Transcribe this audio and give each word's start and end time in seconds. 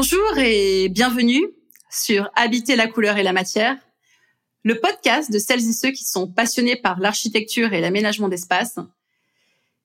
Bonjour 0.00 0.38
et 0.38 0.88
bienvenue 0.88 1.44
sur 1.90 2.30
Habiter 2.36 2.76
la 2.76 2.86
couleur 2.86 3.16
et 3.16 3.24
la 3.24 3.32
matière, 3.32 3.76
le 4.62 4.78
podcast 4.78 5.32
de 5.32 5.40
celles 5.40 5.68
et 5.68 5.72
ceux 5.72 5.90
qui 5.90 6.04
sont 6.04 6.28
passionnés 6.28 6.76
par 6.76 7.00
l'architecture 7.00 7.72
et 7.72 7.80
l'aménagement 7.80 8.28
d'espace 8.28 8.78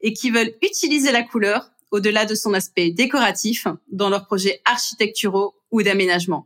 et 0.02 0.14
qui 0.14 0.29
veulent 0.29 0.54
utiliser 0.61 1.11
la 1.11 1.23
couleur 1.23 1.71
au-delà 1.89 2.25
de 2.25 2.36
son 2.36 2.54
aspect 2.54 2.91
décoratif 2.91 3.65
dans 3.92 4.11
leurs 4.11 4.28
projets 4.28 4.61
architecturaux 4.65 5.56
ou 5.71 5.82
d'aménagement. 5.82 6.45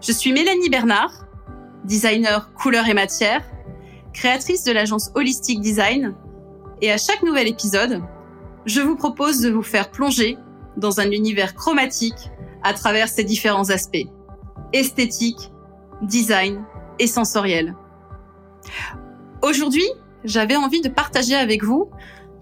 Je 0.00 0.12
suis 0.12 0.32
Mélanie 0.32 0.70
Bernard, 0.70 1.26
designer 1.82 2.54
couleur 2.54 2.86
et 2.86 2.94
matière, 2.94 3.44
créatrice 4.14 4.62
de 4.62 4.70
l'agence 4.70 5.10
Holistic 5.16 5.60
Design, 5.60 6.14
et 6.80 6.92
à 6.92 6.96
chaque 6.96 7.24
nouvel 7.24 7.48
épisode, 7.48 8.00
je 8.66 8.80
vous 8.80 8.96
propose 8.96 9.40
de 9.40 9.50
vous 9.50 9.62
faire 9.62 9.90
plonger 9.90 10.38
dans 10.76 11.00
un 11.00 11.10
univers 11.10 11.54
chromatique 11.54 12.30
à 12.62 12.74
travers 12.74 13.08
ses 13.08 13.24
différents 13.24 13.70
aspects 13.70 14.06
esthétique, 14.72 15.50
design 16.02 16.64
et 16.98 17.06
sensoriel. 17.06 17.74
Aujourd'hui, 19.42 19.86
j'avais 20.24 20.56
envie 20.56 20.80
de 20.80 20.88
partager 20.88 21.34
avec 21.34 21.64
vous 21.64 21.90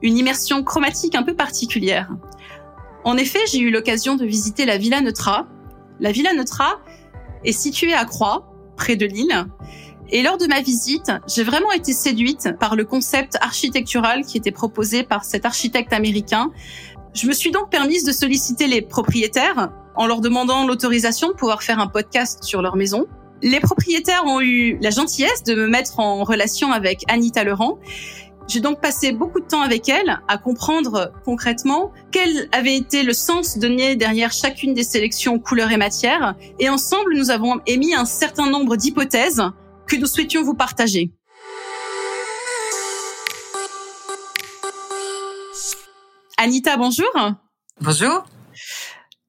une 0.02 0.16
immersion 0.16 0.62
chromatique 0.62 1.14
un 1.14 1.22
peu 1.22 1.34
particulière. 1.34 2.10
En 3.04 3.16
effet, 3.16 3.38
j'ai 3.50 3.60
eu 3.60 3.70
l'occasion 3.70 4.16
de 4.16 4.24
visiter 4.24 4.66
la 4.66 4.78
Villa 4.78 5.00
Neutra. 5.00 5.46
La 6.00 6.12
Villa 6.12 6.34
Neutra 6.34 6.80
est 7.44 7.52
située 7.52 7.94
à 7.94 8.04
Croix, 8.04 8.52
près 8.76 8.96
de 8.96 9.06
Lille, 9.06 9.46
et 10.10 10.22
lors 10.22 10.38
de 10.38 10.46
ma 10.46 10.60
visite, 10.60 11.12
j'ai 11.26 11.44
vraiment 11.44 11.70
été 11.72 11.92
séduite 11.92 12.50
par 12.58 12.76
le 12.76 12.84
concept 12.84 13.36
architectural 13.40 14.24
qui 14.24 14.38
était 14.38 14.50
proposé 14.50 15.02
par 15.02 15.24
cet 15.24 15.44
architecte 15.44 15.92
américain. 15.92 16.50
Je 17.14 17.26
me 17.26 17.32
suis 17.32 17.50
donc 17.50 17.70
permise 17.70 18.04
de 18.04 18.12
solliciter 18.12 18.66
les 18.68 18.80
propriétaires 18.80 19.70
en 19.96 20.06
leur 20.06 20.20
demandant 20.20 20.66
l'autorisation 20.66 21.28
de 21.28 21.34
pouvoir 21.34 21.62
faire 21.62 21.78
un 21.78 21.88
podcast 21.88 22.42
sur 22.44 22.62
leur 22.62 22.76
maison. 22.76 23.06
Les 23.42 23.60
propriétaires 23.60 24.24
ont 24.24 24.40
eu 24.40 24.78
la 24.80 24.90
gentillesse 24.90 25.42
de 25.44 25.54
me 25.54 25.68
mettre 25.68 26.00
en 26.00 26.24
relation 26.24 26.72
avec 26.72 27.02
Anita 27.08 27.44
Legrand. 27.44 27.78
J'ai 28.48 28.60
donc 28.60 28.80
passé 28.80 29.12
beaucoup 29.12 29.40
de 29.40 29.46
temps 29.46 29.60
avec 29.60 29.90
elle 29.90 30.20
à 30.26 30.38
comprendre 30.38 31.12
concrètement 31.24 31.92
quel 32.10 32.48
avait 32.52 32.76
été 32.76 33.02
le 33.02 33.12
sens 33.12 33.58
donné 33.58 33.94
derrière 33.94 34.32
chacune 34.32 34.72
des 34.72 34.84
sélections 34.84 35.38
couleurs 35.38 35.70
et 35.70 35.76
matières. 35.76 36.34
Et 36.58 36.70
ensemble, 36.70 37.14
nous 37.14 37.30
avons 37.30 37.60
émis 37.66 37.94
un 37.94 38.06
certain 38.06 38.48
nombre 38.48 38.76
d'hypothèses 38.76 39.42
que 39.88 39.96
nous 39.96 40.06
souhaitions 40.06 40.42
vous 40.42 40.54
partager. 40.54 41.10
Anita, 46.36 46.76
bonjour. 46.76 47.10
Bonjour. 47.80 48.24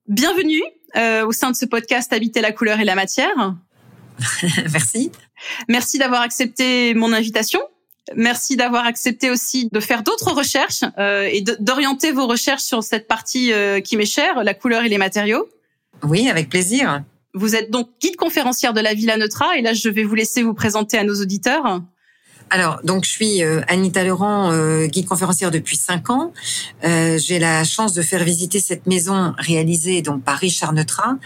Bienvenue 0.08 0.62
euh, 0.96 1.26
au 1.26 1.32
sein 1.32 1.50
de 1.50 1.56
ce 1.56 1.66
podcast 1.66 2.14
Habiter 2.14 2.42
la 2.42 2.52
couleur 2.52 2.80
et 2.80 2.84
la 2.84 2.96
matière. 2.96 3.56
Merci. 4.72 5.12
Merci 5.68 5.98
d'avoir 5.98 6.22
accepté 6.22 6.94
mon 6.94 7.14
invitation. 7.14 7.62
Merci 8.16 8.58
d'avoir 8.58 8.86
accepté 8.86 9.30
aussi 9.30 9.70
de 9.72 9.80
faire 9.80 10.04
d'autres 10.04 10.34
recherches 10.34 10.84
euh, 10.98 11.30
et 11.32 11.42
d'orienter 11.60 12.12
vos 12.12 12.28
recherches 12.28 12.64
sur 12.64 12.84
cette 12.84 13.08
partie 13.08 13.54
euh, 13.54 13.82
qui 13.82 13.98
m'est 13.98 14.06
chère, 14.06 14.44
la 14.44 14.54
couleur 14.54 14.84
et 14.84 14.90
les 14.90 14.98
matériaux. 14.98 15.48
Oui, 16.04 16.30
avec 16.30 16.50
plaisir. 16.50 17.04
Vous 17.34 17.56
êtes 17.56 17.70
donc 17.72 17.90
guide 18.02 18.16
conférencière 18.16 18.74
de 18.74 18.82
la 18.82 18.94
Villa 18.94 19.18
Neutra 19.18 19.58
et 19.58 19.62
là 19.62 19.74
je 19.74 19.90
vais 19.90 20.04
vous 20.04 20.16
laisser 20.16 20.44
vous 20.44 20.54
présenter 20.54 20.98
à 20.98 21.04
nos 21.04 21.22
auditeurs. 21.22 21.82
Alors, 22.52 22.80
donc 22.84 23.06
je 23.06 23.10
suis 23.10 23.44
euh, 23.44 23.62
Anita 23.68 24.04
Laurent, 24.04 24.52
euh, 24.52 24.88
guide 24.88 25.08
conférencière 25.08 25.52
depuis 25.52 25.78
cinq 25.78 26.10
ans. 26.10 26.34
Euh, 26.84 27.18
j'ai 27.20 27.38
la 27.38 27.64
chance 27.64 27.94
de 27.94 28.02
faire 28.02 28.24
visiter 28.24 28.60
cette 28.60 28.88
maison 28.88 29.34
réalisée 29.38 30.02
donc 30.02 30.24
par 30.24 30.38
Richard 30.38 30.74
Neutra, 30.74 31.18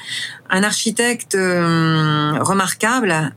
un 0.56 0.64
architecte 0.64 1.34
remarquable. 1.34 3.34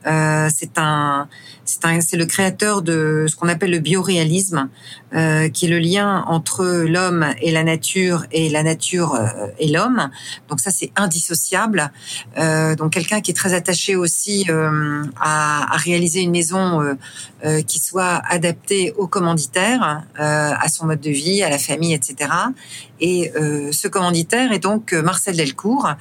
c'est 0.50 0.78
un 0.78 1.28
c'est 1.66 2.16
le 2.16 2.26
créateur 2.26 2.82
de 2.82 3.26
ce 3.28 3.36
qu'on 3.36 3.48
appelle 3.48 3.70
le 3.70 3.78
bioréalisme, 3.78 4.68
euh, 5.14 5.48
qui 5.48 5.66
est 5.66 5.68
le 5.68 5.78
lien 5.78 6.24
entre 6.26 6.64
l'homme 6.64 7.26
et 7.40 7.50
la 7.50 7.64
nature 7.64 8.24
et 8.32 8.48
la 8.48 8.62
nature 8.62 9.14
euh, 9.14 9.26
et 9.58 9.68
l'homme. 9.68 10.10
Donc 10.48 10.60
ça, 10.60 10.70
c'est 10.70 10.92
indissociable. 10.96 11.90
Euh, 12.38 12.74
donc 12.74 12.92
quelqu'un 12.92 13.20
qui 13.20 13.30
est 13.30 13.34
très 13.34 13.54
attaché 13.54 13.96
aussi 13.96 14.46
euh, 14.48 15.04
à, 15.20 15.74
à, 15.74 15.76
réaliser 15.76 16.20
une 16.20 16.30
maison 16.30 16.96
euh, 17.44 17.62
qui 17.62 17.78
soit 17.78 18.22
adaptée 18.28 18.92
au 18.96 19.06
commanditaire, 19.06 20.04
à 20.16 20.68
son 20.68 20.86
mode 20.86 21.00
de 21.00 21.10
vie, 21.10 21.42
à 21.42 21.50
la 21.50 21.58
famille, 21.58 21.94
etc. 21.94 22.30
Et 23.00 23.32
ce 23.70 23.88
commanditaire 23.88 24.52
est 24.52 24.58
donc 24.58 24.92
Marcel 24.92 25.36
Delcourt, 25.36 25.94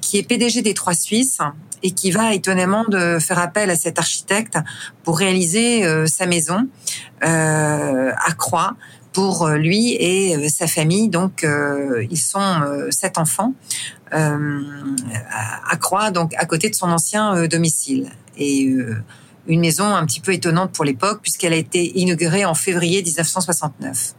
qui 0.00 0.18
est 0.18 0.22
PDG 0.22 0.62
des 0.62 0.74
Trois 0.74 0.94
Suisses 0.94 1.40
et 1.82 1.92
qui 1.92 2.10
va 2.10 2.34
étonnamment 2.34 2.84
de 2.84 3.18
faire 3.20 3.38
appel 3.38 3.70
à 3.70 3.76
cet 3.76 3.98
architecte 3.98 4.58
pour 5.04 5.18
réaliser 5.18 5.84
euh, 5.84 6.06
sa 6.06 6.26
maison 6.26 6.68
euh, 7.24 8.12
à 8.12 8.32
Croix 8.32 8.74
pour 9.12 9.46
euh, 9.46 9.56
lui 9.56 9.92
et 9.92 10.48
sa 10.48 10.66
famille. 10.66 11.08
Donc, 11.08 11.46
ils 12.10 12.18
sont 12.18 12.88
sept 12.90 13.18
enfants 13.18 13.54
à 14.10 15.76
Croix, 15.80 16.10
donc 16.10 16.34
à 16.36 16.44
côté 16.44 16.68
de 16.70 16.74
son 16.74 16.90
ancien 16.90 17.46
domicile. 17.46 18.10
Et 18.36 18.68
une 19.46 19.60
maison 19.60 19.86
un 19.86 20.04
petit 20.04 20.20
peu 20.20 20.32
étonnante 20.32 20.72
pour 20.72 20.84
l'époque, 20.84 21.20
puisqu'elle 21.22 21.54
a 21.54 21.56
été 21.56 21.98
inaugurée 21.98 22.44
en 22.44 22.54
février 22.54 23.02
1969. 23.02 24.14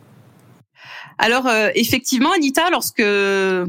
Alors 1.19 1.47
euh, 1.47 1.69
effectivement, 1.73 2.31
Anita, 2.31 2.69
lorsque 2.69 3.03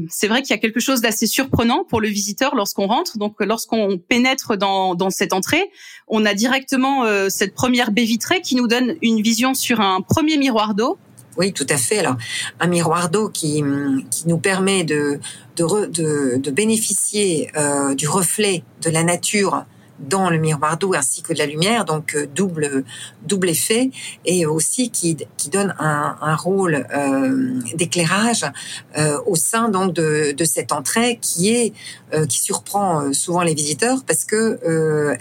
c'est 0.09 0.27
vrai 0.27 0.41
qu'il 0.41 0.51
y 0.51 0.53
a 0.53 0.59
quelque 0.59 0.79
chose 0.79 1.01
d'assez 1.01 1.25
surprenant 1.25 1.83
pour 1.83 1.99
le 1.99 2.07
visiteur 2.07 2.55
lorsqu'on 2.55 2.87
rentre. 2.87 3.17
Donc 3.17 3.35
lorsqu'on 3.39 3.97
pénètre 3.97 4.55
dans, 4.55 4.93
dans 4.93 5.09
cette 5.09 5.33
entrée, 5.33 5.71
on 6.07 6.25
a 6.25 6.33
directement 6.33 7.05
euh, 7.05 7.29
cette 7.29 7.55
première 7.55 7.91
baie 7.91 8.03
vitrée 8.03 8.41
qui 8.41 8.55
nous 8.55 8.67
donne 8.67 8.95
une 9.01 9.21
vision 9.21 9.53
sur 9.53 9.81
un 9.81 10.01
premier 10.01 10.37
miroir 10.37 10.75
d'eau. 10.75 10.97
Oui, 11.37 11.53
tout 11.53 11.67
à 11.69 11.77
fait. 11.77 11.99
Alors, 11.99 12.17
un 12.59 12.67
miroir 12.67 13.09
d'eau 13.09 13.29
qui, 13.29 13.63
qui 14.11 14.27
nous 14.27 14.39
permet 14.39 14.83
de, 14.83 15.19
de, 15.55 15.85
de, 15.85 16.37
de 16.37 16.51
bénéficier 16.51 17.49
euh, 17.55 17.95
du 17.95 18.09
reflet 18.09 18.63
de 18.81 18.89
la 18.89 19.03
nature 19.03 19.63
dans 19.99 20.29
le 20.29 20.37
miroir 20.37 20.77
d'eau 20.77 20.93
ainsi 20.93 21.21
que 21.21 21.33
de 21.33 21.37
la 21.37 21.45
lumière, 21.45 21.85
donc 21.85 22.15
euh, 22.15 22.27
double 22.33 22.83
double 23.25 23.49
effet, 23.49 23.91
et 24.25 24.45
aussi 24.45 24.89
qui, 24.89 25.17
qui 25.37 25.49
donne 25.49 25.75
un, 25.79 26.17
un 26.21 26.35
rôle 26.35 26.87
euh, 26.93 27.59
d'éclairage 27.75 28.45
euh, 28.97 29.19
au 29.25 29.35
sein 29.35 29.69
donc 29.69 29.93
de, 29.93 30.31
de 30.31 30.45
cette 30.45 30.71
entrée 30.71 31.19
qui 31.21 31.49
est 31.49 31.73
qui 32.27 32.39
surprend 32.39 33.13
souvent 33.13 33.43
les 33.43 33.53
visiteurs 33.53 34.03
parce 34.03 34.25
que 34.25 34.59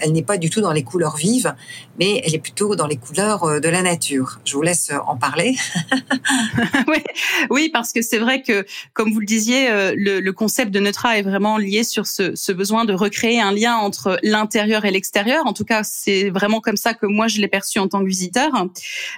elle 0.00 0.12
n'est 0.12 0.22
pas 0.22 0.38
du 0.38 0.48
tout 0.48 0.62
dans 0.62 0.72
les 0.72 0.82
couleurs 0.82 1.16
vives, 1.16 1.54
mais 1.98 2.22
elle 2.24 2.34
est 2.34 2.38
plutôt 2.38 2.76
dans 2.76 2.86
les 2.86 2.96
couleurs 2.96 3.60
de 3.60 3.68
la 3.68 3.82
nature. 3.82 4.40
Je 4.46 4.54
vous 4.54 4.62
laisse 4.62 4.90
en 5.06 5.18
parler. 5.18 5.54
oui, 6.88 7.04
oui, 7.50 7.70
parce 7.70 7.92
que 7.92 8.00
c'est 8.00 8.18
vrai 8.18 8.40
que, 8.40 8.64
comme 8.94 9.12
vous 9.12 9.20
le 9.20 9.26
disiez, 9.26 9.68
le, 9.94 10.20
le, 10.20 10.32
concept 10.32 10.70
de 10.70 10.80
Neutra 10.80 11.18
est 11.18 11.22
vraiment 11.22 11.58
lié 11.58 11.84
sur 11.84 12.06
ce, 12.06 12.34
ce 12.34 12.52
besoin 12.52 12.86
de 12.86 12.94
recréer 12.94 13.38
un 13.38 13.52
lien 13.52 13.76
entre 13.76 14.18
l'intérieur 14.22 14.67
et 14.84 14.90
l'extérieur. 14.90 15.46
En 15.46 15.52
tout 15.52 15.64
cas, 15.64 15.82
c'est 15.82 16.30
vraiment 16.30 16.60
comme 16.60 16.76
ça 16.76 16.94
que 16.94 17.06
moi 17.06 17.28
je 17.28 17.40
l'ai 17.40 17.48
perçu 17.48 17.78
en 17.78 17.88
tant 17.88 18.00
que 18.00 18.08
visiteur. 18.08 18.50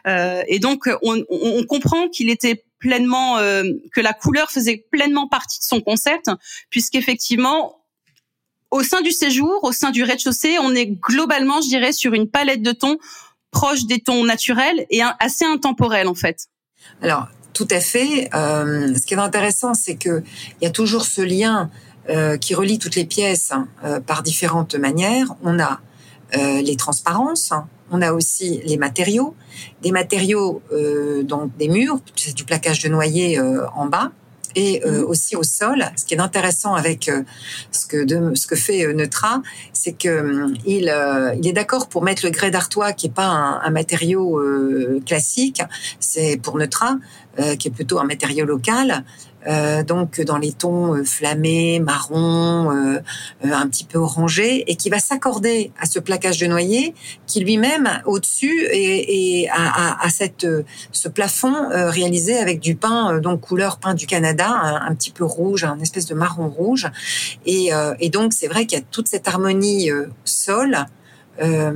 Euh, 0.06 0.42
et 0.48 0.58
donc, 0.58 0.88
on, 1.02 1.24
comprend 1.68 2.08
qu'il 2.08 2.30
était 2.30 2.64
pleinement 2.78 3.38
euh, 3.38 3.64
que 3.92 4.00
la 4.00 4.12
couleur 4.12 4.50
faisait 4.50 4.84
pleinement 4.90 5.28
partie 5.28 5.58
de 5.58 5.64
son 5.64 5.80
concept, 5.80 6.30
puisqu'effectivement 6.70 7.76
au 8.70 8.82
sein 8.82 9.00
du 9.02 9.10
séjour, 9.10 9.58
au 9.62 9.72
sein 9.72 9.90
du 9.90 10.04
rez-de-chaussée, 10.04 10.58
on 10.60 10.74
est 10.74 10.86
globalement, 10.86 11.60
je 11.60 11.68
dirais, 11.68 11.92
sur 11.92 12.14
une 12.14 12.28
palette 12.28 12.62
de 12.62 12.72
tons 12.72 12.98
proche 13.50 13.84
des 13.86 13.98
tons 13.98 14.24
naturels 14.24 14.86
et 14.90 15.00
assez 15.18 15.44
intemporels 15.44 16.06
en 16.06 16.14
fait. 16.14 16.46
Alors 17.02 17.26
tout 17.52 17.68
à 17.70 17.80
fait. 17.80 18.30
Euh, 18.34 18.94
ce 18.94 19.04
qui 19.04 19.14
est 19.14 19.18
intéressant, 19.18 19.74
c'est 19.74 19.96
que 19.96 20.22
il 20.60 20.64
y 20.64 20.66
a 20.66 20.70
toujours 20.70 21.04
ce 21.04 21.20
lien 21.20 21.70
euh, 22.08 22.36
qui 22.36 22.54
relie 22.54 22.78
toutes 22.78 22.96
les 22.96 23.04
pièces 23.04 23.52
hein, 23.52 23.68
euh, 23.84 24.00
par 24.00 24.22
différentes 24.22 24.74
manières. 24.74 25.34
On 25.42 25.58
a 25.58 25.80
euh, 26.36 26.62
les 26.62 26.76
transparences, 26.76 27.52
hein, 27.52 27.66
on 27.90 28.02
a 28.02 28.12
aussi 28.12 28.60
les 28.64 28.76
matériaux, 28.76 29.34
des 29.82 29.90
matériaux 29.90 30.62
euh, 30.72 31.22
donc 31.22 31.56
des 31.56 31.68
murs, 31.68 31.98
c'est 32.16 32.34
du 32.34 32.44
plaquage 32.44 32.80
de 32.82 32.88
noyer 32.88 33.38
euh, 33.38 33.66
en 33.74 33.86
bas 33.86 34.12
et 34.54 34.82
euh, 34.84 35.00
mhm. 35.00 35.04
aussi 35.04 35.36
au 35.36 35.42
sol. 35.42 35.84
Ce 35.96 36.04
qui 36.04 36.14
est 36.14 36.20
intéressant 36.20 36.74
avec 36.74 37.08
euh, 37.08 37.22
ce 37.70 37.86
que 37.86 38.04
de, 38.04 38.34
ce 38.34 38.46
que 38.46 38.56
fait 38.56 38.84
euh, 38.84 38.92
Neutra, 38.92 39.42
c'est 39.72 39.92
que 39.92 40.52
il, 40.66 40.92
il 41.38 41.48
est 41.48 41.52
d'accord 41.52 41.88
pour 41.88 42.02
mettre 42.02 42.24
le 42.24 42.30
grès 42.30 42.50
d'Artois 42.50 42.92
qui 42.92 43.06
est 43.06 43.14
pas 43.14 43.26
un, 43.26 43.60
un 43.60 43.70
matériau 43.70 44.40
classique, 45.06 45.62
c'est 45.98 46.36
pour 46.36 46.58
Neutra 46.58 46.98
qui 47.58 47.68
est 47.68 47.70
plutôt 47.70 47.98
un 47.98 48.04
matériau 48.04 48.44
local. 48.44 49.04
Euh, 49.46 49.82
donc 49.82 50.20
dans 50.20 50.38
les 50.38 50.52
tons 50.52 50.94
euh, 50.94 51.04
flammés, 51.04 51.80
marron, 51.80 52.70
euh, 52.70 53.00
un 53.42 53.66
petit 53.68 53.84
peu 53.84 53.98
orangé, 53.98 54.70
et 54.70 54.76
qui 54.76 54.90
va 54.90 54.98
s'accorder 54.98 55.72
à 55.80 55.86
ce 55.86 55.98
plaquage 55.98 56.38
de 56.38 56.46
noyer, 56.46 56.94
qui 57.26 57.40
lui-même 57.40 57.88
au-dessus 58.04 58.66
et, 58.72 59.48
à, 59.50 60.08
cette 60.10 60.46
ce 60.92 61.08
plafond 61.08 61.54
réalisé 61.70 62.36
avec 62.36 62.60
du 62.60 62.74
pain 62.74 63.18
donc 63.18 63.40
couleur 63.40 63.78
pain 63.78 63.94
du 63.94 64.06
Canada, 64.06 64.48
un, 64.48 64.94
petit 64.94 65.10
peu 65.10 65.24
rouge, 65.24 65.64
un 65.64 65.78
espèce 65.80 66.06
de 66.06 66.14
marron 66.14 66.48
rouge, 66.48 66.88
et, 67.46 67.70
et 68.00 68.08
donc 68.10 68.32
c'est 68.32 68.48
vrai 68.48 68.66
qu'il 68.66 68.78
y 68.78 68.80
a 68.80 68.84
toute 68.90 69.08
cette 69.08 69.28
harmonie 69.28 69.90
sol 70.24 70.86
euh, 71.42 71.72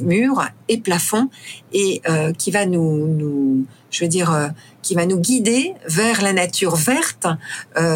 mur 0.00 0.44
et 0.68 0.78
plafond 0.78 1.28
et 1.72 2.00
euh, 2.08 2.32
qui 2.32 2.52
va 2.52 2.66
nous, 2.66 3.08
nous, 3.08 3.66
je 3.90 4.04
veux 4.04 4.08
dire, 4.08 4.32
euh, 4.32 4.48
qui 4.82 4.94
va 4.94 5.06
nous 5.06 5.18
guider 5.18 5.74
vers 5.86 6.22
la 6.22 6.32
nature 6.32 6.76
verte, 6.76 7.26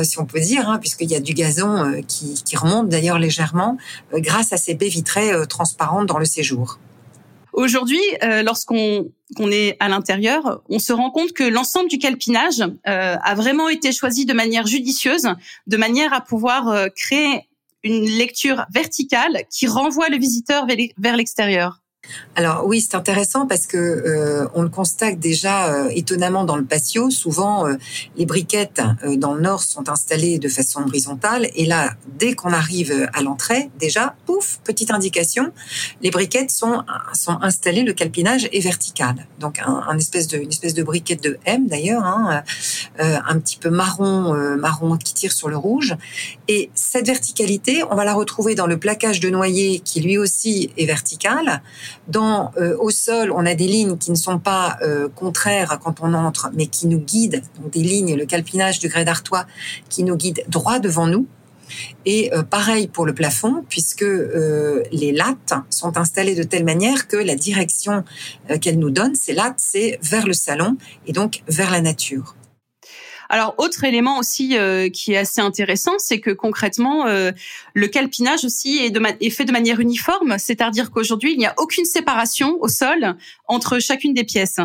si 0.03 0.19
on 0.19 0.27
peut 0.27 0.41
dire, 0.41 0.69
hein, 0.69 0.79
puisqu'il 0.79 1.11
y 1.11 1.15
a 1.15 1.21
du 1.21 1.33
gazon 1.33 2.03
qui, 2.07 2.35
qui, 2.45 2.57
remonte 2.57 2.89
d'ailleurs 2.89 3.19
légèrement 3.19 3.79
grâce 4.13 4.53
à 4.53 4.57
ces 4.57 4.75
baies 4.75 4.89
vitrées 4.89 5.33
transparentes 5.49 6.07
dans 6.07 6.19
le 6.19 6.25
séjour. 6.27 6.79
Aujourd'hui, 7.55 8.01
lorsqu'on 8.45 9.07
est 9.51 9.77
à 9.81 9.89
l'intérieur, 9.89 10.61
on 10.69 10.79
se 10.79 10.93
rend 10.93 11.11
compte 11.11 11.33
que 11.33 11.45
l'ensemble 11.45 11.89
du 11.89 11.99
calpinage 11.99 12.63
a 12.85 13.35
vraiment 13.35 13.69
été 13.69 13.93
choisi 13.93 14.27
de 14.27 14.35
manière 14.35 14.67
judicieuse, 14.67 15.29
de 15.67 15.77
manière 15.79 16.13
à 16.13 16.21
pouvoir 16.21 16.89
créer 16.95 17.49
une 17.85 18.05
lecture 18.05 18.65
verticale 18.73 19.45
qui 19.51 19.67
renvoie 19.67 20.09
le 20.09 20.19
visiteur 20.19 20.67
vers 20.99 21.17
l'extérieur. 21.17 21.82
Alors 22.35 22.67
oui, 22.67 22.81
c'est 22.81 22.97
intéressant 22.97 23.47
parce 23.47 23.67
que 23.67 23.77
euh, 23.77 24.49
on 24.55 24.63
le 24.63 24.69
constate 24.69 25.19
déjà 25.19 25.67
euh, 25.67 25.89
étonnamment 25.91 26.45
dans 26.45 26.57
le 26.57 26.65
patio. 26.65 27.11
Souvent, 27.11 27.67
euh, 27.67 27.75
les 28.17 28.27
briquettes 28.27 28.81
dans 29.17 29.35
le 29.35 29.43
nord 29.43 29.63
sont 29.63 29.89
installées 29.89 30.39
de 30.39 30.49
façon 30.49 30.83
horizontale, 30.83 31.49
et 31.55 31.67
là, 31.67 31.95
dès 32.19 32.35
qu'on 32.35 32.53
arrive 32.53 33.09
à 33.13 33.23
l'entrée, 33.23 33.71
déjà, 33.79 34.17
pouf, 34.27 34.61
petite 34.65 34.91
indication, 34.91 35.53
les 36.01 36.11
briquettes 36.11 36.51
sont 36.51 36.83
sont 37.13 37.39
installées. 37.43 37.83
Le 37.83 37.93
calpinage 37.93 38.49
est 38.53 38.61
vertical, 38.61 39.27
donc 39.39 39.61
un, 39.65 39.99
espèce 39.99 40.27
de 40.27 40.39
une 40.39 40.49
espèce 40.49 40.75
de 40.75 40.83
briquette 40.83 41.23
de 41.23 41.39
M 41.45 41.67
d'ailleurs, 41.67 42.05
hein, 42.05 42.43
un 42.99 43.39
petit 43.39 43.59
peu 43.59 43.71
marron 43.71 44.35
marron 44.57 44.97
qui 44.97 45.15
tire 45.15 45.33
sur 45.33 45.49
le 45.49 45.57
rouge. 45.57 45.97
Et 46.49 46.71
cette 46.75 47.07
verticalité, 47.07 47.83
on 47.91 47.95
va 47.95 48.05
la 48.05 48.15
retrouver 48.15 48.55
dans 48.55 48.67
le 48.67 48.79
plaquage 48.79 49.21
de 49.21 49.31
noyer 49.31 49.81
qui 49.81 50.01
lui 50.01 50.19
aussi 50.19 50.71
est 50.77 50.87
vertical. 50.87 51.63
Dans 52.09 52.51
euh, 52.57 52.77
au 52.81 52.91
sol, 52.91 53.31
on 53.31 53.47
a 53.47 53.55
des 53.55 53.69
lignes 53.69 53.97
qui 53.97 54.11
ne 54.11 54.17
sont 54.17 54.39
pas 54.39 54.77
euh, 54.83 55.09
contraires 55.09 55.79
quand 55.83 56.01
on 56.01 56.15
entre, 56.15 56.51
mais 56.53 56.67
qui 56.67 56.87
nous 56.87 56.99
guident. 56.99 57.43
Donc 57.61 57.73
des 57.73 57.83
lignes, 57.83 58.17
le 58.17 58.27
calpinage 58.27 58.81
du 58.81 58.89
grès 58.89 59.05
d'Artois, 59.05 59.47
qui 59.89 60.03
nous 60.03 60.17
guide 60.17 60.45
droit 60.49 60.79
devant 60.79 61.07
nous. 61.07 61.27
Et 62.05 62.35
euh, 62.35 62.43
pareil 62.43 62.89
pour 62.89 63.07
le 63.07 63.15
plafond, 63.15 63.65
puisque 63.69 64.05
les 64.05 65.13
lattes 65.13 65.55
sont 65.71 65.97
installées 65.97 66.35
de 66.35 66.43
telle 66.43 66.65
manière 66.65 67.07
que 67.07 67.17
la 67.17 67.37
direction 67.37 68.05
qu'elles 68.61 68.79
nous 68.79 68.91
donnent, 68.91 69.15
ces 69.15 69.33
lattes, 69.33 69.59
c'est 69.59 69.99
vers 70.03 70.27
le 70.27 70.35
salon 70.35 70.77
et 71.07 71.13
donc 71.13 71.43
vers 71.47 71.71
la 71.71 71.81
nature. 71.81 72.35
Alors, 73.33 73.55
autre 73.57 73.85
élément 73.85 74.19
aussi 74.19 74.59
euh, 74.59 74.91
qui 74.91 75.15
est 75.15 75.17
assez 75.17 75.41
intéressant, 75.41 75.93
c'est 75.97 76.21
que 76.21 76.31
concrètement, 76.31 77.07
euh, 77.07 77.33
le 77.73 77.89
calpinage 77.89 78.45
aussi 78.45 78.77
est, 78.77 78.95
est, 79.23 79.31
fait 79.31 79.47
de 79.47 79.53
manière 79.53 79.81
uniforme, 79.81 80.37
c'est-à-dire 80.39 80.91
qu'aujourd'hui, 80.91 81.33
il 81.33 81.39
n'y 81.39 81.47
a 81.47 81.55
aucune 81.57 81.87
séparation 81.87 82.59
au 82.61 82.69
sol 82.69 83.17
entre 83.49 83.79
chacune 83.79 84.13
des 84.13 84.25
pièces. 84.25 84.61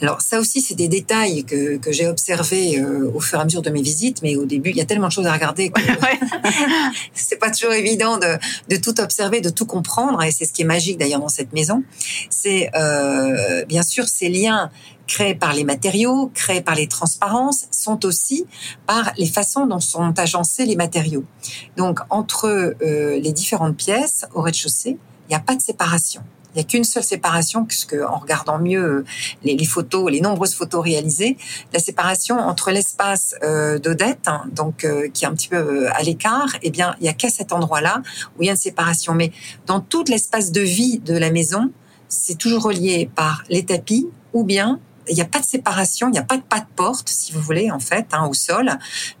Alors 0.00 0.20
ça 0.20 0.40
aussi, 0.40 0.60
c'est 0.60 0.74
des 0.74 0.88
détails 0.88 1.44
que, 1.44 1.76
que 1.78 1.92
j'ai 1.92 2.06
observés 2.06 2.78
euh, 2.78 3.10
au 3.12 3.20
fur 3.20 3.38
et 3.38 3.42
à 3.42 3.44
mesure 3.44 3.62
de 3.62 3.70
mes 3.70 3.82
visites, 3.82 4.22
mais 4.22 4.36
au 4.36 4.44
début, 4.44 4.70
il 4.70 4.76
y 4.76 4.80
a 4.80 4.84
tellement 4.84 5.08
de 5.08 5.12
choses 5.12 5.26
à 5.26 5.32
regarder 5.32 5.70
que 5.70 5.80
c'est 7.14 7.38
pas 7.38 7.50
toujours 7.50 7.72
évident 7.72 8.18
de, 8.18 8.38
de, 8.68 8.76
tout 8.76 9.00
observer, 9.00 9.40
de 9.40 9.50
tout 9.50 9.66
comprendre, 9.66 10.22
et 10.22 10.30
c'est 10.30 10.44
ce 10.44 10.52
qui 10.52 10.62
est 10.62 10.66
magique 10.66 10.98
d'ailleurs 10.98 11.20
dans 11.20 11.28
cette 11.28 11.52
maison. 11.52 11.82
C'est 12.30 12.70
euh, 12.74 13.64
bien 13.66 13.82
sûr 13.82 14.08
ces 14.08 14.28
liens 14.28 14.70
créés 15.12 15.34
par 15.34 15.52
les 15.52 15.64
matériaux, 15.64 16.30
créés 16.32 16.62
par 16.62 16.74
les 16.74 16.88
transparences, 16.88 17.66
sont 17.70 18.06
aussi 18.06 18.46
par 18.86 19.12
les 19.18 19.26
façons 19.26 19.66
dont 19.66 19.78
sont 19.80 20.18
agencés 20.18 20.64
les 20.64 20.76
matériaux. 20.76 21.24
Donc 21.76 22.00
entre 22.08 22.46
euh, 22.48 23.20
les 23.20 23.32
différentes 23.32 23.76
pièces 23.76 24.24
au 24.32 24.40
rez-de-chaussée, 24.40 24.96
il 25.26 25.28
n'y 25.28 25.34
a 25.34 25.40
pas 25.40 25.54
de 25.54 25.60
séparation. 25.60 26.22
Il 26.54 26.58
n'y 26.58 26.62
a 26.62 26.64
qu'une 26.64 26.84
seule 26.84 27.02
séparation, 27.02 27.64
puisque 27.64 27.94
en 27.94 28.18
regardant 28.18 28.58
mieux 28.58 28.82
euh, 28.82 29.04
les, 29.42 29.64
photos, 29.64 30.10
les 30.10 30.20
nombreuses 30.20 30.54
photos 30.54 30.82
réalisées, 30.82 31.36
la 31.72 31.78
séparation 31.78 32.38
entre 32.38 32.70
l'espace 32.70 33.34
euh, 33.42 33.78
d'Odette, 33.78 34.28
hein, 34.28 34.44
donc 34.52 34.84
euh, 34.84 35.08
qui 35.08 35.24
est 35.24 35.28
un 35.28 35.34
petit 35.34 35.48
peu 35.48 35.88
à 35.90 36.02
l'écart, 36.02 36.56
eh 36.62 36.70
bien, 36.70 36.94
il 37.00 37.04
n'y 37.04 37.08
a 37.08 37.14
qu'à 37.14 37.28
cet 37.28 37.52
endroit-là 37.52 38.02
où 38.36 38.42
il 38.42 38.46
y 38.46 38.48
a 38.48 38.52
une 38.52 38.58
séparation. 38.58 39.14
Mais 39.14 39.32
dans 39.66 39.80
tout 39.80 40.04
l'espace 40.08 40.52
de 40.52 40.60
vie 40.60 40.98
de 40.98 41.16
la 41.16 41.30
maison, 41.30 41.70
c'est 42.08 42.36
toujours 42.36 42.64
relié 42.64 43.10
par 43.14 43.44
les 43.48 43.64
tapis 43.64 44.08
ou 44.34 44.44
bien 44.44 44.80
il 45.08 45.14
n'y 45.14 45.20
a 45.20 45.26
pas 45.26 45.40
de 45.40 45.44
séparation, 45.44 46.08
il 46.08 46.12
n'y 46.12 46.18
a 46.18 46.24
pas 46.24 46.36
de 46.36 46.42
pas 46.42 46.60
de 46.60 46.66
porte, 46.76 47.08
si 47.08 47.32
vous 47.32 47.40
voulez, 47.40 47.70
en 47.70 47.80
fait, 47.80 48.06
hein, 48.12 48.26
au 48.26 48.34
sol, 48.34 48.70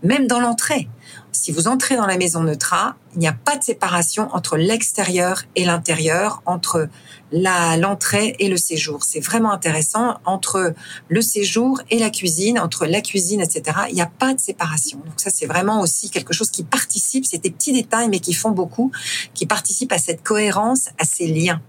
même 0.02 0.26
dans 0.26 0.40
l'entrée. 0.40 0.88
Si 1.32 1.50
vous 1.50 1.66
entrez 1.66 1.96
dans 1.96 2.06
la 2.06 2.18
maison 2.18 2.42
Neutra, 2.42 2.94
il 3.14 3.20
n'y 3.20 3.26
a 3.26 3.32
pas 3.32 3.56
de 3.56 3.62
séparation 3.62 4.28
entre 4.32 4.56
l'extérieur 4.56 5.42
et 5.56 5.64
l'intérieur, 5.64 6.42
entre 6.44 6.88
la 7.32 7.76
l'entrée 7.78 8.36
et 8.38 8.48
le 8.48 8.58
séjour. 8.58 9.02
C'est 9.02 9.20
vraiment 9.20 9.50
intéressant 9.50 10.18
entre 10.26 10.74
le 11.08 11.22
séjour 11.22 11.80
et 11.90 11.98
la 11.98 12.10
cuisine, 12.10 12.58
entre 12.58 12.84
la 12.84 13.00
cuisine, 13.00 13.40
etc. 13.40 13.78
Il 13.88 13.94
n'y 13.94 14.02
a 14.02 14.10
pas 14.18 14.34
de 14.34 14.40
séparation. 14.40 14.98
Donc 14.98 15.14
ça, 15.16 15.30
c'est 15.30 15.46
vraiment 15.46 15.80
aussi 15.80 16.10
quelque 16.10 16.34
chose 16.34 16.50
qui 16.50 16.64
participe. 16.64 17.24
C'est 17.24 17.42
des 17.42 17.50
petits 17.50 17.72
détails, 17.72 18.08
mais 18.10 18.20
qui 18.20 18.34
font 18.34 18.50
beaucoup, 18.50 18.92
qui 19.32 19.46
participent 19.46 19.92
à 19.92 19.98
cette 19.98 20.22
cohérence, 20.22 20.88
à 20.98 21.04
ces 21.04 21.26
liens. 21.26 21.62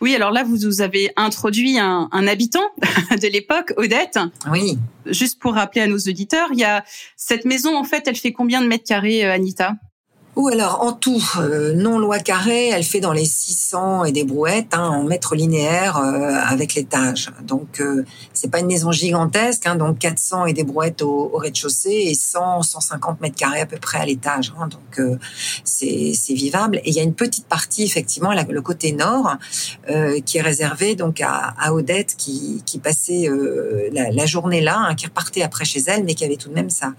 Oui, 0.00 0.14
alors 0.14 0.30
là, 0.30 0.44
vous, 0.44 0.80
avez 0.80 1.10
introduit 1.16 1.78
un, 1.78 2.08
un 2.12 2.26
habitant 2.26 2.64
de 3.10 3.26
l'époque, 3.28 3.72
Odette. 3.76 4.18
Oui. 4.50 4.78
Juste 5.06 5.40
pour 5.40 5.54
rappeler 5.54 5.82
à 5.82 5.86
nos 5.86 5.98
auditeurs, 5.98 6.48
il 6.52 6.58
y 6.58 6.64
a 6.64 6.84
cette 7.16 7.44
maison, 7.44 7.76
en 7.76 7.84
fait, 7.84 8.04
elle 8.06 8.16
fait 8.16 8.32
combien 8.32 8.60
de 8.60 8.66
mètres 8.66 8.86
carrés, 8.86 9.24
euh, 9.24 9.32
Anita? 9.32 9.74
Ou 10.38 10.46
alors 10.46 10.82
en 10.82 10.92
tout, 10.92 11.20
euh, 11.40 11.74
non 11.74 11.98
loi 11.98 12.20
carrée, 12.20 12.68
elle 12.68 12.84
fait 12.84 13.00
dans 13.00 13.12
les 13.12 13.24
600 13.24 14.04
et 14.04 14.12
des 14.12 14.22
brouettes 14.22 14.72
hein, 14.72 14.88
en 14.88 15.02
mètres 15.02 15.34
linéaires 15.34 15.96
euh, 15.96 16.32
avec 16.46 16.76
l'étage. 16.76 17.32
Donc 17.42 17.80
euh, 17.80 18.04
c'est 18.34 18.48
pas 18.48 18.60
une 18.60 18.68
maison 18.68 18.92
gigantesque, 18.92 19.66
hein, 19.66 19.74
donc 19.74 19.98
400 19.98 20.46
et 20.46 20.52
des 20.52 20.62
brouettes 20.62 21.02
au, 21.02 21.32
rez-de-chaussée 21.34 22.04
et 22.06 22.14
100, 22.14 22.62
150 22.62 23.20
mètres 23.20 23.34
carrés 23.34 23.62
à 23.62 23.66
peu 23.66 23.78
près 23.78 23.98
à 23.98 24.06
l'étage. 24.06 24.52
Hein, 24.60 24.68
donc 24.68 25.00
euh, 25.00 25.18
c'est 25.64 26.14
vivable. 26.28 26.76
Et 26.84 26.90
il 26.90 26.94
y 26.94 27.00
a 27.00 27.02
une 27.02 27.14
petite 27.14 27.46
partie 27.46 27.82
effectivement, 27.82 28.32
le 28.32 28.62
côté 28.62 28.92
nord, 28.92 29.36
qui 30.24 30.38
est 30.38 30.42
réservé 30.42 30.94
donc 30.94 31.20
à, 31.20 31.54
à 31.58 31.72
Odette 31.72 32.14
qui, 32.16 32.62
qui 32.64 32.78
passait 32.78 33.28
la, 33.92 34.10
la, 34.10 34.26
journée 34.26 34.60
là, 34.60 34.78
hein, 34.78 34.94
qui 34.94 35.06
repartait 35.06 35.42
après 35.42 35.64
chez 35.64 35.80
elle, 35.86 36.04
mais 36.04 36.14
qui 36.14 36.24
avait 36.24 36.36
tout 36.36 36.48
de 36.48 36.54
même 36.54 36.70
sa, 36.70 36.92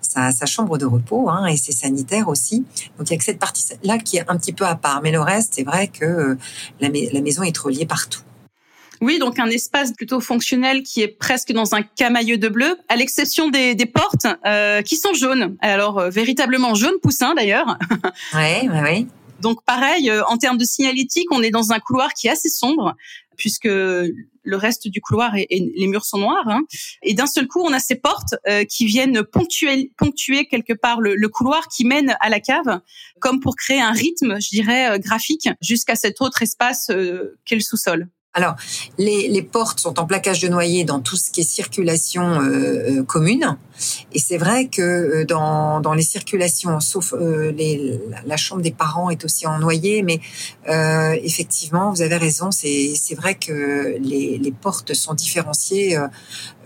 sa, 0.00 0.32
sa 0.32 0.46
chambre 0.46 0.78
de 0.78 0.86
repos 0.86 1.28
hein, 1.28 1.46
et 1.46 1.56
ses 1.56 1.72
sanitaires 1.72 2.28
aussi. 2.28 2.64
Donc 2.98 3.08
il 3.08 3.12
y 3.12 3.14
a 3.14 3.18
que 3.18 3.24
cette 3.24 3.38
partie-là 3.38 3.98
qui 3.98 4.18
est 4.18 4.24
un 4.28 4.36
petit 4.36 4.52
peu 4.52 4.64
à 4.64 4.74
part. 4.74 5.00
Mais 5.02 5.10
le 5.10 5.20
reste, 5.20 5.54
c'est 5.54 5.64
vrai 5.64 5.88
que 5.88 6.04
euh, 6.04 6.38
la, 6.80 6.90
maison 6.90 7.42
est 7.42 7.56
reliée 7.56 7.86
partout. 7.86 8.20
Oui, 9.02 9.18
donc 9.18 9.38
un 9.38 9.48
espace 9.50 9.92
plutôt 9.92 10.20
fonctionnel 10.20 10.82
qui 10.82 11.02
est 11.02 11.08
presque 11.08 11.52
dans 11.52 11.74
un 11.74 11.82
camailleux 11.82 12.38
de 12.38 12.48
bleu, 12.48 12.78
à 12.88 12.96
l'exception 12.96 13.50
des, 13.50 13.76
portes 13.86 14.26
euh, 14.46 14.80
qui 14.80 14.96
sont 14.96 15.12
jaunes. 15.12 15.56
Alors 15.60 15.98
euh, 15.98 16.08
véritablement 16.08 16.74
jaune 16.74 16.98
poussin 17.02 17.34
d'ailleurs. 17.34 17.78
Oui, 18.34 18.68
oui, 18.70 18.78
oui. 18.82 19.06
Donc 19.40 19.62
pareil, 19.64 20.10
en 20.28 20.38
termes 20.38 20.56
de 20.56 20.64
signalétique, 20.64 21.26
on 21.30 21.42
est 21.42 21.50
dans 21.50 21.72
un 21.72 21.78
couloir 21.78 22.14
qui 22.14 22.26
est 22.26 22.30
assez 22.30 22.48
sombre 22.48 22.96
puisque 23.36 23.68
le 24.46 24.56
reste 24.56 24.88
du 24.88 25.00
couloir 25.00 25.34
et, 25.36 25.46
les 25.50 25.86
murs 25.86 26.04
sont 26.04 26.18
noirs. 26.18 26.48
Hein. 26.48 26.62
Et 27.02 27.14
d'un 27.14 27.26
seul 27.26 27.46
coup, 27.46 27.60
on 27.60 27.72
a 27.72 27.80
ces 27.80 27.96
portes 27.96 28.34
euh, 28.48 28.64
qui 28.64 28.86
viennent 28.86 29.22
ponctuer, 29.24 30.46
quelque 30.46 30.72
part 30.72 31.00
le, 31.00 31.28
couloir 31.28 31.68
qui 31.68 31.84
mène 31.84 32.16
à 32.20 32.28
la 32.28 32.40
cave, 32.40 32.80
comme 33.20 33.40
pour 33.40 33.56
créer 33.56 33.80
un 33.80 33.92
rythme, 33.92 34.40
je 34.40 34.48
dirais, 34.50 34.90
euh, 34.90 34.98
graphique 34.98 35.48
jusqu'à 35.60 35.96
cet 35.96 36.20
autre 36.20 36.42
espace 36.42 36.90
euh, 36.90 37.38
qu'est 37.44 37.56
le 37.56 37.60
sous-sol. 37.60 38.08
Alors, 38.36 38.54
les, 38.98 39.28
les, 39.28 39.42
portes 39.42 39.80
sont 39.80 39.98
en 39.98 40.04
plaquage 40.04 40.40
de 40.40 40.48
noyer 40.48 40.84
dans 40.84 41.00
tout 41.00 41.16
ce 41.16 41.30
qui 41.30 41.40
est 41.40 41.44
circulation 41.44 42.42
euh, 42.42 42.98
euh 42.98 43.02
commune. 43.02 43.56
Et 44.12 44.18
c'est 44.18 44.36
vrai 44.36 44.68
que 44.68 44.82
euh, 44.82 45.24
dans, 45.24 45.80
dans 45.80 45.94
les 45.94 46.02
circulations, 46.02 46.78
sauf 46.80 47.14
euh, 47.14 47.50
les, 47.52 47.98
la 48.26 48.36
chambre 48.36 48.60
des 48.60 48.72
parents 48.72 49.08
est 49.08 49.24
aussi 49.24 49.46
en 49.46 49.58
noyer, 49.58 50.02
mais 50.02 50.20
euh, 50.68 51.16
effectivement, 51.22 51.90
vous 51.90 52.02
avez 52.02 52.16
raison, 52.16 52.50
c'est 52.50 53.14
vrai 53.16 53.36
que 53.36 53.96
les, 54.00 54.36
les, 54.36 54.52
portes 54.52 54.92
sont 54.92 55.14
différenciées 55.14 55.98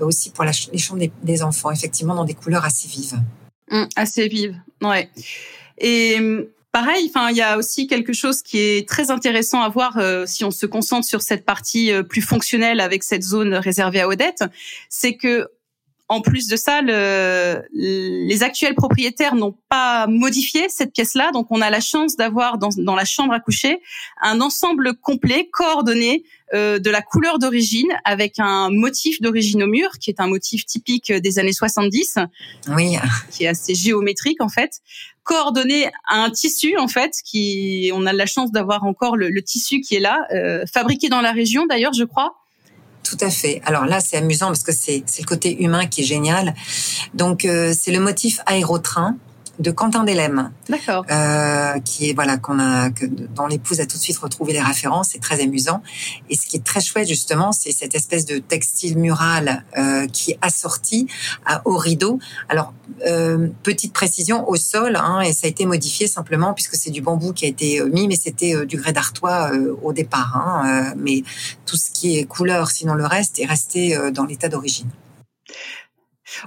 aussi 0.01 0.31
pour 0.31 0.43
la, 0.45 0.51
les 0.73 0.79
chambres 0.79 0.99
des, 0.99 1.13
des, 1.23 1.43
enfants, 1.45 1.71
effectivement, 1.71 2.17
dans 2.17 2.25
des 2.25 2.35
couleurs 2.35 2.65
assez 2.65 2.89
vives. 2.89 3.21
Mmh, 3.71 3.85
assez 3.95 4.27
vives, 4.27 4.57
ouais. 4.83 5.09
Et 5.79 6.19
Pareil, 6.73 7.11
enfin, 7.13 7.31
il 7.31 7.37
y 7.37 7.43
a 7.43 7.59
aussi 7.59 7.89
quelque 7.89 8.13
chose 8.13 8.43
qui 8.43 8.59
est 8.59 8.89
très 8.89 9.11
intéressant 9.11 9.61
à 9.61 9.69
voir 9.69 9.99
euh, 9.99 10.25
si 10.27 10.45
on 10.45 10.53
se 10.53 10.67
concentre 10.67 11.07
sur 11.07 11.21
cette 11.21 11.45
partie 11.45 11.93
euh, 11.93 12.05
plus 12.05 12.23
fonctionnelle 12.23 12.79
avec 12.81 13.03
cette 13.03 13.23
zone 13.25 13.55
réservée 13.55 14.01
à 14.01 14.09
Odette, 14.09 14.45
c'est 14.89 15.17
que 15.17 15.49
en 16.07 16.21
plus 16.21 16.49
de 16.49 16.57
ça, 16.57 16.81
le, 16.83 17.63
les 17.73 18.43
actuels 18.43 18.75
propriétaires 18.75 19.37
n'ont 19.37 19.57
pas 19.69 20.09
modifié 20.09 20.69
cette 20.69 20.93
pièce-là, 20.93 21.31
donc 21.33 21.47
on 21.51 21.61
a 21.61 21.71
la 21.71 21.79
chance 21.79 22.17
d'avoir 22.17 22.59
dans, 22.59 22.71
dans, 22.77 22.97
la 22.97 23.05
chambre 23.05 23.33
à 23.33 23.39
coucher 23.39 23.81
un 24.21 24.41
ensemble 24.41 24.95
complet, 24.97 25.49
coordonné, 25.53 26.25
euh, 26.53 26.81
de 26.81 26.91
la 26.91 27.01
couleur 27.01 27.39
d'origine, 27.39 27.87
avec 28.05 28.41
un 28.41 28.71
motif 28.71 29.21
d'origine 29.21 29.63
au 29.63 29.69
mur, 29.69 29.91
qui 30.01 30.11
est 30.11 30.19
un 30.19 30.27
motif 30.27 30.67
typique 30.67 31.13
des 31.13 31.39
années 31.39 31.53
70, 31.53 32.19
oui. 32.71 32.97
qui 33.31 33.45
est 33.45 33.49
assez 33.49 33.77
géométrique 33.77 34.43
en 34.43 34.49
fait, 34.49 34.81
coordonné 35.31 35.87
à 36.09 36.25
un 36.25 36.31
tissu 36.31 36.77
en 36.77 36.89
fait, 36.89 37.13
qui 37.25 37.93
on 37.95 38.05
a 38.05 38.13
la 38.13 38.27
chance 38.27 38.51
d'avoir 38.51 38.83
encore 38.83 39.17
le, 39.17 39.31
le, 39.31 39.43
tissu 39.43 39.81
qui 39.81 39.95
est 39.95 40.01
là, 40.01 40.27
euh, 40.35 40.65
fabriqué 40.73 41.09
dans 41.09 41.21
la 41.21 41.31
région 41.31 41.67
d'ailleurs, 41.67 41.93
je 41.93 42.03
crois. 42.03 42.35
Tout 43.05 43.17
à 43.21 43.31
fait. 43.31 43.63
Alors 43.65 43.87
là, 43.87 44.01
c'est 44.01 44.17
amusant 44.17 44.49
parce 44.49 44.65
que 44.65 44.73
c'est 44.73 45.05
le 45.19 45.25
côté 45.25 45.63
humain 45.63 45.87
qui 45.87 46.01
est 46.01 46.05
génial. 46.05 46.55
Donc, 47.15 47.45
euh, 47.45 47.73
c'est 47.79 47.93
le 47.93 48.01
motif 48.01 48.41
aérotrain 48.47 49.17
de 49.61 49.71
Quentin 49.71 50.05
Delem. 50.05 50.51
D'accord. 50.69 51.05
Euh, 51.11 51.79
qui 51.81 52.11
est 52.11 52.13
voilà 52.13 52.37
qu'on 52.37 52.59
a 52.59 52.91
que, 52.91 53.07
dont 53.07 53.47
l'épouse 53.47 53.81
a 53.81 53.87
tout 53.87 53.97
de 53.97 54.03
suite 54.03 54.19
retrouvé 54.19 54.53
les 54.53 54.61
références. 54.61 55.11
C'est 55.13 55.21
très 55.21 55.41
amusant. 55.41 55.83
Et 56.29 56.37
ce 56.37 56.47
qui 56.47 56.57
est 56.57 56.65
très 56.65 56.81
chouette 56.81 57.09
justement, 57.09 57.53
c'est 57.53 57.73
cette 57.73 57.95
espèce 57.95 58.25
de 58.25 58.39
textile 58.39 58.99
mural 58.99 59.65
euh, 59.77 60.07
qui 60.09 60.33
est 60.33 60.39
assorti 60.43 61.07
à, 61.47 61.63
au 61.65 61.77
rideau. 61.77 62.19
Alors 62.49 62.73
euh, 63.07 63.49
petite 63.63 63.93
précision 63.93 64.49
au 64.49 64.57
sol, 64.57 64.97
hein, 64.97 65.21
et 65.21 65.33
ça 65.33 65.47
a 65.47 65.51
été 65.51 65.67
modifié 65.67 66.07
simplement 66.07 66.53
puisque 66.55 66.75
c'est 66.75 66.91
du 66.91 67.01
bambou 67.01 67.33
qui 67.33 67.45
a 67.45 67.49
été 67.49 67.81
euh, 67.81 67.87
mis, 67.87 68.09
mais 68.09 68.17
c'était 68.17 68.55
euh, 68.55 68.67
du 68.67 68.77
grès 68.77 68.93
d'Artois 68.93 69.51
euh, 69.53 69.77
au 69.83 69.93
départ. 69.93 70.37
Hein, 70.37 70.95
mais 70.97 71.23
tout 71.67 71.77
ce 71.77 71.91
qui 71.91 72.19
est 72.19 72.25
couleur, 72.25 72.71
sinon 72.71 72.95
le 72.95 73.07
reste, 73.07 73.39
est 73.39 73.47
resté 73.47 73.97
dans 74.13 74.25
l'état 74.25 74.49
d'origine. 74.49 74.89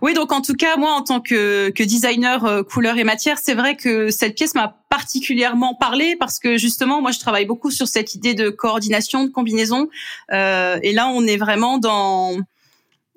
Oui, 0.02 0.14
donc 0.14 0.32
en 0.32 0.42
tout 0.42 0.54
cas, 0.54 0.78
moi, 0.78 0.92
en 0.94 1.02
tant 1.02 1.22
que, 1.22 1.70
que 1.70 1.84
designer 1.84 2.46
euh, 2.46 2.64
couleur 2.64 2.98
et 2.98 3.04
matière, 3.04 3.38
c'est 3.38 3.54
vrai 3.54 3.76
que 3.76 4.10
cette 4.10 4.36
pièce 4.36 4.56
m'a 4.56 4.78
particulièrement 4.90 5.76
parlé 5.76 6.16
parce 6.16 6.40
que 6.40 6.58
justement, 6.58 7.02
moi, 7.02 7.12
je 7.12 7.20
travaille 7.20 7.46
beaucoup 7.46 7.72
sur 7.72 7.88
cette 7.88 8.16
idée 8.16 8.34
de 8.34 8.50
coordination, 8.50 9.24
de 9.24 9.30
combinaison. 9.30 9.90
Euh, 10.32 10.80
et 10.84 10.94
là, 10.94 11.08
on 11.08 11.26
est 11.26 11.38
vraiment 11.38 11.78
dans 11.78 12.38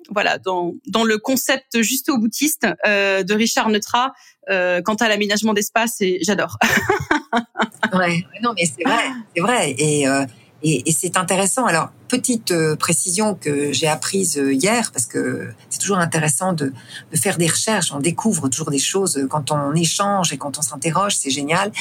voilà 0.09 0.37
dans, 0.37 0.73
dans 0.87 1.03
le 1.03 1.17
concept 1.17 1.81
juste 1.81 2.09
au 2.09 2.17
boutiste 2.17 2.65
euh, 2.85 3.23
de 3.23 3.33
Richard 3.33 3.69
Neutra 3.69 4.13
euh, 4.49 4.81
quant 4.81 4.95
à 4.95 5.09
l'aménagement 5.09 5.53
d'espace 5.53 6.01
et 6.01 6.19
j'adore. 6.21 6.57
ouais, 7.93 8.23
non 8.41 8.53
mais 8.55 8.65
c'est 8.65 8.83
vrai, 8.83 9.03
c'est 9.35 9.41
vrai 9.41 9.75
et 9.77 10.07
euh, 10.07 10.25
et, 10.63 10.89
et 10.89 10.91
c'est 10.91 11.17
intéressant. 11.17 11.65
Alors, 11.65 11.89
petite 12.07 12.51
euh, 12.51 12.75
précision 12.75 13.35
que 13.35 13.71
j'ai 13.71 13.87
apprise 13.87 14.37
euh, 14.37 14.53
hier, 14.53 14.91
parce 14.91 15.05
que 15.05 15.49
c'est 15.69 15.79
toujours 15.79 15.97
intéressant 15.97 16.53
de, 16.53 16.71
faire 17.15 17.37
des 17.37 17.47
recherches, 17.47 17.91
on 17.91 17.99
découvre 17.99 18.47
toujours 18.49 18.69
des 18.69 18.79
choses 18.79 19.25
quand 19.29 19.51
on 19.51 19.73
échange 19.73 20.33
et 20.33 20.37
quand 20.37 20.57
on 20.57 20.61
s'interroge, 20.61 21.15
c'est 21.15 21.29
génial. 21.29 21.71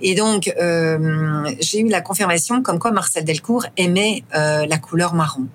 Et 0.00 0.14
donc, 0.14 0.52
euh, 0.60 1.50
j'ai 1.60 1.80
eu 1.80 1.88
la 1.88 2.00
confirmation 2.00 2.62
comme 2.62 2.78
quoi 2.78 2.90
Marcel 2.90 3.24
Delcourt 3.24 3.66
aimait 3.76 4.24
euh, 4.34 4.66
la 4.66 4.78
couleur 4.78 5.14
marron. 5.14 5.46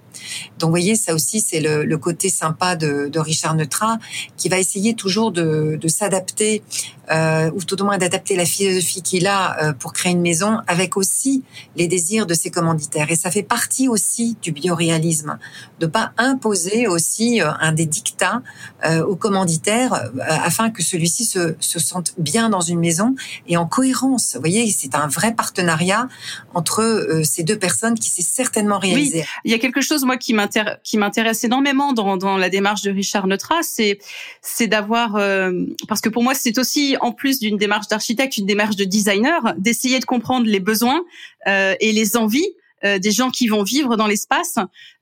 Donc, 0.59 0.69
vous 0.69 0.73
voyez, 0.73 0.95
ça 0.95 1.13
aussi, 1.13 1.41
c'est 1.41 1.59
le, 1.59 1.97
côté 1.97 2.29
sympa 2.29 2.75
de, 2.75 3.19
Richard 3.19 3.55
Neutra, 3.55 3.97
qui 4.37 4.49
va 4.49 4.59
essayer 4.59 4.93
toujours 4.93 5.31
de, 5.31 5.79
s'adapter, 5.87 6.63
euh, 7.11 7.51
ou 7.53 7.63
tout 7.63 7.81
au 7.81 7.85
moins 7.85 7.97
d'adapter 7.97 8.35
la 8.35 8.45
philosophie 8.45 9.01
qu'il 9.01 9.27
a 9.27 9.61
euh, 9.61 9.73
pour 9.73 9.93
créer 9.93 10.11
une 10.11 10.21
maison, 10.21 10.59
avec 10.67 10.97
aussi 10.97 11.43
les 11.75 11.87
désirs 11.87 12.25
de 12.25 12.33
ses 12.33 12.49
commanditaires. 12.49 13.11
Et 13.11 13.15
ça 13.15 13.31
fait 13.31 13.43
partie 13.43 13.87
aussi 13.87 14.12
du 14.41 14.51
bioréalisme, 14.51 15.37
de 15.79 15.85
pas 15.85 16.11
imposer 16.17 16.87
aussi 16.87 17.41
euh, 17.41 17.49
un 17.59 17.71
des 17.71 17.85
dictats 17.85 18.41
euh, 18.85 19.03
au 19.03 19.15
commanditaire 19.15 19.93
euh, 19.93 20.09
afin 20.27 20.69
que 20.69 20.83
celui-ci 20.83 21.25
se, 21.25 21.55
se, 21.59 21.79
sente 21.79 22.13
bien 22.17 22.49
dans 22.49 22.61
une 22.61 22.79
maison 22.79 23.15
et 23.47 23.57
en 23.57 23.65
cohérence. 23.65 24.33
Vous 24.35 24.39
voyez, 24.41 24.69
c'est 24.71 24.95
un 24.95 25.07
vrai 25.07 25.33
partenariat 25.33 26.07
entre 26.53 27.21
ces 27.23 27.43
deux 27.43 27.57
personnes 27.57 27.95
qui 27.95 28.09
s'est 28.09 28.21
certainement 28.21 28.79
réalisé. 28.79 29.19
Oui, 29.19 29.25
il 29.45 29.51
y 29.51 29.55
a 29.55 29.59
quelque 29.59 29.81
chose 29.81 30.05
moi 30.05 30.17
qui 30.17 30.33
m'intéresse 30.33 31.43
énormément 31.43 31.93
dans, 31.93 32.17
dans 32.17 32.37
la 32.37 32.49
démarche 32.49 32.81
de 32.81 32.91
Richard 32.91 33.27
Neutra, 33.27 33.57
c'est 33.61 33.99
c'est 34.41 34.67
d'avoir 34.67 35.15
euh, 35.15 35.51
parce 35.87 36.01
que 36.01 36.09
pour 36.09 36.23
moi 36.23 36.33
c'est 36.33 36.57
aussi 36.57 36.95
en 37.01 37.11
plus 37.11 37.39
d'une 37.39 37.57
démarche 37.57 37.87
d'architecte 37.87 38.37
une 38.37 38.45
démarche 38.45 38.75
de 38.75 38.83
designer 38.83 39.53
d'essayer 39.57 39.99
de 39.99 40.05
comprendre 40.05 40.45
les 40.45 40.59
besoins 40.59 41.01
euh, 41.47 41.75
et 41.79 41.91
les 41.91 42.17
envies 42.17 42.53
des 42.83 43.11
gens 43.11 43.29
qui 43.29 43.47
vont 43.47 43.63
vivre 43.63 43.95
dans 43.95 44.07
l'espace. 44.07 44.55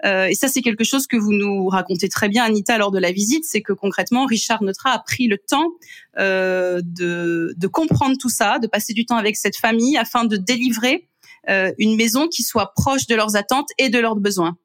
Euh, 0.05 0.25
et 0.25 0.35
ça, 0.35 0.47
c'est 0.47 0.61
quelque 0.61 0.83
chose 0.83 1.07
que 1.07 1.17
vous 1.17 1.33
nous 1.33 1.67
racontez 1.67 2.09
très 2.09 2.29
bien, 2.29 2.43
Anita, 2.43 2.77
lors 2.77 2.91
de 2.91 2.99
la 2.99 3.11
visite, 3.11 3.43
c'est 3.45 3.61
que 3.61 3.73
concrètement, 3.73 4.25
Richard 4.25 4.63
Neutra 4.63 4.91
a 4.91 4.99
pris 4.99 5.27
le 5.27 5.37
temps 5.37 5.71
euh, 6.17 6.81
de, 6.83 7.53
de, 7.57 7.67
comprendre 7.67 8.17
tout 8.19 8.29
ça, 8.29 8.59
de 8.59 8.67
passer 8.67 8.93
du 8.93 9.05
temps 9.05 9.17
avec 9.17 9.35
cette 9.35 9.57
famille 9.57 9.97
afin 9.97 10.25
de 10.25 10.37
délivrer 10.37 11.07
euh, 11.49 11.71
une 11.79 11.95
maison 11.95 12.27
qui 12.27 12.43
soit 12.43 12.73
proche 12.75 13.07
de 13.07 13.15
leurs 13.15 13.35
attentes 13.35 13.69
et 13.77 13.89
de 13.89 13.99
leurs 13.99 14.15
besoins. 14.15 14.57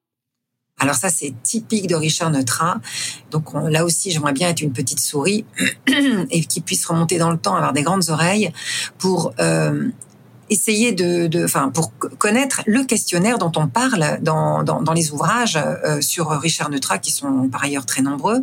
Alors 0.78 0.94
ça, 0.94 1.08
c'est 1.08 1.32
typique 1.42 1.87
de 1.87 1.94
Richard 1.94 2.30
Neutra. 2.30 2.80
Donc 3.30 3.54
on, 3.54 3.66
là 3.66 3.85
aussi, 3.85 4.11
j'aimerais 4.11 4.35
bien 4.35 4.50
être 4.50 4.61
une 4.61 4.75
petite 4.75 5.00
souris 5.00 5.46
et 6.30 6.44
qui 6.44 6.61
puisse 6.61 6.85
remonter 6.85 7.16
dans 7.16 7.30
le 7.30 7.38
temps, 7.38 7.54
avoir 7.56 7.73
des 7.73 7.82
grandes 7.82 8.11
oreilles 8.11 8.52
pour 8.99 9.32
euh, 9.40 9.88
essayer 10.50 10.93
de, 10.93 11.26
de, 11.26 11.45
enfin, 11.45 11.71
pour 11.71 11.93
connaître 12.19 12.62
le 12.67 12.85
questionnaire 12.85 13.38
dont 13.38 13.53
on 13.57 13.69
parle 13.69 14.19
dans, 14.23 14.62
dans, 14.62 14.83
dans 14.83 14.93
les 14.93 15.11
ouvrages 15.11 15.57
euh, 15.57 16.00
sur 16.00 16.29
Richard 16.29 16.71
Neutra, 16.71 16.99
qui 16.99 17.11
sont 17.11 17.49
par 17.49 17.65
ailleurs 17.65 17.87
très 17.87 18.03
nombreux, 18.03 18.43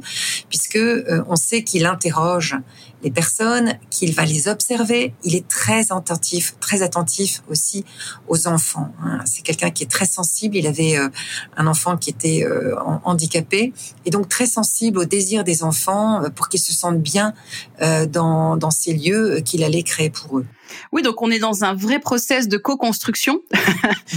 puisque 0.49 0.75
euh, 0.75 1.23
on 1.27 1.35
sait 1.35 1.63
qu'il 1.63 1.85
interroge 1.85 2.55
les 3.03 3.11
personnes, 3.11 3.77
qu'il 3.89 4.13
va 4.13 4.25
les 4.25 4.47
observer. 4.47 5.13
Il 5.23 5.35
est 5.35 5.47
très 5.47 5.91
attentif, 5.91 6.55
très 6.59 6.81
attentif 6.81 7.43
aussi 7.49 7.83
aux 8.27 8.47
enfants. 8.47 8.93
Hein. 9.03 9.19
C'est 9.25 9.41
quelqu'un 9.41 9.71
qui 9.71 9.83
est 9.83 9.91
très 9.91 10.05
sensible. 10.05 10.55
Il 10.55 10.67
avait 10.67 10.97
euh, 10.97 11.09
un 11.57 11.67
enfant 11.67 11.97
qui 11.97 12.09
était 12.09 12.43
euh, 12.43 12.75
handicapé 13.03 13.73
et 14.05 14.09
donc 14.09 14.29
très 14.29 14.45
sensible 14.45 14.99
aux 14.99 15.05
désirs 15.05 15.43
des 15.43 15.63
enfants 15.63 16.23
euh, 16.23 16.29
pour 16.29 16.49
qu'ils 16.49 16.61
se 16.61 16.73
sentent 16.73 17.01
bien 17.01 17.33
euh, 17.81 18.05
dans, 18.05 18.57
dans 18.57 18.71
ces 18.71 18.93
lieux 18.93 19.41
qu'il 19.43 19.63
allait 19.63 19.83
créer 19.83 20.09
pour 20.09 20.39
eux. 20.39 20.45
Oui, 20.91 21.01
donc 21.01 21.21
on 21.21 21.31
est 21.31 21.39
dans 21.39 21.63
un 21.63 21.73
vrai 21.73 21.99
process 21.99 22.47
de 22.47 22.57
co-construction. 22.57 23.41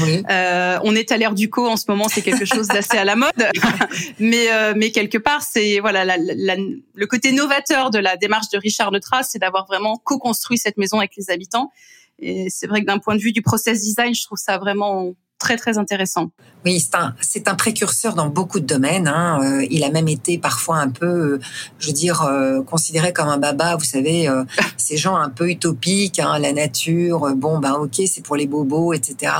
Oui. 0.00 0.22
euh, 0.30 0.78
on 0.84 0.94
est 0.94 1.10
à 1.10 1.16
l'ère 1.16 1.32
du 1.34 1.48
co 1.48 1.66
en 1.66 1.76
ce 1.76 1.84
moment, 1.88 2.08
c'est 2.08 2.20
quelque 2.20 2.44
chose 2.44 2.68
d'assez 2.68 2.98
à 2.98 3.04
la 3.04 3.16
mode, 3.16 3.32
mais 4.18 4.52
euh, 4.52 4.74
mais 4.76 4.90
quelque 4.90 5.16
part 5.16 5.42
c'est 5.42 5.80
voilà 5.80 6.04
la, 6.04 6.16
la, 6.18 6.56
le 6.56 7.06
côté 7.06 7.32
novateur 7.32 7.90
de 7.90 7.98
la 7.98 8.16
démarche 8.16 8.48
de 8.50 8.58
Richard 8.58 8.92
Neutra, 8.92 9.22
c'est 9.22 9.38
d'avoir 9.38 9.66
vraiment 9.66 9.96
co-construit 9.96 10.58
cette 10.58 10.76
maison 10.76 10.98
avec 10.98 11.12
les 11.16 11.30
habitants. 11.30 11.70
Et 12.18 12.48
c'est 12.50 12.66
vrai 12.66 12.80
que 12.80 12.86
d'un 12.86 12.98
point 12.98 13.14
de 13.16 13.20
vue 13.20 13.32
du 13.32 13.42
process 13.42 13.80
design, 13.80 14.14
je 14.14 14.22
trouve 14.24 14.38
ça 14.38 14.58
vraiment 14.58 15.14
très 15.38 15.56
très 15.56 15.78
intéressant. 15.78 16.30
Oui, 16.64 16.80
c'est 16.80 16.96
un, 16.96 17.14
c'est 17.20 17.48
un 17.48 17.54
précurseur 17.54 18.14
dans 18.14 18.28
beaucoup 18.28 18.58
de 18.58 18.66
domaines. 18.66 19.06
Hein. 19.06 19.40
Euh, 19.42 19.66
il 19.70 19.84
a 19.84 19.90
même 19.90 20.08
été 20.08 20.38
parfois 20.38 20.78
un 20.78 20.88
peu, 20.88 21.06
euh, 21.06 21.40
je 21.78 21.88
veux 21.88 21.92
dire, 21.92 22.22
euh, 22.22 22.62
considéré 22.62 23.12
comme 23.12 23.28
un 23.28 23.38
baba. 23.38 23.76
Vous 23.76 23.84
savez, 23.84 24.28
euh, 24.28 24.44
ces 24.76 24.96
gens 24.96 25.16
un 25.16 25.28
peu 25.28 25.48
utopiques, 25.48 26.18
hein, 26.18 26.38
la 26.38 26.52
nature. 26.52 27.34
bon, 27.36 27.58
ben 27.58 27.74
ok, 27.74 28.02
c'est 28.06 28.22
pour 28.22 28.36
les 28.36 28.46
bobos, 28.46 28.94
etc. 28.94 29.32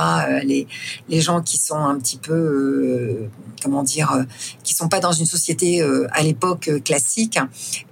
Les 0.43 0.67
les 1.09 1.21
gens 1.21 1.41
qui 1.41 1.57
sont 1.57 1.75
un 1.77 1.97
petit 1.99 2.17
peu, 2.17 3.27
comment 3.61 3.83
dire, 3.83 4.25
qui 4.63 4.73
sont 4.73 4.87
pas 4.87 4.99
dans 4.99 5.11
une 5.11 5.25
société 5.25 5.81
à 6.11 6.21
l'époque 6.21 6.69
classique. 6.83 7.39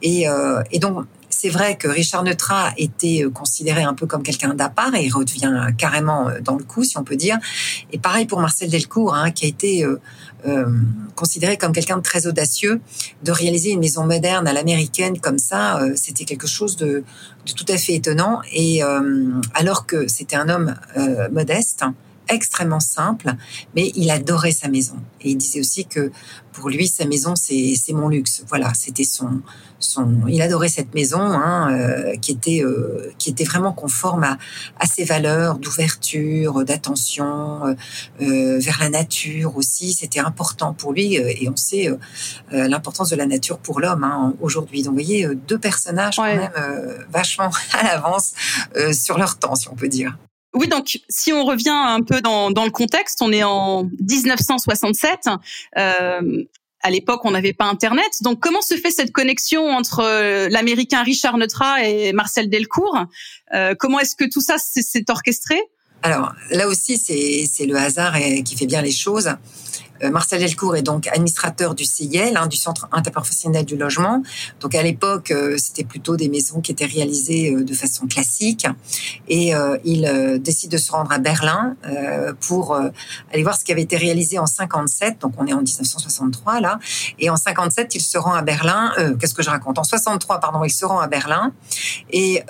Et, 0.01 0.25
et 0.71 0.79
donc 0.79 1.05
c'est 1.45 1.51
vrai 1.51 1.77
que 1.77 1.87
Richard 1.87 2.23
Neutra 2.23 2.73
était 2.75 3.23
euh, 3.23 3.29
considéré 3.29 3.83
un 3.83 3.93
peu 3.93 4.07
comme 4.07 4.23
quelqu'un 4.23 4.55
d'à 4.55 4.67
part 4.67 4.95
et 4.95 5.05
il 5.05 5.13
redevient 5.13 5.67
carrément 5.77 6.27
euh, 6.27 6.39
dans 6.41 6.55
le 6.55 6.63
coup, 6.63 6.83
si 6.83 6.97
on 6.97 7.03
peut 7.03 7.17
dire. 7.17 7.37
Et 7.91 7.99
pareil 7.99 8.25
pour 8.25 8.39
Marcel 8.39 8.71
Delcourt, 8.71 9.13
hein, 9.13 9.29
qui 9.29 9.45
a 9.45 9.47
été 9.47 9.85
euh, 9.85 10.01
euh, 10.47 10.65
considéré 11.15 11.57
comme 11.57 11.71
quelqu'un 11.71 11.97
de 11.97 12.01
très 12.01 12.25
audacieux, 12.25 12.81
de 13.23 13.31
réaliser 13.31 13.71
une 13.71 13.79
maison 13.79 14.05
moderne 14.05 14.47
à 14.47 14.53
l'américaine 14.53 15.19
comme 15.19 15.37
ça, 15.37 15.79
euh, 15.79 15.93
c'était 15.95 16.25
quelque 16.25 16.47
chose 16.47 16.77
de, 16.77 17.03
de, 17.45 17.51
tout 17.55 17.65
à 17.67 17.77
fait 17.77 17.93
étonnant. 17.93 18.41
Et 18.51 18.83
euh, 18.83 19.31
alors 19.53 19.85
que 19.85 20.07
c'était 20.07 20.35
un 20.35 20.49
homme 20.49 20.75
modeste, 21.31 21.83
extrêmement 22.29 22.79
simple, 22.79 23.33
mais 23.75 23.91
il 23.95 24.09
adorait 24.11 24.51
sa 24.51 24.67
maison. 24.67 24.95
Et 25.21 25.31
il 25.31 25.37
disait 25.37 25.59
aussi 25.59 25.85
que 25.85 26.11
pour 26.55 26.69
lui, 26.69 26.87
sa 26.87 27.05
maison, 27.05 27.35
c'est 27.35 27.75
mon 27.91 28.07
luxe. 28.07 28.43
Voilà, 28.47 28.73
c'était 28.73 29.03
son, 29.03 29.41
son. 29.79 30.25
Il 30.27 30.41
adorait 30.41 30.69
cette 30.69 30.93
maison, 30.95 31.19
hein, 31.19 31.71
euh, 31.71 32.15
qui 32.15 32.31
était 32.31 32.63
euh, 32.63 33.11
qui 33.17 33.29
était 33.29 33.43
vraiment 33.43 33.73
conforme 33.73 34.23
à, 34.23 34.37
à 34.79 34.85
ses 34.85 35.03
valeurs 35.03 35.59
d'ouverture, 35.59 36.63
d'attention 36.63 37.75
euh, 38.21 38.59
vers 38.59 38.77
la 38.79 38.89
nature 38.89 39.57
aussi. 39.57 39.93
C'était 39.93 40.21
important 40.21 40.73
pour 40.73 40.93
lui, 40.93 41.15
et 41.15 41.49
on 41.49 41.57
sait 41.57 41.89
euh, 41.89 41.97
l'importance 42.67 43.09
de 43.09 43.17
la 43.17 43.25
nature 43.25 43.57
pour 43.57 43.81
l'homme 43.81 44.03
hein, 44.03 44.33
aujourd'hui. 44.39 44.81
Donc, 44.81 44.91
vous 44.93 45.03
voyez, 45.03 45.27
deux 45.47 45.59
personnages 45.59 46.17
ouais. 46.19 46.37
quand 46.53 46.61
même 46.61 47.05
vachement 47.11 47.51
à 47.73 47.83
l'avance 47.83 48.33
sur 48.93 49.17
leur 49.17 49.37
temps, 49.37 49.55
si 49.55 49.67
on 49.67 49.75
peut 49.75 49.89
dire. 49.89 50.17
Oui, 50.55 50.69
donc 50.69 50.99
si 51.09 51.33
on 51.33 51.43
revient 51.43 51.69
un 51.69 52.01
peu 52.01 52.21
dans, 52.21 52.49
dans, 52.49 52.63
le 52.63 52.71
contexte, 52.71 53.21
on 53.21 53.31
est 53.31 53.43
en 53.43 53.83
1967. 53.83 55.27
Euh, 55.77 56.43
À 56.81 56.89
l'époque, 56.91 57.25
on 57.25 57.31
n'avait 57.31 57.53
pas 57.53 57.65
Internet. 57.65 58.21
Donc, 58.21 58.39
comment 58.39 58.61
se 58.61 58.75
fait 58.75 58.91
cette 58.91 59.11
connexion 59.11 59.67
entre 59.69 60.01
euh, 60.03 60.47
l'Américain 60.49 61.03
Richard 61.03 61.37
Neutra 61.37 61.83
et 61.83 62.13
Marcel 62.13 62.49
Delcourt? 62.49 63.05
Euh, 63.53 63.73
Comment 63.77 63.99
est-ce 63.99 64.15
que 64.15 64.25
tout 64.25 64.41
ça 64.41 64.57
s'est 64.57 65.05
orchestré? 65.09 65.59
Alors, 66.03 66.33
là 66.51 66.67
aussi, 66.67 66.97
c'est 66.97 67.65
le 67.65 67.75
hasard 67.75 68.15
qui 68.45 68.55
fait 68.55 68.67
bien 68.67 68.83
les 68.83 68.91
choses. 68.91 69.29
Euh, 70.03 70.11
Marcel 70.11 70.39
Delcourt 70.39 70.75
est 70.75 70.81
donc 70.81 71.07
administrateur 71.07 71.75
du 71.75 71.85
CIL, 71.85 72.35
hein, 72.35 72.47
du 72.47 72.57
Centre 72.57 72.87
interprofessionnel 72.91 73.65
du 73.65 73.77
logement. 73.77 74.21
Donc 74.59 74.75
à 74.75 74.83
l'époque, 74.83 75.31
euh, 75.31 75.55
c'était 75.57 75.83
plutôt 75.83 76.15
des 76.15 76.29
maisons 76.29 76.61
qui 76.61 76.71
étaient 76.71 76.85
réalisées 76.85 77.53
euh, 77.53 77.63
de 77.63 77.73
façon 77.73 78.07
classique. 78.07 78.67
Et 79.27 79.53
il 79.83 80.39
décide 80.41 80.71
de 80.71 80.77
se 80.77 80.91
rendre 80.91 81.11
à 81.11 81.17
Berlin 81.17 81.75
pour 82.41 82.75
aller 82.75 83.43
voir 83.43 83.55
ce 83.55 83.63
qui 83.65 83.71
avait 83.71 83.81
été 83.81 83.97
réalisé 83.97 84.39
en 84.39 84.45
57. 84.45 85.19
Donc 85.21 85.33
on 85.37 85.45
est 85.47 85.53
en 85.53 85.61
1963 85.61 86.61
là. 86.61 86.79
Et 87.19 87.29
en 87.29 87.35
57, 87.35 87.95
il 87.95 88.01
se 88.01 88.17
rend 88.17 88.33
à 88.33 88.41
Berlin. 88.41 88.91
Qu'est-ce 89.19 89.33
que 89.33 89.43
je 89.43 89.49
raconte? 89.49 89.79
En 89.79 89.83
63, 89.83 90.39
pardon, 90.39 90.63
il 90.63 90.69
se 90.69 90.85
rend 90.85 90.99
à 90.99 91.07
Berlin 91.07 91.53
et 92.11 92.43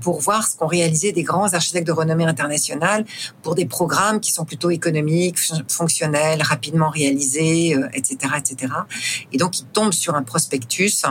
pour 0.00 0.20
voir 0.20 0.46
ce 0.46 0.56
qu'ont 0.56 0.66
réalisé 0.66 1.12
des 1.12 1.22
grands 1.22 1.52
architectes 1.52 1.86
de 1.86 1.92
renommée 1.92 2.24
internationale 2.24 3.04
pour 3.42 3.54
des 3.54 3.66
programmes 3.66 4.20
qui 4.20 4.32
sont 4.32 4.44
plutôt 4.44 4.70
économiques, 4.70 5.38
fonctionnels, 5.68 6.42
rapidement 6.42 6.81
réalisé, 6.90 7.76
etc., 7.92 8.16
euh, 8.24 8.38
etc. 8.38 8.72
Et 9.32 9.38
donc, 9.38 9.60
il 9.60 9.66
tombe 9.66 9.92
sur 9.92 10.14
un 10.14 10.22
prospectus 10.22 11.04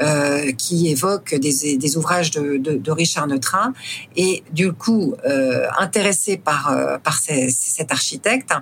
euh, 0.00 0.52
qui 0.52 0.88
évoque 0.88 1.34
des, 1.34 1.96
ouvrages 1.96 2.30
de, 2.30 2.90
Richard 2.90 3.26
Neutra. 3.26 3.72
Et 4.16 4.42
du 4.52 4.72
coup, 4.72 5.14
euh, 5.24 5.66
intéressé 5.78 6.36
par, 6.36 6.76
par 7.02 7.18
cet 7.18 7.90
architecte, 7.92 8.52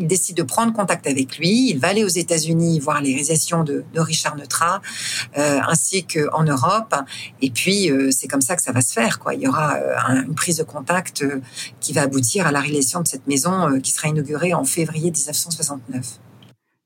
il 0.00 0.06
décide 0.06 0.36
de 0.36 0.42
prendre 0.42 0.72
contact 0.72 1.06
avec 1.06 1.38
lui. 1.38 1.70
Il 1.70 1.78
va 1.78 1.88
aller 1.88 2.04
aux 2.04 2.08
États-Unis 2.08 2.80
voir 2.80 3.00
les 3.00 3.10
réalisations 3.10 3.64
de, 3.64 3.84
Richard 3.94 4.36
Neutra, 4.36 4.80
ainsi 5.36 6.04
qu'en 6.04 6.42
Europe. 6.42 6.94
Et 7.42 7.50
puis, 7.50 7.90
c'est 8.10 8.26
comme 8.26 8.40
ça 8.40 8.56
que 8.56 8.62
ça 8.62 8.72
va 8.72 8.80
se 8.80 8.92
faire. 8.92 9.18
Quoi. 9.18 9.34
Il 9.34 9.42
y 9.42 9.48
aura 9.48 9.76
une 10.08 10.34
prise 10.34 10.56
de 10.56 10.62
contact 10.62 11.24
qui 11.80 11.92
va 11.92 12.02
aboutir 12.02 12.46
à 12.46 12.52
la 12.52 12.60
réalisation 12.60 13.00
de 13.02 13.08
cette 13.08 13.26
maison 13.26 13.78
qui 13.80 13.92
sera 13.92 14.08
inaugurée 14.08 14.54
en 14.54 14.64
février 14.64 15.10
1969. 15.10 16.18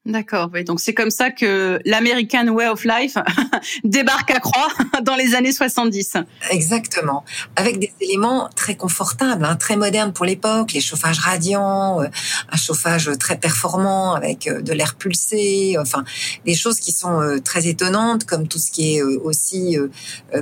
D'accord, 0.06 0.50
oui. 0.52 0.64
Donc 0.64 0.80
c'est 0.80 0.92
comme 0.92 1.10
ça 1.10 1.30
que 1.30 1.80
l'American 1.86 2.46
Way 2.48 2.68
of 2.68 2.84
Life 2.84 3.16
débarque 3.84 4.30
à 4.32 4.38
Croix 4.38 4.68
dans 5.02 5.16
les 5.16 5.34
années 5.34 5.50
70. 5.50 6.18
Exactement, 6.50 7.24
avec 7.56 7.78
des 7.78 7.90
éléments 8.02 8.50
très 8.54 8.76
confortables, 8.76 9.46
hein, 9.46 9.56
très 9.56 9.76
modernes 9.76 10.12
pour 10.12 10.26
l'époque, 10.26 10.74
les 10.74 10.82
chauffages 10.82 11.20
radiants, 11.20 12.02
euh, 12.02 12.08
un 12.50 12.56
chauffage 12.58 13.12
très 13.18 13.38
performant 13.38 14.12
avec 14.12 14.46
euh, 14.46 14.60
de 14.60 14.74
l'air 14.74 14.94
pulsé, 14.96 15.76
enfin 15.80 16.04
des 16.44 16.54
choses 16.54 16.80
qui 16.80 16.92
sont 16.92 17.22
euh, 17.22 17.38
très 17.40 17.66
étonnantes, 17.66 18.24
comme 18.24 18.46
tout 18.46 18.58
ce 18.58 18.70
qui 18.70 18.96
est 18.96 19.02
aussi 19.02 19.78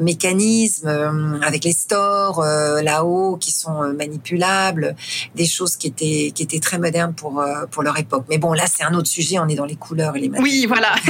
mécanisme 0.00 0.88
avec 1.42 1.64
les 1.64 1.72
stores 1.72 2.44
là-haut 2.44 3.36
qui 3.36 3.52
sont 3.52 3.92
manipulables, 3.92 4.96
des 5.34 5.46
choses 5.46 5.76
qui 5.76 5.86
étaient 5.86 6.60
très 6.60 6.78
modernes 6.78 7.14
pour 7.14 7.82
leur 7.82 7.98
époque. 7.98 8.24
Mais 8.28 8.38
bon, 8.38 8.52
là 8.52 8.64
c'est 8.66 8.82
un 8.82 8.94
autre 8.94 9.08
sujet. 9.08 9.38
Dans 9.54 9.64
les 9.64 9.76
couleurs 9.76 10.16
et 10.16 10.20
les 10.20 10.28
matériaux. 10.28 10.50
Oui, 10.50 10.66
voilà. 10.66 10.94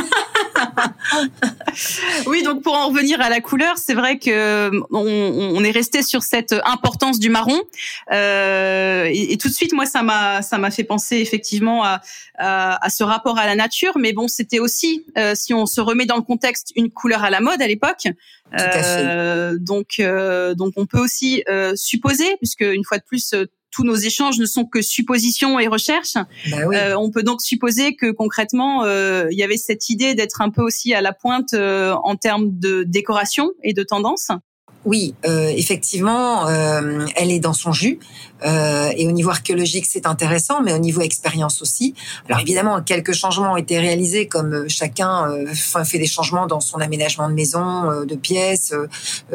oui, 2.26 2.42
donc 2.42 2.62
pour 2.62 2.74
en 2.74 2.88
revenir 2.88 3.20
à 3.20 3.28
la 3.28 3.40
couleur, 3.40 3.78
c'est 3.78 3.94
vrai 3.94 4.18
que 4.18 4.70
on, 4.90 5.64
est 5.64 5.70
resté 5.70 6.02
sur 6.02 6.22
cette 6.22 6.54
importance 6.64 7.18
du 7.18 7.30
marron. 7.30 7.58
Euh, 8.12 9.08
et, 9.12 9.36
tout 9.38 9.48
de 9.48 9.54
suite, 9.54 9.72
moi, 9.72 9.86
ça 9.86 10.02
m'a 10.02 10.42
ça 10.42 10.58
m'a 10.58 10.70
fait 10.70 10.84
penser 10.84 11.16
effectivement 11.16 11.84
à, 11.84 12.00
à, 12.38 12.88
ce 12.90 13.04
rapport 13.04 13.38
à 13.38 13.46
la 13.46 13.54
nature. 13.54 13.92
Mais 13.98 14.12
bon, 14.12 14.28
c'était 14.28 14.58
aussi, 14.58 15.04
euh, 15.16 15.34
si 15.34 15.54
on 15.54 15.66
se 15.66 15.80
remet 15.80 16.06
dans 16.06 16.16
le 16.16 16.22
contexte, 16.22 16.72
une 16.76 16.90
couleur 16.90 17.24
à 17.24 17.30
la 17.30 17.40
mode 17.40 17.60
à 17.60 17.66
l'époque. 17.66 18.08
Euh, 18.58 19.56
donc 19.58 19.94
euh, 19.98 20.54
donc 20.54 20.74
on 20.76 20.86
peut 20.86 21.00
aussi 21.00 21.44
supposer, 21.74 22.36
puisque 22.38 22.62
une 22.62 22.84
fois 22.84 22.98
de 22.98 23.04
plus 23.04 23.34
tous 23.72 23.84
nos 23.84 23.96
échanges 23.96 24.38
ne 24.38 24.46
sont 24.46 24.64
que 24.64 24.82
suppositions 24.82 25.58
et 25.58 25.66
recherches. 25.66 26.14
Bah 26.50 26.58
euh, 26.72 26.94
on 26.96 27.10
peut 27.10 27.22
donc 27.22 27.42
supposer 27.42 27.96
que 27.96 28.10
concrètement, 28.10 28.84
euh, 28.84 29.26
il 29.30 29.38
y 29.38 29.42
avait 29.42 29.56
cette 29.56 29.88
idée 29.88 30.14
d'être 30.14 30.40
un 30.40 30.50
peu 30.50 30.62
aussi 30.62 30.94
à 30.94 31.00
la 31.00 31.12
pointe 31.12 31.54
euh, 31.54 31.94
en 32.04 32.16
termes 32.16 32.58
de 32.58 32.84
décoration 32.84 33.50
et 33.62 33.72
de 33.72 33.82
tendance. 33.82 34.28
Oui, 34.84 35.14
euh, 35.24 35.48
effectivement, 35.48 36.48
euh, 36.48 37.06
elle 37.14 37.30
est 37.30 37.38
dans 37.38 37.52
son 37.52 37.72
jus. 37.72 38.00
Euh, 38.44 38.90
et 38.96 39.06
au 39.06 39.12
niveau 39.12 39.30
archéologique, 39.30 39.86
c'est 39.86 40.06
intéressant, 40.06 40.60
mais 40.60 40.72
au 40.72 40.78
niveau 40.78 41.02
expérience 41.02 41.62
aussi. 41.62 41.94
Alors 42.28 42.40
évidemment, 42.40 42.82
quelques 42.82 43.12
changements 43.12 43.52
ont 43.52 43.56
été 43.56 43.78
réalisés, 43.78 44.26
comme 44.26 44.68
chacun 44.68 45.28
fait 45.54 45.98
des 45.98 46.06
changements 46.06 46.48
dans 46.48 46.58
son 46.58 46.78
aménagement 46.78 47.28
de 47.28 47.34
maison, 47.34 48.04
de 48.04 48.14
pièces, 48.16 48.74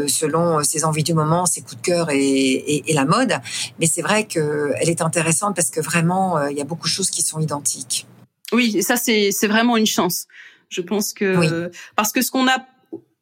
selon 0.08 0.62
ses 0.64 0.84
envies 0.84 1.04
du 1.04 1.14
moment, 1.14 1.46
ses 1.46 1.62
coups 1.62 1.78
de 1.78 1.82
cœur 1.82 2.10
et, 2.12 2.84
la 2.94 3.06
mode. 3.06 3.34
Mais 3.80 3.86
c'est 3.86 4.02
vrai 4.02 4.26
qu'elle 4.26 4.90
est 4.90 5.02
intéressante 5.02 5.56
parce 5.56 5.70
que 5.70 5.80
vraiment, 5.80 6.46
il 6.48 6.58
y 6.58 6.62
a 6.62 6.66
beaucoup 6.66 6.88
de 6.88 6.94
choses 6.94 7.10
qui 7.10 7.22
sont 7.22 7.40
identiques. 7.40 8.06
Oui, 8.52 8.76
et 8.76 8.82
ça 8.82 8.98
c'est 8.98 9.48
vraiment 9.48 9.78
une 9.78 9.86
chance. 9.86 10.26
Je 10.68 10.82
pense 10.82 11.14
que 11.14 11.72
parce 11.96 12.12
que 12.12 12.22
ce 12.22 12.32
qu'on 12.32 12.50
a 12.50 12.58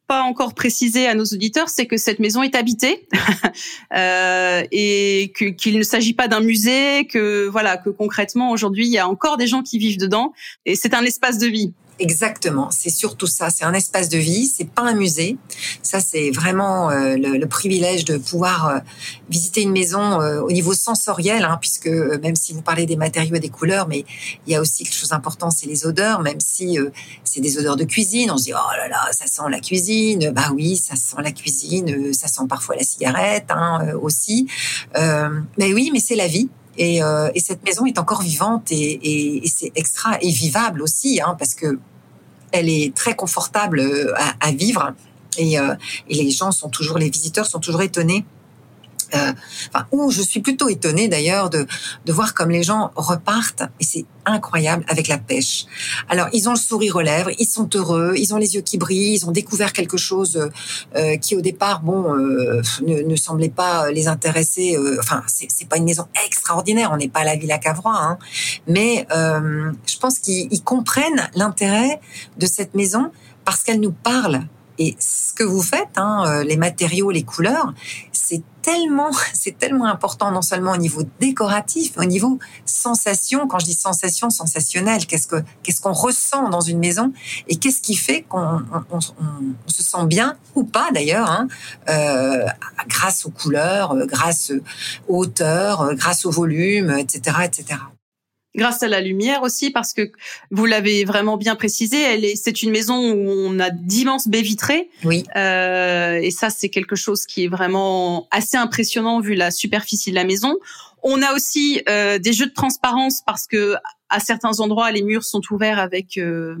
pas 0.06 0.22
encore 0.22 0.54
précisé 0.54 1.06
à 1.06 1.14
nos 1.14 1.24
auditeurs, 1.24 1.68
c'est 1.68 1.86
que 1.86 1.96
cette 1.96 2.18
maison 2.18 2.42
est 2.42 2.54
habitée 2.54 3.08
euh, 3.94 4.62
et 4.70 5.32
qu'il 5.58 5.78
ne 5.78 5.82
s'agit 5.82 6.14
pas 6.14 6.28
d'un 6.28 6.40
musée, 6.40 7.06
que 7.06 7.46
voilà, 7.46 7.76
que 7.76 7.90
concrètement 7.90 8.50
aujourd'hui 8.50 8.86
il 8.86 8.92
y 8.92 8.98
a 8.98 9.08
encore 9.08 9.36
des 9.36 9.46
gens 9.46 9.62
qui 9.62 9.78
vivent 9.78 9.98
dedans 9.98 10.32
et 10.64 10.76
c'est 10.76 10.94
un 10.94 11.02
espace 11.02 11.38
de 11.38 11.46
vie. 11.46 11.72
Exactement, 11.98 12.68
c'est 12.70 12.90
surtout 12.90 13.26
ça. 13.26 13.48
C'est 13.48 13.64
un 13.64 13.72
espace 13.72 14.10
de 14.10 14.18
vie, 14.18 14.46
c'est 14.46 14.68
pas 14.68 14.82
un 14.82 14.94
musée. 14.94 15.38
Ça, 15.80 15.98
c'est 15.98 16.30
vraiment 16.30 16.90
euh, 16.90 17.16
le, 17.16 17.46
privilège 17.46 18.04
de 18.04 18.18
pouvoir 18.18 18.68
euh, 18.68 18.78
visiter 19.30 19.62
une 19.62 19.72
maison 19.72 20.20
euh, 20.20 20.42
au 20.42 20.52
niveau 20.52 20.74
sensoriel, 20.74 21.44
hein, 21.44 21.56
puisque 21.58 21.86
même 21.86 22.36
si 22.36 22.52
vous 22.52 22.60
parlez 22.60 22.84
des 22.84 22.96
matériaux 22.96 23.36
et 23.36 23.40
des 23.40 23.48
couleurs, 23.48 23.88
mais 23.88 24.04
il 24.46 24.52
y 24.52 24.56
a 24.56 24.60
aussi 24.60 24.84
quelque 24.84 24.94
chose 24.94 25.08
d'important, 25.08 25.50
c'est 25.50 25.66
les 25.66 25.86
odeurs. 25.86 26.20
Même 26.20 26.40
si 26.40 26.78
c'est 27.24 27.40
des 27.40 27.56
odeurs 27.58 27.76
de 27.76 27.84
cuisine, 27.84 28.30
on 28.30 28.36
se 28.36 28.44
dit 28.44 28.52
oh 28.52 28.76
là 28.76 28.88
là, 28.88 29.08
ça 29.12 29.26
sent 29.26 29.48
la 29.50 29.60
cuisine. 29.60 30.32
Bah 30.32 30.50
oui, 30.54 30.76
ça 30.76 30.96
sent 30.96 31.22
la 31.22 31.32
cuisine, 31.32 32.12
ça 32.12 32.28
sent 32.28 32.44
parfois 32.46 32.76
la 32.76 32.84
cigarette 32.84 33.46
hein, 33.48 33.94
aussi. 34.02 34.48
mais 34.94 35.72
oui, 35.72 35.90
mais 35.92 36.00
c'est 36.00 36.16
la 36.16 36.26
vie. 36.26 36.50
Et, 36.78 37.02
euh, 37.02 37.30
et, 37.34 37.40
cette 37.40 37.64
maison 37.64 37.86
est 37.86 37.98
encore 37.98 38.22
vivante 38.22 38.70
et, 38.70 38.76
et, 38.76 39.44
et 39.44 39.48
c'est 39.48 39.72
extra 39.74 40.18
et 40.20 40.30
vivable 40.30 40.82
aussi, 40.82 41.20
hein, 41.20 41.34
parce 41.38 41.54
que 41.54 41.78
elle 42.52 42.68
est 42.68 42.94
très 42.94 43.14
confortable 43.14 43.80
euh, 43.80 44.12
à, 44.16 44.48
à 44.48 44.52
vivre. 44.52 44.94
Et, 45.38 45.58
euh, 45.58 45.74
et, 46.08 46.22
les 46.22 46.30
gens 46.30 46.52
sont 46.52 46.68
toujours, 46.68 46.98
les 46.98 47.10
visiteurs 47.10 47.46
sont 47.46 47.60
toujours 47.60 47.82
étonnés 47.82 48.24
euh, 49.14 49.32
je 50.10 50.22
suis 50.22 50.40
plutôt 50.40 50.68
étonnée 50.68 51.08
d'ailleurs 51.08 51.50
de, 51.50 51.66
voir 52.08 52.34
comme 52.34 52.50
les 52.50 52.62
gens 52.62 52.90
repartent, 52.96 53.64
et 53.80 53.84
c'est 53.84 54.04
incroyable, 54.24 54.84
avec 54.88 55.08
la 55.08 55.18
pêche. 55.18 55.66
Alors, 56.08 56.28
ils 56.32 56.48
ont 56.48 56.52
le 56.52 56.58
sourire 56.58 56.96
aux 56.96 57.00
lèvres, 57.00 57.30
ils 57.38 57.46
sont 57.46 57.68
heureux, 57.74 58.14
ils 58.16 58.34
ont 58.34 58.38
les 58.38 58.54
yeux 58.54 58.62
qui 58.62 58.78
brillent, 58.78 59.14
ils 59.14 59.26
ont 59.26 59.30
découvert 59.30 59.72
quelque 59.72 59.96
chose 59.96 60.50
euh, 60.96 61.16
qui 61.16 61.36
au 61.36 61.40
départ, 61.40 61.82
bon, 61.82 62.14
euh, 62.14 62.62
ne, 62.82 63.16
semblait 63.16 63.48
pas 63.48 63.90
les 63.90 64.08
intéresser. 64.08 64.76
Euh, 64.76 64.96
enfin, 64.98 65.22
c'est 65.26 65.68
pas 65.68 65.76
une 65.76 65.84
maison 65.84 66.06
extraordinaire, 66.26 66.90
on 66.92 66.96
n'est 66.96 67.08
pas 67.08 67.20
à 67.20 67.24
la 67.24 67.36
Villa 67.36 67.58
Cavrois, 67.58 67.96
hein, 67.96 68.18
mais 68.66 69.06
euh, 69.14 69.72
je 69.86 69.98
pense 69.98 70.18
qu'ils 70.18 70.62
comprennent 70.62 71.28
l'intérêt 71.34 72.00
de 72.38 72.46
cette 72.46 72.74
maison 72.74 73.10
parce 73.44 73.62
qu'elle 73.62 73.80
nous 73.80 73.92
parle 73.92 74.42
et 74.78 74.96
ce 74.98 75.32
que 75.32 75.44
vous 75.44 75.62
faites, 75.62 75.96
hein, 75.96 76.24
euh, 76.26 76.44
les 76.44 76.56
matériaux, 76.56 77.10
les 77.10 77.22
couleurs, 77.22 77.72
c'est 78.12 78.42
tellement, 78.62 79.10
c'est 79.34 79.58
tellement 79.58 79.86
important 79.86 80.30
non 80.30 80.42
seulement 80.42 80.72
au 80.72 80.76
niveau 80.76 81.02
décoratif, 81.20 81.92
mais 81.96 82.04
au 82.04 82.08
niveau 82.08 82.38
sensation. 82.64 83.46
Quand 83.46 83.58
je 83.58 83.66
dis 83.66 83.74
sensation, 83.74 84.30
sensationnelle, 84.30 85.06
qu'est-ce 85.06 85.26
que 85.26 85.42
qu'est-ce 85.62 85.80
qu'on 85.80 85.92
ressent 85.92 86.48
dans 86.48 86.60
une 86.60 86.78
maison 86.78 87.12
et 87.48 87.56
qu'est-ce 87.56 87.80
qui 87.80 87.96
fait 87.96 88.22
qu'on 88.22 88.62
on, 88.90 89.00
se 89.00 89.82
sent 89.82 90.06
bien 90.06 90.36
ou 90.54 90.64
pas 90.64 90.90
d'ailleurs, 90.92 91.30
hein, 91.30 91.48
euh, 91.88 92.46
grâce 92.88 93.26
aux 93.26 93.30
couleurs, 93.30 93.92
euh, 93.92 94.06
grâce 94.06 94.52
aux 95.08 95.18
hauteurs, 95.18 95.94
grâce 95.94 96.26
au 96.26 96.30
volume, 96.30 96.90
etc., 96.90 97.36
etc 97.44 97.78
grâce 98.56 98.82
à 98.82 98.88
la 98.88 99.00
lumière 99.00 99.42
aussi, 99.42 99.70
parce 99.70 99.92
que 99.92 100.10
vous 100.50 100.66
l'avez 100.66 101.04
vraiment 101.04 101.36
bien 101.36 101.54
précisé, 101.54 102.00
elle 102.00 102.24
est, 102.24 102.36
c'est 102.36 102.62
une 102.62 102.70
maison 102.70 102.96
où 103.12 103.30
on 103.30 103.60
a 103.60 103.70
d'immenses 103.70 104.26
baies 104.28 104.42
vitrées. 104.42 104.88
Oui. 105.04 105.24
Euh, 105.36 106.16
et 106.16 106.30
ça, 106.30 106.50
c'est 106.50 106.70
quelque 106.70 106.96
chose 106.96 107.26
qui 107.26 107.44
est 107.44 107.48
vraiment 107.48 108.26
assez 108.30 108.56
impressionnant 108.56 109.20
vu 109.20 109.34
la 109.34 109.50
superficie 109.50 110.10
de 110.10 110.16
la 110.16 110.24
maison. 110.24 110.56
On 111.02 111.22
a 111.22 111.34
aussi 111.34 111.82
euh, 111.88 112.18
des 112.18 112.32
jeux 112.32 112.46
de 112.46 112.54
transparence 112.54 113.22
parce 113.24 113.46
que 113.46 113.76
à 114.08 114.20
certains 114.20 114.60
endroits, 114.60 114.90
les 114.90 115.02
murs 115.02 115.24
sont 115.24 115.42
ouverts 115.50 115.78
avec 115.78 116.16
euh, 116.16 116.56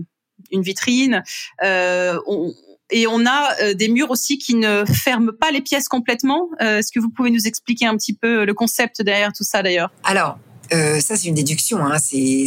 une 0.52 0.62
vitrine. 0.62 1.22
Euh, 1.64 2.18
on, 2.26 2.54
et 2.90 3.06
on 3.08 3.26
a 3.26 3.52
euh, 3.62 3.74
des 3.74 3.88
murs 3.88 4.10
aussi 4.10 4.38
qui 4.38 4.54
ne 4.54 4.84
ferment 4.84 5.32
pas 5.32 5.50
les 5.50 5.60
pièces 5.60 5.88
complètement. 5.88 6.48
Euh, 6.60 6.78
est-ce 6.78 6.92
que 6.92 7.00
vous 7.00 7.10
pouvez 7.10 7.30
nous 7.30 7.46
expliquer 7.46 7.86
un 7.86 7.96
petit 7.96 8.14
peu 8.14 8.44
le 8.44 8.54
concept 8.54 9.02
derrière 9.02 9.32
tout 9.32 9.42
ça 9.42 9.62
d'ailleurs? 9.62 9.90
Alors, 10.04 10.38
euh, 10.72 11.00
ça, 11.00 11.16
c'est 11.16 11.28
une 11.28 11.34
déduction. 11.34 11.84
Hein. 11.84 11.98
C'est 11.98 12.46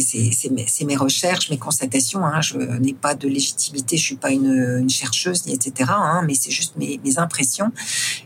mes, 0.50 0.66
mes, 0.86 0.96
recherches, 0.96 1.50
mes 1.50 1.58
constatations. 1.58 2.24
Hein. 2.24 2.40
Je 2.40 2.56
n'ai 2.56 2.94
pas 2.94 3.14
de 3.14 3.28
légitimité. 3.28 3.96
Je 3.96 4.02
suis 4.02 4.16
pas 4.16 4.30
une, 4.30 4.78
une 4.80 4.90
chercheuse, 4.90 5.42
etc. 5.48 5.90
Hein, 5.90 6.22
mais 6.26 6.34
c'est 6.34 6.50
juste 6.50 6.76
mes, 6.76 7.00
mes 7.04 7.18
impressions. 7.18 7.72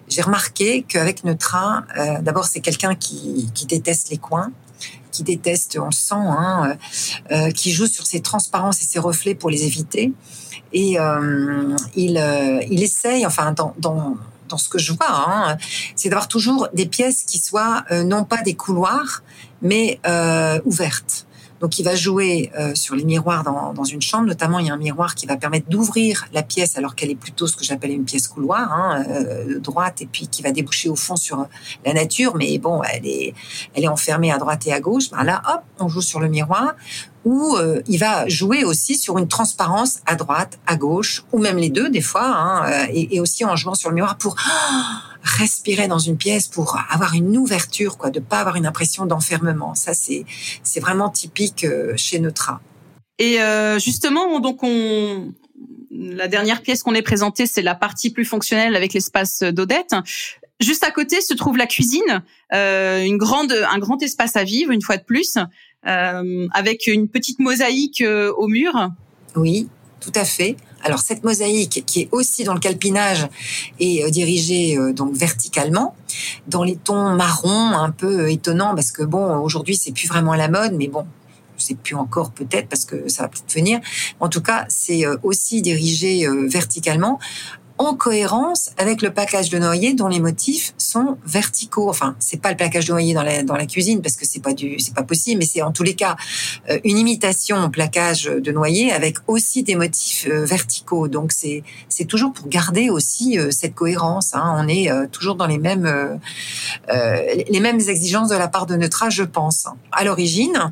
J'ai 0.08 0.22
remarqué 0.22 0.82
qu'avec 0.82 1.24
Neutra, 1.24 1.84
euh, 1.96 2.20
d'abord, 2.20 2.46
c'est 2.46 2.60
quelqu'un 2.60 2.94
qui, 2.94 3.48
qui 3.54 3.66
déteste 3.66 4.10
les 4.10 4.18
coins 4.18 4.52
qui 5.12 5.22
déteste, 5.22 5.78
on 5.80 5.86
le 5.86 5.92
sent, 5.92 6.14
hein, 6.16 6.76
euh, 7.30 7.34
euh 7.36 7.50
qui 7.52 7.70
joue 7.70 7.86
sur 7.86 8.04
ses 8.04 8.20
transparences 8.20 8.82
et 8.82 8.84
ses 8.84 8.98
reflets 8.98 9.36
pour 9.36 9.48
les 9.48 9.64
éviter. 9.64 10.12
Et 10.72 10.98
euh, 10.98 11.76
il, 11.94 12.20
il 12.68 12.82
essaye, 12.82 13.24
enfin, 13.24 13.52
dans, 13.52 13.74
dans 13.78 14.16
dans 14.48 14.58
ce 14.58 14.68
que 14.68 14.78
je 14.78 14.92
vois, 14.92 15.10
hein, 15.10 15.56
c'est 15.96 16.08
d'avoir 16.08 16.28
toujours 16.28 16.68
des 16.74 16.86
pièces 16.86 17.24
qui 17.24 17.38
soient 17.38 17.84
euh, 17.90 18.04
non 18.04 18.24
pas 18.24 18.42
des 18.42 18.54
couloirs, 18.54 19.22
mais 19.64 19.98
euh, 20.06 20.60
ouvertes. 20.64 21.26
Donc, 21.60 21.78
il 21.78 21.82
va 21.82 21.94
jouer 21.94 22.52
euh, 22.58 22.74
sur 22.74 22.94
les 22.94 23.04
miroirs 23.04 23.42
dans, 23.42 23.72
dans, 23.72 23.84
une 23.84 24.02
chambre. 24.02 24.26
Notamment, 24.26 24.58
il 24.58 24.66
y 24.66 24.70
a 24.70 24.74
un 24.74 24.76
miroir 24.76 25.14
qui 25.14 25.24
va 25.24 25.36
permettre 25.36 25.68
d'ouvrir 25.70 26.26
la 26.34 26.42
pièce 26.42 26.76
alors 26.76 26.94
qu'elle 26.94 27.10
est 27.10 27.14
plutôt 27.14 27.46
ce 27.46 27.56
que 27.56 27.64
j'appelle 27.64 27.92
une 27.92 28.04
pièce 28.04 28.28
couloir, 28.28 28.70
hein, 28.70 29.02
euh, 29.08 29.60
droite, 29.60 30.02
et 30.02 30.06
puis 30.06 30.28
qui 30.28 30.42
va 30.42 30.50
déboucher 30.50 30.90
au 30.90 30.96
fond 30.96 31.16
sur 31.16 31.46
la 31.86 31.94
nature. 31.94 32.36
Mais 32.36 32.58
bon, 32.58 32.82
elle 32.82 33.06
est, 33.06 33.34
elle 33.74 33.84
est 33.84 33.88
enfermée 33.88 34.30
à 34.30 34.36
droite 34.36 34.66
et 34.66 34.72
à 34.74 34.80
gauche. 34.80 35.10
Ben 35.10 35.24
là, 35.24 35.40
hop, 35.48 35.62
on 35.78 35.88
joue 35.88 36.02
sur 36.02 36.20
le 36.20 36.28
miroir 36.28 36.74
où 37.24 37.56
euh, 37.56 37.80
il 37.86 37.98
va 37.98 38.28
jouer 38.28 38.64
aussi 38.64 38.96
sur 38.96 39.16
une 39.18 39.28
transparence 39.28 40.00
à 40.06 40.14
droite, 40.14 40.58
à 40.66 40.76
gauche, 40.76 41.24
ou 41.32 41.38
même 41.38 41.56
les 41.56 41.70
deux 41.70 41.88
des 41.88 42.02
fois, 42.02 42.26
hein, 42.26 42.70
euh, 42.70 42.86
et, 42.90 43.16
et, 43.16 43.20
aussi 43.20 43.44
en 43.44 43.56
jouant 43.56 43.74
sur 43.74 43.88
le 43.88 43.94
miroir 43.94 44.18
pour 44.18 44.36
oh, 44.38 45.13
respirer 45.24 45.88
dans 45.88 45.98
une 45.98 46.16
pièce, 46.16 46.48
pour 46.48 46.78
avoir 46.90 47.14
une 47.14 47.36
ouverture, 47.36 47.96
quoi, 47.96 48.10
de 48.10 48.20
pas 48.20 48.40
avoir 48.40 48.56
une 48.56 48.66
impression 48.66 49.06
d'enfermement. 49.06 49.74
Ça, 49.74 49.94
c'est 49.94 50.24
c'est 50.62 50.80
vraiment 50.80 51.08
typique 51.08 51.64
euh, 51.64 51.94
chez 51.96 52.18
Neutra. 52.18 52.60
Et 53.18 53.40
euh, 53.40 53.78
justement, 53.78 54.38
donc 54.40 54.62
on 54.62 55.32
la 55.90 56.28
dernière 56.28 56.60
pièce 56.60 56.82
qu'on 56.82 56.94
est 56.94 57.02
présentée, 57.02 57.46
c'est 57.46 57.62
la 57.62 57.74
partie 57.74 58.10
plus 58.10 58.24
fonctionnelle 58.24 58.76
avec 58.76 58.92
l'espace 58.92 59.42
d'Odette. 59.42 59.94
Juste 60.60 60.84
à 60.84 60.90
côté 60.90 61.20
se 61.20 61.34
trouve 61.34 61.56
la 61.56 61.66
cuisine, 61.66 62.22
euh, 62.52 63.02
une 63.02 63.16
grande, 63.16 63.52
un 63.52 63.78
grand 63.78 64.02
espace 64.02 64.36
à 64.36 64.44
vivre, 64.44 64.72
une 64.72 64.82
fois 64.82 64.96
de 64.96 65.04
plus. 65.04 65.38
Euh, 65.86 66.48
avec 66.52 66.86
une 66.86 67.08
petite 67.08 67.38
mosaïque 67.38 68.02
au 68.36 68.48
mur. 68.48 68.90
Oui, 69.36 69.68
tout 70.00 70.12
à 70.14 70.24
fait. 70.24 70.56
Alors 70.84 71.00
cette 71.00 71.24
mosaïque 71.24 71.82
qui 71.86 72.02
est 72.02 72.08
aussi 72.12 72.44
dans 72.44 72.54
le 72.54 72.60
calpinage 72.60 73.26
est 73.80 74.04
euh, 74.04 74.10
dirigée 74.10 74.78
donc 74.92 75.14
verticalement 75.14 75.96
dans 76.46 76.62
les 76.62 76.76
tons 76.76 77.14
marron 77.14 77.72
un 77.72 77.90
peu 77.90 78.30
étonnants 78.30 78.74
parce 78.74 78.92
que 78.92 79.02
bon 79.02 79.38
aujourd'hui 79.38 79.76
c'est 79.76 79.92
plus 79.92 80.06
vraiment 80.06 80.34
la 80.34 80.48
mode 80.48 80.74
mais 80.74 80.88
bon 80.88 81.06
c'est 81.56 81.76
plus 81.76 81.94
encore 81.94 82.30
peut-être 82.30 82.68
parce 82.68 82.84
que 82.84 83.08
ça 83.08 83.22
va 83.24 83.28
peut-être 83.28 83.54
venir. 83.54 83.80
En 84.20 84.28
tout 84.28 84.42
cas, 84.42 84.66
c'est 84.68 85.04
aussi 85.22 85.62
dirigé 85.62 86.26
verticalement 86.48 87.20
en 87.78 87.94
cohérence 87.94 88.70
avec 88.78 89.02
le 89.02 89.12
plaquage 89.12 89.50
de 89.50 89.58
noyer 89.58 89.94
dont 89.94 90.06
les 90.06 90.20
motifs 90.20 90.74
sont 90.78 91.18
verticaux. 91.26 91.90
Enfin, 91.90 92.14
c'est 92.20 92.40
pas 92.40 92.50
le 92.50 92.56
plaquage 92.56 92.86
de 92.86 92.92
noyer 92.92 93.14
dans 93.14 93.22
la, 93.22 93.42
dans 93.42 93.56
la 93.56 93.66
cuisine 93.66 94.00
parce 94.00 94.16
que 94.16 94.24
c'est 94.24 94.40
pas 94.40 94.52
du, 94.52 94.78
c'est 94.78 94.94
pas 94.94 95.02
possible, 95.02 95.40
mais 95.40 95.44
c'est 95.44 95.62
en 95.62 95.72
tous 95.72 95.82
les 95.82 95.94
cas 95.94 96.16
euh, 96.70 96.78
une 96.84 96.98
imitation 96.98 97.64
au 97.64 97.68
plaquage 97.68 98.24
de 98.24 98.52
noyer 98.52 98.92
avec 98.92 99.16
aussi 99.26 99.64
des 99.64 99.74
motifs 99.74 100.26
euh, 100.30 100.44
verticaux. 100.44 101.08
Donc 101.08 101.32
c'est 101.32 101.64
c'est 101.88 102.04
toujours 102.04 102.32
pour 102.32 102.48
garder 102.48 102.90
aussi 102.90 103.38
euh, 103.38 103.50
cette 103.50 103.74
cohérence. 103.74 104.34
Hein. 104.34 104.54
On 104.58 104.68
est 104.68 104.90
toujours 105.10 105.34
dans 105.34 105.46
les 105.46 105.58
mêmes 105.58 106.20
les 106.88 107.60
mêmes 107.60 107.80
exigences 107.80 108.28
de 108.28 108.36
la 108.36 108.48
part 108.48 108.66
de 108.66 108.76
Neutra, 108.76 109.10
je 109.10 109.22
pense. 109.22 109.66
À 109.92 110.04
l'origine, 110.04 110.70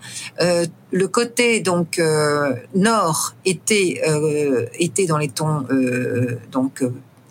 le 0.92 1.08
côté 1.08 1.60
donc 1.60 1.98
euh, 1.98 2.54
nord 2.74 3.34
était 3.44 4.02
euh, 4.06 4.66
était 4.78 5.06
dans 5.06 5.18
les 5.18 5.28
tons 5.28 5.64
euh, 5.70 6.38
donc 6.52 6.84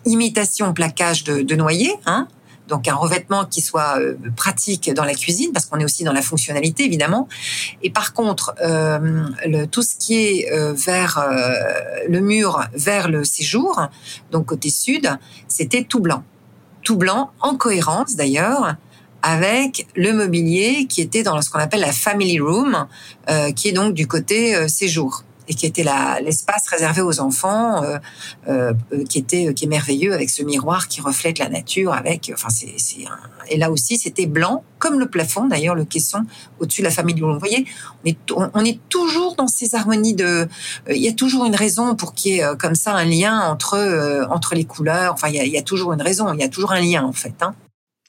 imitation 0.04 0.74
plaquage 0.74 1.22
de, 1.22 1.42
de 1.42 1.54
noyer, 1.54 1.94
hein, 2.06 2.26
donc 2.66 2.88
un 2.88 2.94
revêtement 2.94 3.44
qui 3.44 3.60
soit 3.60 4.00
pratique 4.36 4.92
dans 4.92 5.04
la 5.04 5.14
cuisine 5.14 5.52
parce 5.52 5.66
qu'on 5.66 5.78
est 5.78 5.84
aussi 5.84 6.02
dans 6.02 6.12
la 6.12 6.22
fonctionnalité 6.22 6.84
évidemment. 6.84 7.28
Et 7.84 7.90
par 7.90 8.12
contre, 8.12 8.52
le, 8.60 9.66
tout 9.66 9.82
ce 9.82 9.94
qui 9.96 10.14
est 10.16 10.50
vers 10.72 11.24
le 12.08 12.20
mur 12.20 12.64
vers 12.74 13.08
le 13.08 13.22
séjour, 13.22 13.80
donc 14.32 14.46
côté 14.46 14.70
sud, 14.70 15.08
c'était 15.46 15.84
tout 15.84 16.00
blanc, 16.00 16.24
tout 16.82 16.96
blanc 16.96 17.30
en 17.40 17.56
cohérence 17.56 18.16
d'ailleurs 18.16 18.74
avec 19.22 19.86
le 19.94 20.12
mobilier 20.12 20.86
qui 20.88 21.00
était 21.00 21.22
dans 21.22 21.40
ce 21.40 21.50
qu'on 21.50 21.60
appelle 21.60 21.80
la 21.80 21.92
family 21.92 22.40
room, 22.40 22.86
euh, 23.30 23.52
qui 23.52 23.68
est 23.68 23.72
donc 23.72 23.94
du 23.94 24.06
côté 24.06 24.54
euh, 24.54 24.68
séjour 24.68 25.24
et 25.48 25.54
qui 25.54 25.66
était 25.66 25.84
l'espace 26.22 26.68
réservé 26.68 27.02
aux 27.02 27.20
enfants, 27.20 27.82
euh, 27.82 27.98
euh, 28.48 28.72
qui 29.08 29.18
était 29.18 29.52
qui 29.54 29.64
est 29.64 29.68
merveilleux 29.68 30.14
avec 30.14 30.30
ce 30.30 30.42
miroir 30.42 30.86
qui 30.86 31.00
reflète 31.00 31.38
la 31.38 31.48
nature. 31.48 31.92
Avec, 31.92 32.30
enfin 32.32 32.48
c'est 32.48 32.76
et 33.48 33.56
là 33.56 33.70
aussi 33.70 33.98
c'était 33.98 34.26
blanc 34.26 34.62
comme 34.78 34.98
le 35.00 35.06
plafond 35.06 35.46
d'ailleurs 35.46 35.74
le 35.74 35.84
caisson 35.84 36.24
au-dessus 36.60 36.82
de 36.82 36.86
la 36.86 36.92
famille. 36.92 37.18
Vous 37.20 37.38
voyez, 37.38 37.66
on 38.04 38.08
est 38.08 38.18
on, 38.54 38.64
est 38.64 38.78
toujours 38.88 39.34
dans 39.34 39.48
ces 39.48 39.74
harmonies 39.74 40.14
de. 40.14 40.48
il 40.88 41.02
y 41.02 41.08
a 41.08 41.12
toujours 41.12 41.44
une 41.44 41.56
raison 41.56 41.96
pour 41.96 42.14
qu'il 42.14 42.36
y 42.36 42.38
ait 42.38 42.56
comme 42.58 42.76
ça 42.76 42.94
un 42.94 43.04
lien 43.04 43.40
entre 43.40 44.26
entre 44.30 44.54
les 44.54 44.64
couleurs. 44.64 45.12
Enfin 45.12 45.28
il 45.28 45.34
y 45.34 45.40
a, 45.40 45.44
il 45.44 45.52
y 45.52 45.58
a 45.58 45.62
toujours 45.62 45.92
une 45.92 46.02
raison, 46.02 46.32
il 46.32 46.40
y 46.40 46.44
a 46.44 46.48
toujours 46.48 46.72
un 46.72 46.80
lien 46.80 47.02
en 47.02 47.12
fait. 47.12 47.34
Hein. 47.40 47.54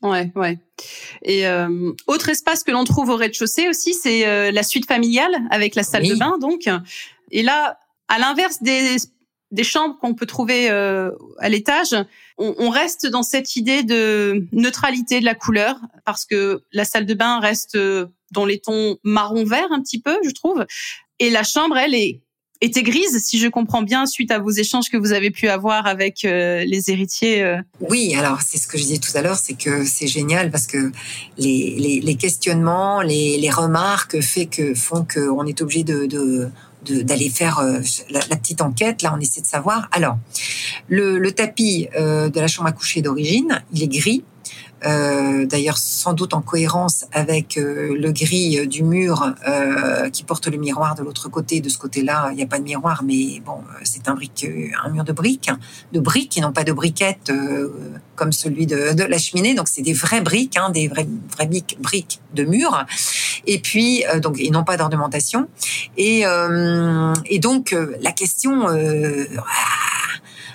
Ouais, 0.03 0.31
ouais. 0.35 0.59
Et 1.23 1.47
euh, 1.47 1.93
autre 2.07 2.27
espace 2.27 2.63
que 2.63 2.71
l'on 2.71 2.83
trouve 2.83 3.09
au 3.09 3.15
rez-de-chaussée 3.15 3.69
aussi, 3.69 3.93
c'est 3.93 4.27
euh, 4.27 4.51
la 4.51 4.61
suite 4.61 4.85
familiale 4.85 5.33
avec 5.49 5.75
la 5.75 5.83
salle 5.83 6.07
de 6.07 6.15
bain, 6.15 6.37
donc. 6.39 6.69
Et 7.31 7.41
là, 7.41 7.79
à 8.09 8.19
l'inverse 8.19 8.61
des, 8.61 8.97
des 9.51 9.63
chambres 9.63 9.97
qu'on 9.99 10.13
peut 10.13 10.25
trouver 10.25 10.69
euh, 10.69 11.11
à 11.39 11.47
l'étage, 11.47 11.95
on, 12.37 12.53
on, 12.57 12.69
reste 12.69 13.07
dans 13.07 13.23
cette 13.23 13.55
idée 13.55 13.83
de 13.83 14.45
neutralité 14.51 15.21
de 15.21 15.25
la 15.25 15.35
couleur, 15.35 15.77
parce 16.03 16.25
que 16.25 16.63
la 16.73 16.83
salle 16.83 17.05
de 17.05 17.13
bain 17.13 17.39
reste 17.39 17.77
dans 18.31 18.45
les 18.45 18.59
tons 18.59 18.97
marron-vert 19.03 19.71
un 19.71 19.81
petit 19.81 20.01
peu, 20.01 20.17
je 20.25 20.31
trouve. 20.31 20.65
Et 21.19 21.29
la 21.29 21.43
chambre, 21.43 21.77
elle, 21.77 21.95
est 21.95 22.22
était 22.63 22.83
grise, 22.83 23.21
si 23.21 23.39
je 23.39 23.47
comprends 23.47 23.81
bien, 23.81 24.05
suite 24.05 24.31
à 24.31 24.39
vos 24.39 24.49
échanges 24.49 24.89
que 24.89 24.97
vous 24.97 25.11
avez 25.11 25.31
pu 25.31 25.49
avoir 25.49 25.85
avec 25.85 26.23
euh, 26.23 26.63
les 26.63 26.89
héritiers. 26.89 27.43
Euh. 27.43 27.57
Oui, 27.81 28.15
alors 28.15 28.41
c'est 28.41 28.57
ce 28.57 28.67
que 28.67 28.77
je 28.77 28.83
disais 28.83 28.99
tout 28.99 29.11
à 29.15 29.21
l'heure, 29.21 29.35
c'est 29.37 29.55
que 29.55 29.83
c'est 29.85 30.07
génial 30.07 30.49
parce 30.49 30.67
que 30.67 30.91
les, 31.37 32.17
questionnements, 32.19 33.01
les, 33.01 33.49
remarques 33.49 34.21
fait 34.21 34.45
que, 34.45 34.73
font 34.73 35.05
qu'on 35.05 35.45
est 35.45 35.61
obligé 35.61 35.83
de, 35.83 36.49
d'aller 36.85 37.29
faire 37.29 37.59
euh, 37.59 37.79
la, 38.09 38.37
petite 38.37 38.61
enquête. 38.61 39.01
Là, 39.01 39.13
on 39.15 39.19
essaie 39.19 39.41
de 39.41 39.45
savoir. 39.45 39.89
Alors, 39.91 40.17
le 40.87 41.29
tapis 41.31 41.87
de 41.93 42.39
la 42.39 42.47
chambre 42.47 42.69
à 42.69 42.71
coucher 42.71 43.01
d'origine, 43.01 43.61
il 43.73 43.83
est 43.83 43.87
gris. 43.87 44.23
Euh, 44.85 45.45
d'ailleurs 45.45 45.77
sans 45.77 46.13
doute 46.13 46.33
en 46.33 46.41
cohérence 46.41 47.05
avec 47.13 47.57
euh, 47.57 47.95
le 47.97 48.11
gris 48.11 48.59
euh, 48.59 48.65
du 48.65 48.83
mur 48.83 49.33
qui 50.11 50.23
porte 50.23 50.47
le 50.47 50.57
miroir 50.57 50.95
de 50.95 51.03
l'autre 51.03 51.29
côté. 51.29 51.61
De 51.61 51.69
ce 51.69 51.77
côté-là, 51.77 52.29
il 52.31 52.35
n'y 52.35 52.43
a 52.43 52.47
pas 52.47 52.59
de 52.59 52.63
miroir, 52.63 53.03
mais 53.03 53.41
bon, 53.45 53.59
c'est 53.83 54.07
un, 54.07 54.15
un 54.15 54.89
mur 54.89 55.03
de 55.03 55.13
briques, 55.13 55.49
de 55.91 55.99
briques 55.99 56.37
et 56.37 56.41
non 56.41 56.51
pas 56.51 56.63
de 56.63 56.73
briquettes 56.73 57.31
comme 58.15 58.31
celui 58.31 58.65
de, 58.65 58.93
de, 58.93 59.03
la 59.03 59.17
cheminée. 59.17 59.55
Donc 59.55 59.67
c'est 59.67 59.81
des 59.81 59.93
vraies 59.93 60.21
briques, 60.21 60.57
hein, 60.57 60.69
des 60.69 60.87
vraies, 60.87 61.07
briques 61.79 62.19
de 62.33 62.43
mur. 62.43 62.85
Et 63.45 63.59
puis 63.59 64.03
donc 64.21 64.39
et 64.39 64.49
non 64.49 64.63
pas 64.63 64.77
d'ornementation. 64.77 65.47
Et, 65.97 66.23
et 67.25 67.39
donc 67.39 67.75
la 68.01 68.11
question 68.11 68.67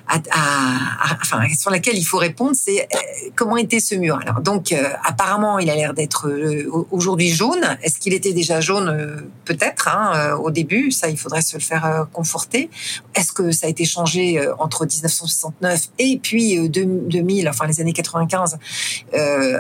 à, 0.09 1.17
enfin, 1.21 1.43
sur 1.57 1.71
laquelle 1.71 1.97
il 1.97 2.05
faut 2.05 2.19
répondre, 2.19 2.53
c'est 2.55 2.83
euh, 2.83 3.31
comment 3.37 3.57
était 3.57 3.81
ce 3.81 3.95
mur? 3.95 4.19
Alors 4.23 4.41
donc, 4.41 4.73
euh, 4.73 4.89
apparemment, 5.05 5.59
il 5.59 5.69
a 5.71 5.75
l'air 5.75 5.93
d'être 5.95 6.29
euh, 6.29 6.71
aujourd'hui 6.91 7.29
jaune. 7.29 7.77
Est-ce 7.83 7.99
qu'il 7.99 8.15
était 8.15 8.33
déjà 8.33 8.61
jaune? 8.61 9.29
Peut-être 9.45 9.89
hein, 9.89 10.35
au 10.37 10.51
début. 10.51 10.91
Ça, 10.91 11.09
il 11.09 11.19
faudrait 11.19 11.43
se 11.43 11.57
le 11.57 11.63
faire 11.63 12.07
conforter. 12.13 12.71
Est-ce 13.15 13.33
que 13.33 13.51
ça 13.51 13.67
a 13.67 13.71
été 13.71 13.85
changé 13.85 14.41
entre 14.59 14.85
1969 14.87 15.89
et 15.99 16.19
puis 16.23 16.69
2000, 16.69 17.49
enfin 17.49 17.67
les 17.67 17.81
années 17.81 17.93
95, 17.93 18.59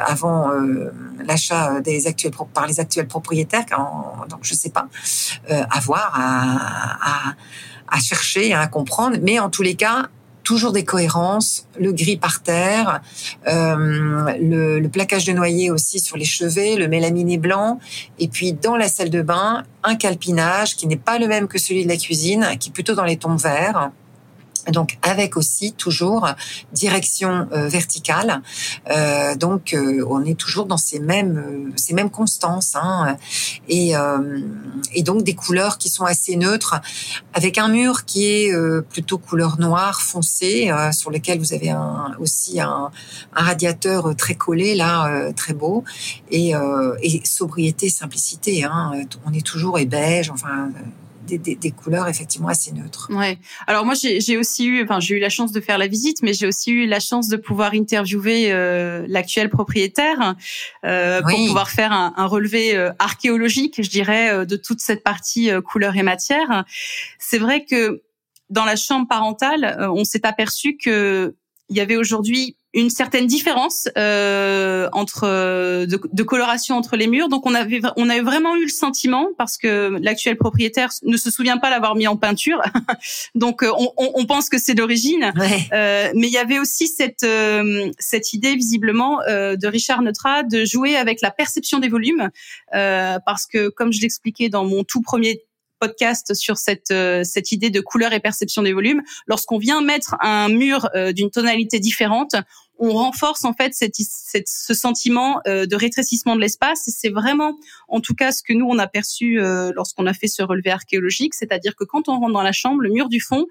avant 0.06 0.50
l'achat 1.24 1.80
des 1.80 2.06
actuels 2.06 2.32
par 2.52 2.66
les 2.66 2.80
actuels 2.80 3.08
propriétaires 3.08 3.64
Donc, 4.28 4.40
je 4.42 4.54
sais 4.54 4.70
pas. 4.70 4.88
à 5.48 5.80
voir, 5.80 6.12
à, 6.14 7.28
à 7.30 7.34
à 7.90 8.00
chercher, 8.00 8.54
à 8.54 8.66
comprendre. 8.66 9.16
Mais 9.22 9.38
en 9.38 9.50
tous 9.50 9.62
les 9.62 9.74
cas, 9.74 10.08
toujours 10.48 10.72
des 10.72 10.82
cohérences, 10.82 11.66
le 11.78 11.92
gris 11.92 12.16
par 12.16 12.42
terre, 12.42 13.02
euh, 13.48 14.32
le, 14.40 14.80
le, 14.80 14.88
plaquage 14.88 15.26
de 15.26 15.32
noyer 15.32 15.70
aussi 15.70 16.00
sur 16.00 16.16
les 16.16 16.24
chevets, 16.24 16.74
le 16.76 16.88
mélaminé 16.88 17.36
blanc, 17.36 17.78
et 18.18 18.28
puis 18.28 18.54
dans 18.54 18.74
la 18.74 18.88
salle 18.88 19.10
de 19.10 19.20
bain, 19.20 19.64
un 19.84 19.94
calpinage 19.94 20.74
qui 20.74 20.86
n'est 20.86 20.96
pas 20.96 21.18
le 21.18 21.28
même 21.28 21.48
que 21.48 21.58
celui 21.58 21.84
de 21.84 21.88
la 21.90 21.98
cuisine, 21.98 22.46
qui 22.58 22.70
est 22.70 22.72
plutôt 22.72 22.94
dans 22.94 23.04
les 23.04 23.18
tons 23.18 23.36
verts. 23.36 23.90
Donc 24.72 24.98
avec 25.02 25.36
aussi 25.36 25.72
toujours 25.72 26.28
direction 26.72 27.48
euh, 27.52 27.68
verticale. 27.68 28.42
Euh, 28.90 29.34
donc 29.36 29.74
euh, 29.74 30.04
on 30.08 30.24
est 30.24 30.38
toujours 30.38 30.66
dans 30.66 30.76
ces 30.76 31.00
mêmes 31.00 31.72
ces 31.76 31.94
mêmes 31.94 32.10
constances 32.10 32.74
hein, 32.74 33.16
et 33.68 33.92
et 34.94 35.02
donc 35.02 35.22
des 35.22 35.34
couleurs 35.34 35.78
qui 35.78 35.88
sont 35.88 36.04
assez 36.04 36.36
neutres 36.36 36.80
avec 37.34 37.58
un 37.58 37.68
mur 37.68 38.04
qui 38.04 38.26
est 38.26 38.52
plutôt 38.88 39.18
couleur 39.18 39.58
noire 39.58 40.00
foncée 40.00 40.70
sur 40.92 41.10
lequel 41.10 41.38
vous 41.38 41.52
avez 41.52 41.70
un, 41.70 42.14
aussi 42.18 42.60
un, 42.60 42.90
un 43.34 43.42
radiateur 43.42 44.14
très 44.16 44.34
collé 44.34 44.74
là 44.74 45.32
très 45.32 45.54
beau 45.54 45.84
et, 46.30 46.52
et 47.02 47.22
sobriété 47.24 47.88
simplicité. 47.90 48.64
Hein, 48.64 48.92
on 49.26 49.32
est 49.32 49.44
toujours 49.44 49.78
et 49.78 49.86
beige 49.86 50.30
enfin 50.30 50.70
des, 51.36 51.70
couleurs 51.70 52.08
effectivement 52.08 52.48
assez 52.48 52.72
neutres. 52.72 53.10
Ouais. 53.12 53.38
Alors 53.66 53.84
moi 53.84 53.94
j'ai 53.94 54.36
aussi 54.36 54.66
eu, 54.66 54.82
enfin 54.82 55.00
j'ai 55.00 55.16
eu 55.16 55.18
la 55.18 55.28
chance 55.28 55.52
de 55.52 55.60
faire 55.60 55.78
la 55.78 55.86
visite, 55.86 56.22
mais 56.22 56.32
j'ai 56.32 56.46
aussi 56.46 56.70
eu 56.70 56.86
la 56.86 57.00
chance 57.00 57.28
de 57.28 57.36
pouvoir 57.36 57.74
interviewer 57.74 58.50
euh, 58.50 59.04
l'actuel 59.08 59.50
propriétaire 59.50 60.36
euh, 60.84 61.20
pour 61.22 61.38
pouvoir 61.46 61.70
faire 61.70 61.92
un, 61.92 62.14
un 62.16 62.26
relevé 62.26 62.76
euh, 62.76 62.90
archéologique, 62.98 63.82
je 63.82 63.90
dirais, 63.90 64.30
euh, 64.30 64.44
de 64.44 64.56
toute 64.56 64.80
cette 64.80 65.02
partie 65.02 65.50
couleurs 65.64 65.96
et 65.96 66.02
matière. 66.02 66.64
C'est 67.18 67.38
vrai 67.38 67.64
que 67.64 68.02
dans 68.50 68.64
la 68.64 68.76
chambre 68.76 69.06
parentale, 69.06 69.88
on 69.92 70.04
s'est 70.04 70.24
aperçu 70.24 70.76
que 70.76 71.34
il 71.68 71.76
y 71.76 71.80
avait 71.80 71.96
aujourd'hui 71.96 72.56
une 72.80 72.90
certaine 72.90 73.26
différence 73.26 73.88
euh, 73.96 74.88
entre 74.92 75.26
de, 75.86 76.00
de, 76.12 76.22
coloration 76.22 76.76
entre 76.76 76.96
les 76.96 77.06
murs. 77.06 77.28
Donc 77.28 77.46
on 77.46 77.54
avait 77.54 77.80
on 77.96 78.08
a 78.08 78.20
vraiment 78.22 78.56
eu 78.56 78.64
le 78.64 78.70
sentiment 78.70 79.28
parce 79.36 79.58
que 79.58 79.98
l'actuel 80.00 80.36
propriétaire 80.36 80.90
ne 81.02 81.16
se 81.16 81.30
souvient 81.30 81.58
pas 81.58 81.70
l'avoir 81.70 81.94
mis 81.94 82.06
en 82.06 82.16
peinture, 82.16 82.60
donc 83.34 83.62
euh, 83.62 83.70
on, 83.78 83.92
on, 83.96 84.26
pense 84.26 84.48
que 84.48 84.58
c'est 84.58 84.74
d'origine. 84.74 85.32
Euh, 85.72 86.10
mais 86.14 86.26
il 86.26 86.32
y 86.32 86.38
avait 86.38 86.58
aussi 86.58 86.88
cette 86.88 87.24
euh, 87.24 87.90
cette 87.98 88.32
idée 88.32 88.54
visiblement 88.54 89.20
euh, 89.22 89.56
de 89.56 89.66
Richard 89.66 90.02
Neutra 90.02 90.42
de 90.42 90.64
jouer 90.64 90.96
avec 90.96 91.20
la 91.20 91.30
perception 91.30 91.78
des 91.78 91.88
volumes 91.88 92.30
parce 92.72 93.46
que 93.46 93.68
comme 93.68 93.92
je 93.92 94.00
l'expliquais 94.00 94.48
dans 94.48 94.64
mon 94.64 94.84
tout 94.84 95.02
premier 95.02 95.42
podcast 95.78 96.34
sur 96.34 96.58
cette 96.58 96.90
euh, 96.90 97.24
cette 97.24 97.52
idée 97.52 97.70
de 97.70 97.80
couleur 97.80 98.12
et 98.12 98.20
perception 98.20 98.62
des 98.62 98.72
volumes. 98.72 99.02
Lorsqu'on 99.26 99.58
vient 99.58 99.80
mettre 99.80 100.16
un 100.20 100.48
mur 100.48 100.88
euh, 100.94 101.12
d'une 101.12 101.30
tonalité 101.30 101.78
différente, 101.80 102.34
on 102.78 102.92
renforce 102.92 103.44
en 103.44 103.52
fait 103.52 103.72
ce 103.74 104.74
sentiment 104.74 105.40
euh, 105.46 105.66
de 105.66 105.76
rétrécissement 105.76 106.36
de 106.36 106.40
l'espace. 106.40 106.82
C'est 106.86 107.10
vraiment, 107.10 107.56
en 107.88 108.00
tout 108.00 108.14
cas, 108.14 108.32
ce 108.32 108.42
que 108.42 108.52
nous 108.52 108.66
on 108.66 108.78
a 108.78 108.86
perçu 108.86 109.38
lorsqu'on 109.74 110.06
a 110.06 110.14
fait 110.14 110.28
ce 110.28 110.42
relevé 110.42 110.70
archéologique, 110.70 111.34
c'est-à-dire 111.34 111.74
que 111.76 111.84
quand 111.84 112.08
on 112.08 112.18
rentre 112.18 112.32
dans 112.32 112.42
la 112.42 112.52
chambre, 112.52 112.80
le 112.80 112.90
mur 112.90 113.08
du 113.08 113.20
fond 113.20 113.46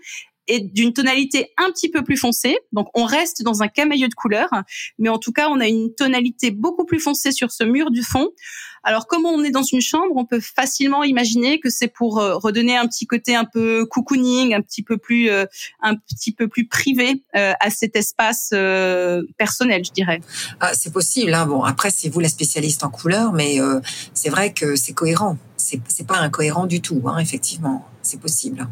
est 0.48 0.60
d'une 0.60 0.94
tonalité 0.94 1.52
un 1.58 1.72
petit 1.72 1.90
peu 1.90 2.04
plus 2.04 2.18
foncée. 2.18 2.58
Donc 2.72 2.88
on 2.94 3.06
reste 3.06 3.44
dans 3.44 3.64
un 3.64 3.68
camailleux 3.68 4.08
de 4.08 4.14
couleurs, 4.14 4.50
mais 5.00 5.10
en 5.10 5.18
tout 5.18 5.32
cas 5.32 5.50
on 5.50 5.60
a 5.60 5.68
une 5.68 5.94
tonalité 5.94 6.52
beaucoup 6.52 6.86
plus 6.86 7.00
foncée 7.00 7.32
sur 7.32 7.52
ce 7.52 7.64
mur 7.64 7.92
du 7.92 8.04
fond. 8.04 8.30
Alors, 8.88 9.06
comme 9.06 9.26
on 9.26 9.44
est 9.44 9.52
dans 9.52 9.64
une 9.64 9.82
chambre, 9.82 10.14
on 10.16 10.24
peut 10.24 10.40
facilement 10.40 11.04
imaginer 11.04 11.60
que 11.60 11.70
c'est 11.70 11.90
pour 11.90 12.20
euh, 12.20 12.38
redonner 12.38 12.78
un 12.78 12.88
petit 12.88 13.06
côté 13.06 13.36
un 13.36 13.44
peu 13.44 13.86
cocooning, 13.86 14.54
un 14.54 14.62
petit 14.62 14.82
peu 14.82 14.98
plus, 14.98 15.30
euh, 15.30 15.46
un 15.82 15.96
petit 15.96 16.32
peu 16.32 16.48
plus 16.48 16.68
privé 16.68 17.22
euh, 17.36 17.52
à 17.60 17.70
cet 17.70 17.98
espace 17.98 18.54
personnel, 19.38 19.84
je 19.84 19.92
dirais. 19.92 20.22
Ah, 20.62 20.72
c'est 20.74 20.94
possible. 20.94 21.34
Hein. 21.34 21.48
Bon, 21.48 21.64
après, 21.64 21.90
c'est 21.90 22.08
vous 22.08 22.22
la 22.22 22.30
spécialiste 22.30 22.86
en 22.86 22.90
couleur, 22.90 23.34
mais 23.34 23.58
c'est 24.14 24.30
vrai 24.30 24.54
que 24.54 24.78
c'est 24.78 24.94
cohérent. 24.94 25.38
C'est 25.58 26.08
pas 26.08 26.20
incohérent 26.20 26.66
du 26.66 26.82
tout, 26.82 27.02
hein, 27.08 27.18
effectivement. 27.20 27.86
C'est 28.02 28.22
possible. 28.22 28.68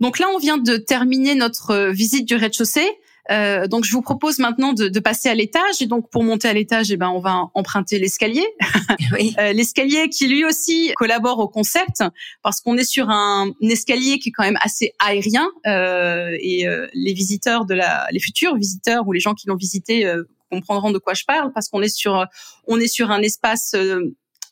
Donc 0.00 0.18
là, 0.18 0.26
on 0.34 0.38
vient 0.38 0.58
de 0.58 0.76
terminer 0.76 1.34
notre 1.34 1.90
visite 1.90 2.26
du 2.26 2.36
rez-de-chaussée. 2.36 2.90
Euh, 3.30 3.66
donc 3.66 3.84
je 3.84 3.92
vous 3.92 4.02
propose 4.02 4.38
maintenant 4.38 4.74
de, 4.74 4.88
de, 4.88 5.00
passer 5.00 5.28
à 5.28 5.34
l'étage. 5.34 5.80
Et 5.80 5.86
donc 5.86 6.10
pour 6.10 6.22
monter 6.22 6.48
à 6.48 6.52
l'étage, 6.52 6.90
eh 6.90 6.96
ben 6.96 7.08
on 7.08 7.20
va 7.20 7.50
emprunter 7.54 7.98
l'escalier. 7.98 8.46
Oui. 9.12 9.34
euh, 9.38 9.52
l'escalier 9.52 10.08
qui 10.08 10.26
lui 10.28 10.44
aussi 10.44 10.92
collabore 10.96 11.38
au 11.38 11.48
concept 11.48 12.02
parce 12.42 12.60
qu'on 12.60 12.76
est 12.76 12.84
sur 12.84 13.10
un, 13.10 13.52
escalier 13.60 14.18
qui 14.18 14.30
est 14.30 14.32
quand 14.32 14.44
même 14.44 14.58
assez 14.60 14.92
aérien 14.98 15.48
euh, 15.66 16.36
et 16.40 16.66
euh, 16.66 16.86
les 16.94 17.12
visiteurs 17.12 17.64
de 17.64 17.74
la, 17.74 18.06
les 18.10 18.20
futurs 18.20 18.56
visiteurs 18.56 19.06
ou 19.06 19.12
les 19.12 19.20
gens 19.20 19.34
qui 19.34 19.46
l'ont 19.46 19.56
visité 19.56 20.06
euh, 20.06 20.24
comprendront 20.50 20.90
de 20.90 20.98
quoi 20.98 21.14
je 21.14 21.24
parle 21.24 21.52
parce 21.52 21.68
qu'on 21.68 21.82
est 21.82 21.94
sur, 21.94 22.26
on 22.66 22.80
est 22.80 22.88
sur 22.88 23.10
un 23.10 23.20
espace 23.20 23.76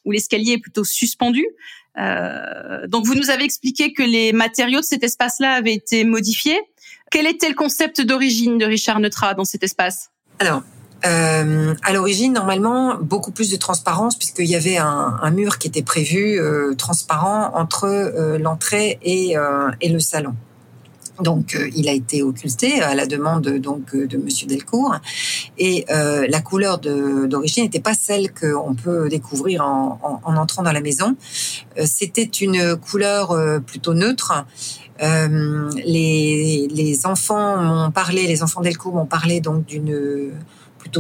où 0.05 0.11
l'escalier 0.11 0.53
est 0.53 0.59
plutôt 0.59 0.85
suspendu. 0.85 1.45
Euh, 1.99 2.87
donc 2.87 3.07
vous 3.07 3.15
nous 3.15 3.31
avez 3.31 3.45
expliqué 3.45 3.93
que 3.93 4.03
les 4.03 4.33
matériaux 4.33 4.81
de 4.81 4.85
cet 4.85 5.03
espace-là 5.03 5.53
avaient 5.53 5.75
été 5.75 6.05
modifiés. 6.05 6.59
Quel 7.11 7.27
était 7.27 7.49
le 7.49 7.55
concept 7.55 8.01
d'origine 8.01 8.59
de 8.59 8.65
Richard 8.65 9.01
Neutra 9.01 9.35
dans 9.35 9.45
cet 9.45 9.63
espace? 9.63 10.11
Alors, 10.39 10.63
euh, 11.05 11.75
à 11.83 11.93
l'origine, 11.93 12.33
normalement, 12.33 12.97
beaucoup 12.97 13.33
plus 13.33 13.51
de 13.51 13.57
transparence 13.57 14.17
puisqu'il 14.17 14.47
y 14.47 14.57
avait 14.57 14.79
un, 14.79 15.31
mur 15.31 15.59
qui 15.59 15.69
était 15.69 15.83
prévu 15.83 16.39
euh, 16.39 16.75
transparent 16.75 17.51
entre 17.55 18.39
l'entrée 18.39 18.99
et, 19.03 19.35
le 19.83 19.99
salon. 19.99 20.35
Donc, 21.21 21.55
euh, 21.55 21.69
il 21.77 21.89
a 21.89 21.93
été 21.93 22.23
occulté 22.23 22.81
à 22.81 22.95
la 22.95 23.07
demande 23.07 23.49
donc 23.59 23.95
de 23.95 24.17
Monsieur 24.17 24.47
Delcourt, 24.47 24.97
et 25.59 25.85
la 25.89 26.41
couleur 26.41 26.79
d'origine 26.79 27.65
n'était 27.65 27.81
pas 27.81 27.95
celle 27.95 28.33
qu'on 28.33 28.75
peut 28.75 29.09
découvrir 29.09 29.63
en, 29.63 29.99
en, 30.03 30.21
en, 30.25 30.37
entrant 30.37 30.63
dans 30.63 30.73
la 30.73 30.81
maison. 30.81 31.17
C'était 31.85 32.23
une 32.23 32.77
couleur 32.77 33.37
plutôt 33.65 33.95
neutre 33.95 34.45
euh, 35.03 35.71
les, 35.85 36.69
les, 36.71 37.07
enfants 37.07 37.57
m'ont 37.57 37.91
parlé, 37.91 38.27
les 38.27 38.43
enfants 38.43 38.61
d'Elcourt 38.61 38.95
m'ont 38.95 39.07
parlé 39.07 39.41
donc 39.41 39.65
d'une 39.65 40.33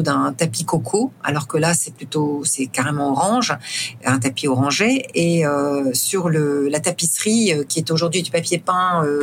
d'un 0.00 0.32
tapis 0.32 0.64
coco, 0.64 1.12
alors 1.22 1.46
que 1.46 1.56
là 1.58 1.74
c'est 1.74 1.94
plutôt 1.94 2.42
c'est 2.44 2.66
carrément 2.66 3.12
orange, 3.12 3.56
un 4.04 4.18
tapis 4.18 4.48
orangé. 4.48 5.06
Et 5.14 5.46
euh, 5.46 5.92
sur 5.94 6.28
le, 6.28 6.68
la 6.68 6.80
tapisserie 6.80 7.52
euh, 7.52 7.64
qui 7.64 7.78
est 7.78 7.90
aujourd'hui 7.90 8.22
du 8.22 8.30
papier 8.30 8.58
peint 8.58 9.04
euh, 9.04 9.22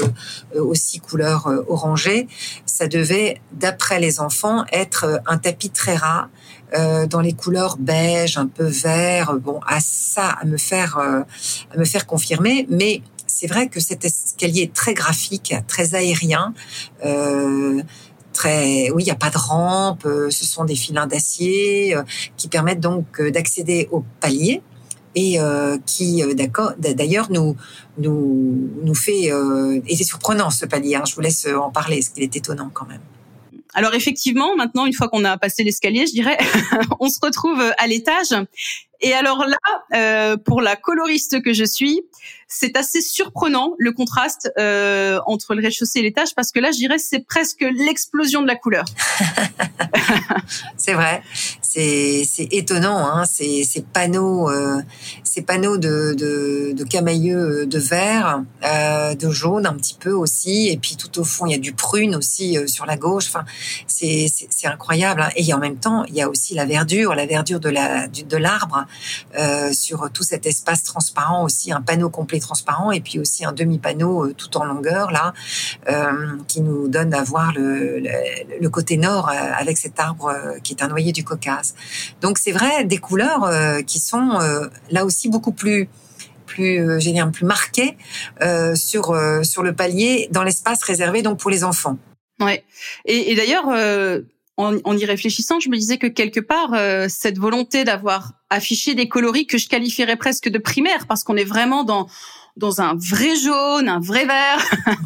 aussi 0.56 1.00
couleur 1.00 1.52
orangée, 1.68 2.28
ça 2.66 2.88
devait, 2.88 3.42
d'après 3.52 4.00
les 4.00 4.20
enfants, 4.20 4.66
être 4.72 5.22
un 5.28 5.38
tapis 5.38 5.70
très. 5.70 6.00
Euh, 6.76 7.08
dans 7.08 7.22
les 7.22 7.34
couleurs 7.34 7.78
beige, 7.78 8.38
un 8.38 8.46
peu 8.46 8.66
vert, 8.66 9.34
bon, 9.34 9.60
à 9.66 9.80
ça, 9.80 10.30
à 10.30 10.46
me 10.46 10.58
faire, 10.58 10.98
à 10.98 11.78
me 11.78 11.84
faire 11.84 12.06
confirmer. 12.06 12.68
Mais 12.70 13.02
c'est 13.26 13.48
vrai 13.48 13.68
que 13.70 13.80
cet 13.80 14.06
escalier 14.06 14.70
très 14.74 14.94
graphique, 14.94 15.56
très 15.68 15.96
aérien. 15.96 16.54
Oui, 18.46 19.04
il 19.04 19.06
n'y 19.06 19.12
a 19.12 19.16
pas 19.16 19.30
de 19.30 19.38
rampe, 19.38 20.06
euh, 20.06 20.30
ce 20.30 20.46
sont 20.46 20.66
des 20.66 20.76
filins 20.76 21.08
d'acier 21.08 21.96
euh, 21.96 22.04
qui 22.38 22.48
permettent 22.48 22.80
donc 22.80 23.22
d'accéder 23.22 23.88
au 23.92 24.04
palier 24.20 24.62
et 25.16 25.38
qui, 25.86 26.24
d'accord, 26.36 26.74
d'ailleurs, 26.78 27.30
nous, 27.30 27.58
nous, 27.98 28.70
nous 28.84 28.96
fait. 28.96 29.32
et 29.88 29.96
c'est 29.96 30.06
surprenant 30.06 30.50
ce 30.50 30.66
palier. 30.66 30.96
Hein, 30.96 31.04
je 31.06 31.14
vous 31.16 31.20
laisse 31.20 31.46
en 31.46 31.72
parler, 31.72 31.98
parce 31.98 32.10
qu'il 32.10 32.24
est 32.24 32.34
étonnant 32.38 32.70
quand 32.74 32.86
même. 32.86 33.02
Alors 33.74 33.94
effectivement, 33.96 34.56
maintenant, 34.56 34.86
une 34.86 34.94
fois 34.94 35.10
qu'on 35.10 35.26
a 35.26 35.38
passé 35.38 35.64
l'escalier, 35.64 36.06
je 36.08 36.14
dirais, 36.14 36.38
on 37.00 37.10
se 37.10 37.20
retrouve 37.22 37.62
à 37.78 37.88
l'étage. 37.88 38.34
Et 39.02 39.14
alors 39.14 39.46
là, 39.46 39.58
euh, 39.94 40.38
pour 40.38 40.62
la 40.62 40.76
coloriste 40.76 41.42
que 41.42 41.54
je 41.54 41.64
suis, 41.64 42.02
c'est 42.48 42.76
assez 42.78 43.02
surprenant 43.02 43.74
le 43.78 43.92
contraste 43.92 44.52
euh, 44.58 45.20
entre 45.26 45.54
le 45.54 45.62
rez-de-chaussée 45.62 46.00
et 46.00 46.02
l'étage 46.02 46.34
parce 46.36 46.52
que 46.52 46.60
là, 46.60 46.72
je 46.72 46.78
dirais, 46.78 46.98
c'est 46.98 47.20
presque 47.20 47.62
l'explosion 47.62 48.42
de 48.42 48.48
la 48.48 48.56
couleur. 48.56 48.86
c'est 50.78 50.94
vrai, 50.94 51.22
c'est 51.72 52.48
étonnant, 52.52 52.98
hein, 52.98 53.26
ces, 53.26 53.64
ces 53.64 53.82
panneaux, 53.82 54.50
euh, 54.50 54.82
ces 55.24 55.42
panneaux 55.42 55.78
de, 55.78 56.16
de, 56.18 56.72
de 56.74 56.84
camailleux 56.84 57.66
de 57.68 57.80
vert, 57.80 58.44
euh, 58.66 59.14
de 59.14 59.30
jaune 59.30 59.68
un 59.68 59.74
petit 59.74 59.96
peu 60.00 60.12
aussi, 60.12 60.70
et 60.70 60.78
puis 60.78 60.96
tout 60.96 61.20
au 61.20 61.24
fond, 61.24 61.46
il 61.46 61.52
y 61.52 61.56
a 61.56 61.60
du 61.60 61.74
prune 61.74 62.16
aussi 62.16 62.58
euh, 62.58 62.66
sur 62.68 62.86
la 62.86 62.98
gauche. 62.98 63.28
Enfin, 63.28 63.46
c'est 63.88 64.28
incroyable. 64.66 65.22
Hein. 65.22 65.30
Et 65.36 65.54
en 65.54 65.60
même 65.60 65.78
temps, 65.78 66.04
il 66.06 66.16
y 66.16 66.22
a 66.22 66.30
aussi 66.30 66.56
la 66.56 66.66
verdure, 66.66 67.14
la 67.14 67.26
verdure 67.26 67.60
de 67.60 67.70
la 67.70 68.08
de 68.08 68.38
l'arbre 68.38 68.86
euh, 69.38 69.72
sur 69.74 70.10
tout 70.12 70.24
cet 70.24 70.46
espace 70.46 70.84
transparent 70.84 71.44
aussi, 71.44 71.72
un 71.72 71.82
panneau 71.82 72.10
complet 72.10 72.40
transparent 72.40 72.92
et 72.92 73.02
puis 73.02 73.20
aussi 73.20 73.46
un 73.46 73.52
demi-panneau 73.52 74.26
euh, 74.26 74.34
tout 74.34 74.58
en 74.58 74.66
longueur 74.66 75.12
là, 75.12 75.34
euh, 75.90 76.38
qui 76.48 76.62
nous 76.62 76.88
donne 76.88 77.14
à 77.14 77.24
voir 77.24 77.54
le, 77.54 78.00
le, 78.00 78.70
côté 78.70 78.98
nord 78.98 79.30
avec 79.30 79.78
cet 79.78 80.00
arbre 80.00 80.32
qui 80.64 80.74
est 80.74 80.84
un 80.84 80.88
noyer 80.88 81.12
du 81.12 81.24
Donc 82.22 82.38
c'est 82.38 82.52
vrai, 82.52 82.84
des 82.86 82.98
couleurs 82.98 83.50
qui 83.86 84.00
sont 84.00 84.40
là 84.90 85.06
aussi 85.06 85.30
beaucoup 85.30 85.52
plus 85.52 85.90
plus, 86.46 87.00
j'ai 87.00 87.14
plus 87.32 87.46
marquées 87.46 87.98
sur 88.76 89.16
sur 89.44 89.64
le 89.64 89.74
palier 89.74 90.28
dans 90.32 90.44
l'espace 90.44 90.84
réservé 90.84 91.22
donc 91.22 91.40
pour 91.40 91.52
les 91.52 91.64
enfants. 91.64 91.98
Ouais. 92.40 92.64
Et, 93.06 93.32
et 93.32 93.36
d'ailleurs, 93.36 93.68
en, 94.60 94.98
y 94.98 95.06
réfléchissant, 95.06 95.60
je 95.60 95.70
me 95.70 95.78
disais 95.78 95.98
que 95.98 96.08
quelque 96.08 96.40
part, 96.40 96.74
euh, 96.74 97.08
cette 97.10 97.38
volonté 97.38 97.86
d'avoir 97.86 98.34
affiché 98.50 98.94
des 98.94 99.08
coloris 99.08 99.48
que 99.48 99.58
je 99.58 99.70
qualifierais 99.70 100.18
presque 100.18 100.50
de 100.50 100.58
primaires, 100.58 101.08
parce 101.08 101.24
qu'on 101.24 101.38
est 101.38 101.46
vraiment 101.46 101.84
dans 101.84 102.08
dans 102.58 102.82
un 102.82 102.94
vrai 102.96 103.38
jaune, 103.38 103.88
un 103.88 104.02
vrai 104.02 104.26
vert. 104.26 104.66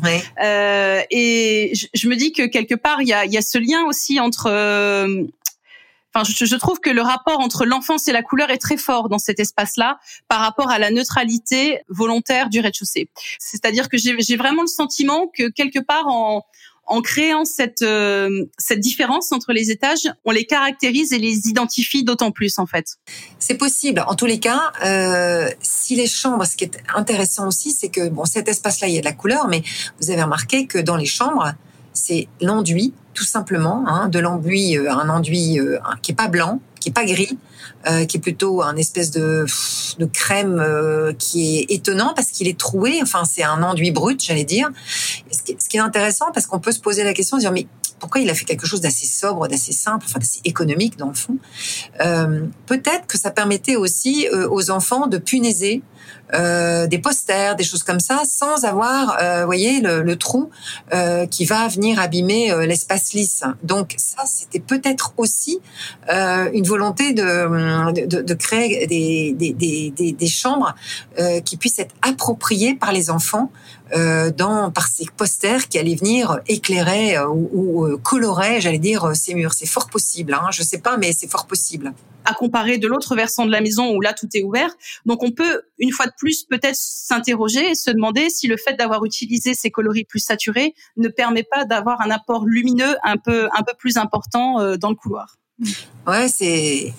Euh, 0.43 1.01
et 1.11 1.71
je, 1.75 1.87
je, 1.93 2.09
me 2.09 2.15
dis 2.15 2.33
que 2.33 2.45
quelque 2.45 2.75
part, 2.75 3.01
il 3.01 3.07
y 3.07 3.13
a, 3.13 3.25
y 3.25 3.37
a 3.37 3.41
ce 3.41 3.57
lien 3.57 3.85
aussi 3.85 4.19
entre 4.19 4.47
euh, 4.49 5.23
Je, 6.23 6.55
trouve 6.55 6.79
que 6.79 6.89
le 6.89 7.01
rapport 7.01 7.39
entre 7.39 7.65
l'enfance 7.65 8.07
et 8.07 8.11
la 8.11 8.21
couleur 8.21 8.49
est 8.51 8.57
très 8.57 8.77
fort 8.77 9.09
dans 9.09 9.17
cet 9.17 9.39
espace-là 9.39 9.99
par 10.27 10.39
rapport 10.39 10.69
à 10.69 10.79
la 10.79 10.91
neutralité 10.91 11.81
volontaire 11.89 12.49
du 12.49 12.59
rez-de-chaussée. 12.59 13.09
C'est-à-dire 13.39 13.89
que 13.89 13.97
j'ai 13.97 14.35
vraiment 14.35 14.61
le 14.61 14.67
sentiment 14.67 15.27
que 15.27 15.49
quelque 15.49 15.79
part 15.79 16.07
en, 16.07 16.45
en 16.85 17.01
créant 17.01 17.45
cette 17.45 17.81
euh, 17.81 18.45
cette 18.57 18.79
différence 18.79 19.31
entre 19.31 19.53
les 19.53 19.71
étages, 19.71 20.11
on 20.25 20.31
les 20.31 20.45
caractérise 20.45 21.13
et 21.13 21.19
les 21.19 21.47
identifie 21.47 22.03
d'autant 22.03 22.31
plus 22.31 22.59
en 22.59 22.65
fait. 22.65 22.97
C'est 23.39 23.57
possible. 23.57 24.03
En 24.07 24.15
tous 24.15 24.25
les 24.25 24.39
cas, 24.39 24.71
euh, 24.85 25.49
si 25.61 25.95
les 25.95 26.07
chambres, 26.07 26.45
ce 26.45 26.57
qui 26.57 26.65
est 26.65 26.77
intéressant 26.93 27.47
aussi, 27.47 27.71
c'est 27.71 27.89
que 27.89 28.09
bon, 28.09 28.25
cet 28.25 28.47
espace-là, 28.47 28.87
il 28.87 28.95
y 28.95 28.97
a 28.97 29.01
de 29.01 29.05
la 29.05 29.13
couleur, 29.13 29.47
mais 29.47 29.63
vous 29.99 30.11
avez 30.11 30.21
remarqué 30.21 30.67
que 30.67 30.77
dans 30.77 30.97
les 30.97 31.05
chambres, 31.05 31.53
c'est 32.05 32.27
l'enduit, 32.41 32.93
tout 33.13 33.23
simplement, 33.23 33.85
hein, 33.87 34.09
de 34.09 34.19
l'enduit, 34.19 34.77
euh, 34.77 34.91
un 34.91 35.07
enduit 35.09 35.59
euh, 35.59 35.79
qui 36.01 36.11
est 36.11 36.15
pas 36.15 36.27
blanc, 36.27 36.59
qui 36.79 36.89
est 36.89 36.91
pas 36.91 37.05
gris, 37.05 37.37
euh, 37.87 38.05
qui 38.05 38.17
est 38.17 38.19
plutôt 38.19 38.61
un 38.61 38.75
espèce 38.75 39.11
de, 39.11 39.45
crème 40.11 40.61
qui 41.17 41.59
est 41.59 41.71
étonnant 41.71 42.13
parce 42.15 42.31
qu'il 42.31 42.47
est 42.47 42.59
troué. 42.59 42.99
Enfin, 43.01 43.23
c'est 43.23 43.43
un 43.43 43.63
enduit 43.63 43.91
brut, 43.91 44.21
j'allais 44.21 44.43
dire. 44.43 44.69
ce, 45.31 45.43
qui, 45.69 45.77
est 45.77 45.79
intéressant 45.79 46.31
parce 46.33 46.45
qu'on 46.45 46.59
peut 46.59 46.71
se 46.71 46.79
poser 46.79 47.03
la 47.03 47.13
question 47.13 47.37
de 47.37 47.41
dire 47.41 47.51
mais 47.51 47.67
pourquoi 47.99 48.19
il 48.19 48.29
a 48.29 48.33
fait 48.33 48.43
quelque 48.43 48.65
chose 48.65 48.81
d'assez 48.81 49.05
sobre, 49.05 49.47
d'assez 49.47 49.71
simple, 49.71 50.05
enfin 50.09 50.19
d'assez 50.19 50.41
économique 50.43 50.97
dans 50.97 51.07
le 51.07 51.13
fond? 51.13 51.37
Peut-être 52.65 53.07
que 53.07 53.17
ça 53.17 53.31
permettait 53.31 53.77
aussi 53.77 54.27
aux 54.49 54.71
enfants 54.71 55.07
de 55.07 55.19
punaiser 55.19 55.83
euh, 56.33 56.87
des 56.87 56.99
posters, 56.99 57.55
des 57.55 57.63
choses 57.63 57.83
comme 57.83 57.99
ça, 57.99 58.23
sans 58.25 58.65
avoir, 58.65 59.17
euh, 59.21 59.45
voyez, 59.45 59.81
le, 59.81 60.01
le 60.01 60.15
trou 60.15 60.49
euh, 60.93 61.25
qui 61.27 61.45
va 61.45 61.67
venir 61.67 61.99
abîmer 61.99 62.51
euh, 62.51 62.65
l'espace 62.65 63.13
lisse. 63.13 63.43
Donc 63.63 63.93
ça, 63.97 64.23
c'était 64.25 64.59
peut-être 64.59 65.13
aussi 65.17 65.59
euh, 66.11 66.49
une 66.53 66.65
volonté 66.65 67.13
de, 67.13 68.05
de, 68.05 68.21
de 68.21 68.33
créer 68.33 68.87
des, 68.87 69.33
des, 69.33 69.53
des, 69.91 70.11
des 70.11 70.27
chambres 70.27 70.73
qui 71.45 71.57
puissent 71.57 71.79
être 71.79 71.95
appropriées 72.01 72.75
par 72.75 72.91
les 72.91 73.09
enfants 73.09 73.51
euh, 73.51 73.82
dans 74.31 74.71
par 74.71 74.87
ces 74.87 75.05
posters 75.15 75.67
qui 75.67 75.77
allaient 75.77 75.95
venir 75.95 76.39
éclairer 76.47 77.17
euh, 77.17 77.27
ou, 77.27 77.49
ou 77.53 77.85
euh, 77.85 77.97
colorer, 77.97 78.61
j'allais 78.61 78.79
dire, 78.79 79.15
ces 79.15 79.33
murs. 79.33 79.53
C'est 79.53 79.67
fort 79.67 79.89
possible. 79.89 80.33
Hein, 80.33 80.49
je 80.51 80.63
sais 80.63 80.79
pas, 80.79 80.97
mais 80.97 81.13
c'est 81.13 81.29
fort 81.29 81.45
possible. 81.45 81.93
À 82.25 82.33
comparer 82.33 82.77
de 82.77 82.87
l'autre 82.87 83.15
versant 83.15 83.45
de 83.45 83.51
la 83.51 83.61
maison 83.61 83.93
où 83.95 84.01
là 84.01 84.13
tout 84.13 84.27
est 84.33 84.43
ouvert. 84.43 84.73
Donc 85.05 85.23
on 85.23 85.31
peut 85.31 85.63
une 85.77 85.91
fois 85.91 86.07
de 86.07 86.13
plus 86.17 86.43
peut-être 86.43 86.75
s'interroger 86.75 87.71
et 87.71 87.75
se 87.75 87.91
demander 87.91 88.29
si 88.29 88.47
le 88.47 88.57
fait 88.57 88.73
d'avoir 88.73 89.03
utilisé 89.05 89.53
ces 89.53 89.71
coloris 89.71 90.05
plus 90.05 90.19
saturés 90.19 90.73
ne 90.97 91.09
permet 91.09 91.43
pas 91.43 91.65
d'avoir 91.65 92.01
un 92.01 92.09
apport 92.09 92.45
lumineux 92.45 92.95
un 93.03 93.17
peu 93.17 93.49
un 93.53 93.63
peu 93.63 93.73
plus 93.77 93.97
important 93.97 94.77
dans 94.77 94.89
le 94.89 94.95
couloir. 94.95 95.35
Ouais, 96.07 96.27
c'est 96.29 96.93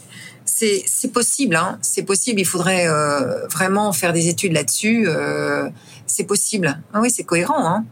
c'est 0.54 1.12
possible, 1.12 1.56
hein. 1.56 1.78
c'est 1.82 2.04
possible. 2.04 2.40
Il 2.40 2.46
faudrait 2.46 2.86
euh, 2.86 3.46
vraiment 3.48 3.92
faire 3.92 4.12
des 4.12 4.28
études 4.28 4.52
là-dessus. 4.52 5.04
Euh, 5.08 5.68
c'est 6.06 6.24
possible. 6.24 6.80
Ah 6.92 7.00
oui, 7.00 7.10
c'est 7.10 7.24
cohérent. 7.24 7.66
Hein. 7.66 7.84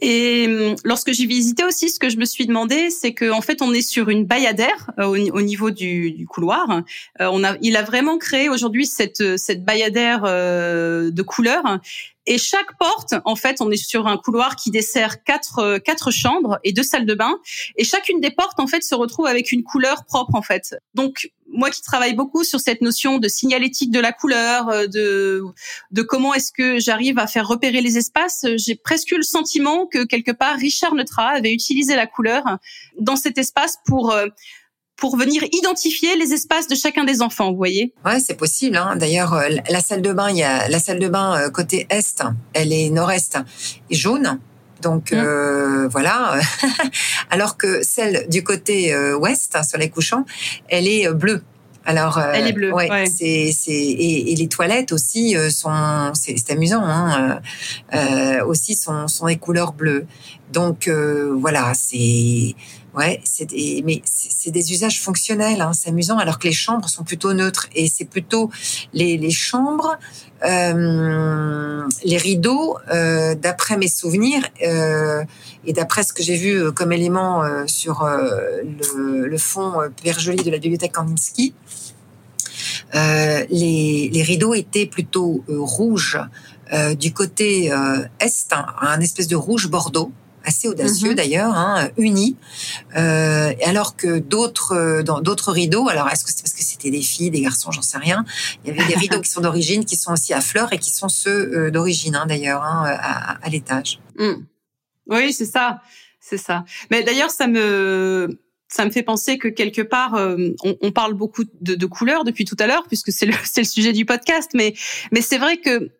Et 0.00 0.46
hum, 0.46 0.76
lorsque 0.84 1.12
j'ai 1.12 1.26
visité 1.26 1.64
aussi, 1.64 1.88
ce 1.90 1.98
que 1.98 2.08
je 2.08 2.16
me 2.16 2.24
suis 2.24 2.46
demandé, 2.46 2.90
c'est 2.90 3.14
qu'en 3.14 3.38
en 3.38 3.40
fait, 3.40 3.62
on 3.62 3.72
est 3.72 3.82
sur 3.82 4.08
une 4.08 4.24
bayadère 4.24 4.90
euh, 4.98 5.06
au, 5.06 5.40
niveau 5.40 5.70
du, 5.70 6.12
du 6.12 6.26
couloir. 6.26 6.82
Euh, 7.20 7.28
on 7.32 7.44
a, 7.44 7.56
il 7.60 7.76
a 7.76 7.82
vraiment 7.82 8.18
créé 8.18 8.48
aujourd'hui 8.48 8.86
cette 8.86 9.36
cette 9.36 9.64
bayadère 9.64 10.22
euh, 10.24 11.10
de 11.10 11.22
couleur 11.22 11.62
et 12.26 12.38
chaque 12.38 12.76
porte, 12.78 13.14
en 13.24 13.36
fait, 13.36 13.60
on 13.60 13.70
est 13.70 13.76
sur 13.76 14.06
un 14.06 14.16
couloir 14.16 14.56
qui 14.56 14.70
dessert 14.70 15.22
quatre 15.24 15.58
euh, 15.58 15.78
quatre 15.78 16.10
chambres 16.10 16.58
et 16.64 16.72
deux 16.72 16.82
salles 16.82 17.06
de 17.06 17.14
bain. 17.14 17.38
Et 17.76 17.84
chacune 17.84 18.20
des 18.20 18.30
portes, 18.30 18.58
en 18.60 18.66
fait, 18.66 18.82
se 18.82 18.94
retrouve 18.94 19.26
avec 19.26 19.52
une 19.52 19.62
couleur 19.62 20.04
propre, 20.04 20.34
en 20.34 20.42
fait. 20.42 20.76
Donc, 20.94 21.30
moi 21.46 21.70
qui 21.70 21.82
travaille 21.82 22.14
beaucoup 22.14 22.42
sur 22.42 22.60
cette 22.60 22.80
notion 22.80 23.18
de 23.18 23.28
signalétique 23.28 23.90
de 23.90 24.00
la 24.00 24.12
couleur, 24.12 24.68
euh, 24.68 24.86
de 24.86 25.42
de 25.90 26.02
comment 26.02 26.32
est-ce 26.32 26.52
que 26.52 26.78
j'arrive 26.78 27.18
à 27.18 27.26
faire 27.26 27.46
repérer 27.46 27.82
les 27.82 27.98
espaces, 27.98 28.46
j'ai 28.56 28.74
presque 28.74 29.10
eu 29.12 29.16
le 29.16 29.22
sentiment 29.22 29.86
que 29.86 30.04
quelque 30.04 30.32
part 30.32 30.56
Richard 30.56 30.94
Neutra 30.94 31.28
avait 31.28 31.52
utilisé 31.52 31.94
la 31.94 32.06
couleur 32.06 32.58
dans 32.98 33.16
cet 33.16 33.36
espace 33.36 33.78
pour 33.86 34.12
euh, 34.12 34.26
pour 34.96 35.16
venir 35.16 35.42
identifier 35.52 36.16
les 36.16 36.32
espaces 36.32 36.68
de 36.68 36.74
chacun 36.74 37.04
des 37.04 37.20
enfants, 37.20 37.50
vous 37.50 37.56
voyez? 37.56 37.92
Ouais, 38.04 38.20
c'est 38.20 38.34
possible. 38.34 38.76
Hein. 38.76 38.96
D'ailleurs, 38.96 39.34
euh, 39.34 39.48
la 39.68 39.80
salle 39.80 40.02
de 40.02 40.12
bain, 40.12 40.30
il 40.30 40.38
y 40.38 40.42
a 40.42 40.68
la 40.68 40.78
salle 40.78 40.98
de 40.98 41.08
bain 41.08 41.38
euh, 41.38 41.50
côté 41.50 41.86
est, 41.90 42.22
elle 42.52 42.72
est 42.72 42.90
nord-est 42.90 43.38
et 43.90 43.94
jaune. 43.94 44.38
Donc 44.80 45.12
mmh. 45.12 45.16
euh, 45.16 45.88
voilà. 45.88 46.38
Alors 47.30 47.56
que 47.56 47.82
celle 47.82 48.28
du 48.28 48.44
côté 48.44 48.92
euh, 48.92 49.16
ouest, 49.16 49.56
sur 49.68 49.78
les 49.78 49.90
couchants, 49.90 50.24
elle 50.68 50.86
est 50.86 51.10
bleue. 51.12 51.42
Alors, 51.86 52.18
elle 52.18 52.46
est 52.46 52.52
bleue. 52.52 52.72
Ouais, 52.72 52.90
ouais. 52.90 53.06
c'est 53.06 53.52
c'est 53.52 53.72
et, 53.72 54.32
et, 54.32 54.36
les 54.36 54.48
toilettes 54.48 54.90
aussi 54.90 55.36
sont 55.50 56.12
c'est 56.14 56.50
amusant 56.50 56.82
hein, 56.82 57.42
euh, 57.92 58.42
aussi 58.46 58.74
sont 58.74 59.06
sont 59.06 59.26
des 59.26 59.36
couleurs 59.36 59.74
bleues. 59.74 60.06
Donc 60.52 60.88
voilà, 60.88 61.72
c'est 61.74 62.54
Ouais, 62.96 63.20
c'est 63.24 63.46
des, 63.46 63.82
mais 63.84 64.02
c'est 64.04 64.52
des 64.52 64.72
usages 64.72 65.02
fonctionnels, 65.02 65.60
hein, 65.60 65.72
c'est 65.72 65.88
amusant, 65.88 66.16
alors 66.16 66.38
que 66.38 66.46
les 66.46 66.52
chambres 66.52 66.88
sont 66.88 67.02
plutôt 67.02 67.32
neutres. 67.32 67.66
Et 67.74 67.88
c'est 67.88 68.04
plutôt 68.04 68.50
les, 68.92 69.18
les 69.18 69.32
chambres, 69.32 69.98
euh, 70.44 71.82
les 72.04 72.16
rideaux, 72.16 72.78
euh, 72.92 73.34
d'après 73.34 73.76
mes 73.76 73.88
souvenirs 73.88 74.44
euh, 74.62 75.24
et 75.64 75.72
d'après 75.72 76.04
ce 76.04 76.12
que 76.12 76.22
j'ai 76.22 76.36
vu 76.36 76.72
comme 76.72 76.92
élément 76.92 77.42
euh, 77.42 77.64
sur 77.66 78.02
euh, 78.04 78.62
le, 78.62 79.26
le 79.26 79.38
fond 79.38 79.72
Joli 80.20 80.44
de 80.44 80.50
la 80.52 80.58
bibliothèque 80.58 80.92
Kandinsky, 80.92 81.52
les, 82.92 84.08
les 84.12 84.22
rideaux 84.22 84.54
étaient 84.54 84.86
plutôt 84.86 85.42
rouges 85.48 86.20
du 86.96 87.12
côté 87.12 87.72
est, 88.20 88.52
hein, 88.52 88.66
un 88.80 89.00
espèce 89.00 89.26
de 89.26 89.34
rouge 89.34 89.68
bordeaux 89.68 90.12
assez 90.44 90.68
audacieux 90.68 91.12
mm-hmm. 91.12 91.16
d'ailleurs, 91.16 91.54
hein, 91.54 91.88
unis, 91.96 92.36
euh, 92.96 93.52
alors 93.64 93.96
que 93.96 94.18
d'autres 94.18 95.02
dans 95.02 95.20
d'autres 95.20 95.52
rideaux. 95.52 95.88
Alors 95.88 96.08
est-ce 96.08 96.24
que 96.24 96.30
c'est 96.30 96.42
parce 96.42 96.54
que 96.54 96.62
c'était 96.62 96.90
des 96.90 97.02
filles, 97.02 97.30
des 97.30 97.40
garçons, 97.40 97.70
j'en 97.70 97.82
sais 97.82 97.98
rien. 97.98 98.24
Il 98.64 98.74
y 98.74 98.78
avait 98.78 98.86
des 98.86 98.98
rideaux 98.98 99.20
qui 99.20 99.30
sont 99.30 99.40
d'origine, 99.40 99.84
qui 99.84 99.96
sont 99.96 100.12
aussi 100.12 100.32
à 100.32 100.40
fleurs 100.40 100.72
et 100.72 100.78
qui 100.78 100.90
sont 100.90 101.08
ceux 101.08 101.30
euh, 101.30 101.70
d'origine 101.70 102.16
hein, 102.16 102.26
d'ailleurs 102.26 102.62
hein, 102.62 102.84
à, 102.86 103.44
à 103.44 103.48
l'étage. 103.48 104.00
Mm. 104.18 104.44
Oui, 105.06 105.32
c'est 105.32 105.46
ça, 105.46 105.82
c'est 106.20 106.38
ça. 106.38 106.64
Mais 106.90 107.02
d'ailleurs, 107.02 107.30
ça 107.30 107.46
me 107.46 108.38
ça 108.74 108.84
me 108.84 108.90
fait 108.90 109.02
penser 109.02 109.38
que 109.38 109.48
quelque 109.48 109.82
part, 109.82 110.14
euh, 110.14 110.36
on, 110.64 110.76
on, 110.80 110.90
parle 110.90 111.14
beaucoup 111.14 111.44
de, 111.60 111.74
de 111.76 111.86
couleurs 111.86 112.24
depuis 112.24 112.44
tout 112.44 112.56
à 112.58 112.66
l'heure, 112.66 112.84
puisque 112.88 113.12
c'est 113.12 113.26
le, 113.26 113.34
le 113.56 113.64
sujet 113.64 113.92
du 113.92 114.04
podcast. 114.04 114.50
Mais, 114.54 114.74
mais 115.12 115.20
c'est 115.20 115.38
vrai 115.38 115.58
que 115.58 115.90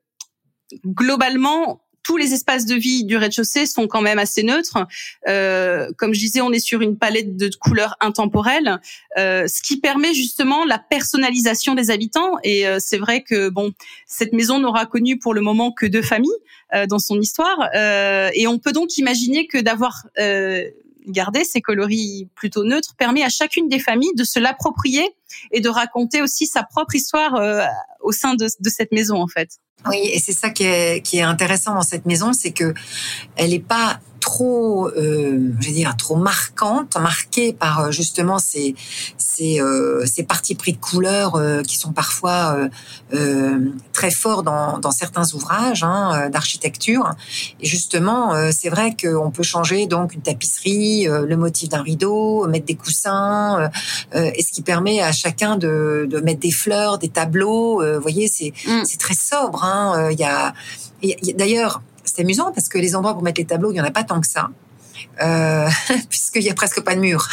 globalement, 0.85 1.84
tous 2.05 2.17
les 2.17 2.33
espaces 2.33 2.67
de 2.67 2.75
vie 2.75 3.05
du 3.05 3.17
rez-de-chaussée 3.17 3.67
sont 3.67 3.89
quand 3.89 4.03
même 4.03 4.19
assez 4.21 4.45
neutres. 4.45 4.87
Euh, 5.27 5.89
comme 5.97 6.15
je 6.15 6.21
disais, 6.21 6.41
on 6.41 6.53
est 6.53 6.61
sur 6.61 6.83
une 6.83 6.97
palette 6.97 7.37
de 7.37 7.51
couleurs 7.59 7.97
intemporelles, 8.01 8.79
euh, 9.19 9.49
ce 9.49 9.63
qui 9.63 9.81
permet 9.81 10.15
justement 10.15 10.65
la 10.65 10.79
personnalisation 10.79 11.75
des 11.75 11.91
habitants. 11.91 12.37
Et 12.45 12.69
euh, 12.69 12.79
c'est 12.79 12.99
vrai 12.99 13.23
que 13.23 13.49
bon, 13.49 13.73
cette 14.07 14.33
maison 14.33 14.61
n'aura 14.61 14.87
connu 14.87 15.19
pour 15.19 15.35
le 15.35 15.41
moment 15.41 15.73
que 15.73 15.87
deux 15.87 16.03
familles 16.03 16.31
euh, 16.75 16.87
dans 16.87 16.99
son 16.99 17.21
histoire, 17.21 17.69
euh, 17.75 18.31
et 18.35 18.47
on 18.47 18.59
peut 18.59 18.73
donc 18.73 18.97
imaginer 18.99 19.47
que 19.47 19.59
d'avoir 19.59 20.07
euh, 20.19 20.69
garder 21.07 21.45
ces 21.45 21.61
coloris 21.61 22.29
plutôt 22.35 22.65
neutres 22.65 22.95
permet 22.97 23.23
à 23.23 23.29
chacune 23.29 23.69
des 23.69 23.79
familles 23.79 24.15
de 24.17 24.25
se 24.25 24.39
l'approprier 24.39 25.05
et 25.51 25.61
de 25.61 25.69
raconter 25.69 26.23
aussi 26.23 26.47
sa 26.47 26.63
propre 26.63 26.95
histoire 26.95 27.35
euh, 27.35 27.65
au 28.01 28.13
sein 28.13 28.35
de, 28.35 28.47
de, 28.61 28.71
cette 28.71 28.93
maison 28.93 29.21
en 29.21 29.29
fait. 29.29 29.59
Oui, 29.87 29.99
et 30.13 30.19
c'est 30.19 30.33
ça 30.33 30.51
qui 30.51 30.65
est, 30.65 31.23
intéressant 31.23 31.75
dans 31.75 31.83
cette 31.83 32.07
maison, 32.07 32.33
c'est 32.33 32.53
que 32.53 32.73
elle 33.37 33.51
n'est 33.51 33.59
pas 33.59 34.01
trop, 34.25 34.89
euh, 34.89 35.53
je 35.61 35.67
vais 35.67 35.75
dire, 35.75 35.95
trop 35.99 36.17
marquante, 36.17 36.97
marquée 36.97 37.53
par 37.53 37.81
euh, 37.81 37.91
justement 37.91 38.39
ces 38.39 38.75
ces, 39.19 39.61
euh, 39.61 40.07
ces 40.07 40.23
partis 40.23 40.55
pris 40.55 40.73
de 40.73 40.79
couleurs 40.79 41.35
euh, 41.35 41.61
qui 41.63 41.77
sont 41.77 41.93
parfois 41.93 42.57
euh, 42.57 42.69
euh 43.13 43.59
très 43.93 44.11
forts 44.11 44.43
dans, 44.43 44.79
dans 44.79 44.91
certains 44.91 45.35
ouvrages 45.35 45.85
hein, 45.85 46.29
d'architecture. 46.29 47.13
Et 47.61 47.67
justement, 47.67 48.35
c'est 48.51 48.69
vrai 48.69 48.97
qu'on 49.01 49.31
peut 49.31 49.45
changer 49.45 49.87
donc 49.87 50.15
une 50.15 50.21
tapisserie, 50.21 51.07
le 51.07 51.37
motif 51.37 51.69
d'un 51.69 51.83
rideau, 51.83 52.47
mettre 52.49 52.67
des 52.67 52.75
coussins, 52.75 53.71
et 54.13 54.43
ce 54.43 54.53
qui 54.53 54.63
permet 54.63 55.01
à 55.01 55.13
chacun 55.13 55.57
de, 55.57 56.09
de 56.11 56.21
mettre 56.21 56.41
des 56.41 56.51
fleurs, 56.51 56.99
des 56.99 57.09
tableaux. 57.09 57.83
vous 57.83 58.03
voyez, 58.03 58.27
c'est 58.27 58.53
mm. 58.67 58.85
c'est 58.85 58.99
très 58.99 59.15
sobre. 59.15 59.63
Hein. 59.63 60.11
Il 60.11 60.19
y 60.19 60.25
a, 60.25 60.49
a 60.49 61.33
d'ailleurs 61.35 61.81
c'est 62.15 62.23
amusant 62.23 62.53
parce 62.53 62.69
que 62.69 62.79
les 62.79 62.95
endroits 62.95 63.13
pour 63.13 63.25
mettre 63.25 63.41
les 63.41 63.47
tableaux, 63.47 63.73
il 63.73 63.75
n'y 63.75 63.81
en 63.81 63.85
a 63.85 63.91
pas 63.91 64.05
tant 64.05 64.21
que 64.21 64.27
ça. 64.29 64.51
Euh, 65.23 65.69
puisqu'il 66.09 66.43
y 66.43 66.51
a 66.51 66.55
presque 66.55 66.81
pas 66.83 66.95
de 66.95 67.01
mur. 67.01 67.29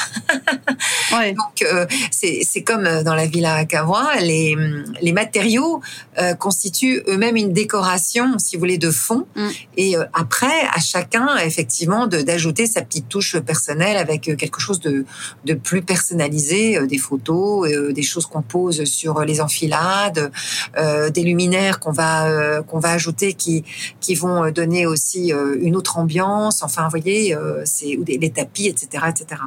ouais. 1.14 1.34
Donc 1.34 1.62
euh, 1.64 1.86
c'est 2.12 2.64
comme 2.64 3.04
dans 3.04 3.16
la 3.16 3.26
villa 3.26 3.56
à 3.56 3.66
Cavois, 3.66 4.16
les, 4.20 4.56
les 5.02 5.12
matériaux 5.12 5.82
euh, 6.18 6.34
constituent 6.34 7.02
eux-mêmes 7.08 7.38
une 7.38 7.54
décoration, 7.54 8.38
si 8.38 8.56
vous 8.56 8.60
voulez, 8.60 8.78
de 8.78 8.92
fond. 8.92 9.26
Mm. 9.36 9.48
Et 9.78 9.98
euh, 9.98 10.04
après, 10.14 10.62
à 10.74 10.80
chacun, 10.80 11.38
effectivement, 11.38 12.08
d'ajouter 12.08 12.68
sa 12.68 12.82
petite 12.82 13.08
touche 13.08 13.40
personnelle 13.40 13.98
avec 13.98 14.28
euh, 14.28 14.36
quelque 14.36 14.60
chose 14.60 14.80
de, 14.80 15.06
de 15.46 15.54
plus 15.54 15.82
personnalisé, 15.82 16.86
des 16.86 16.98
photos, 16.98 17.70
des 17.94 18.04
choses 18.04 18.26
qu'on 18.26 18.42
pose 18.42 18.84
sur 18.84 19.22
les 19.22 19.42
enfilades, 19.42 20.32
des 20.78 21.24
luminaires 21.24 21.80
qu'on 21.80 21.92
va 21.92 22.62
qu'on 22.64 22.80
va 22.80 22.92
ajouter 22.92 23.34
qui 23.34 23.64
qui 24.00 24.16
vont 24.16 24.50
donner 24.52 24.86
aussi 24.86 25.34
une 25.60 25.76
autre 25.76 25.98
ambiance. 25.98 26.64
Enfin, 26.64 26.84
vous 26.84 26.90
voyez, 26.90 27.36
c'est 27.66 27.98
les 28.08 28.32
tapis, 28.32 28.68
etc., 28.68 29.06
etc. 29.10 29.42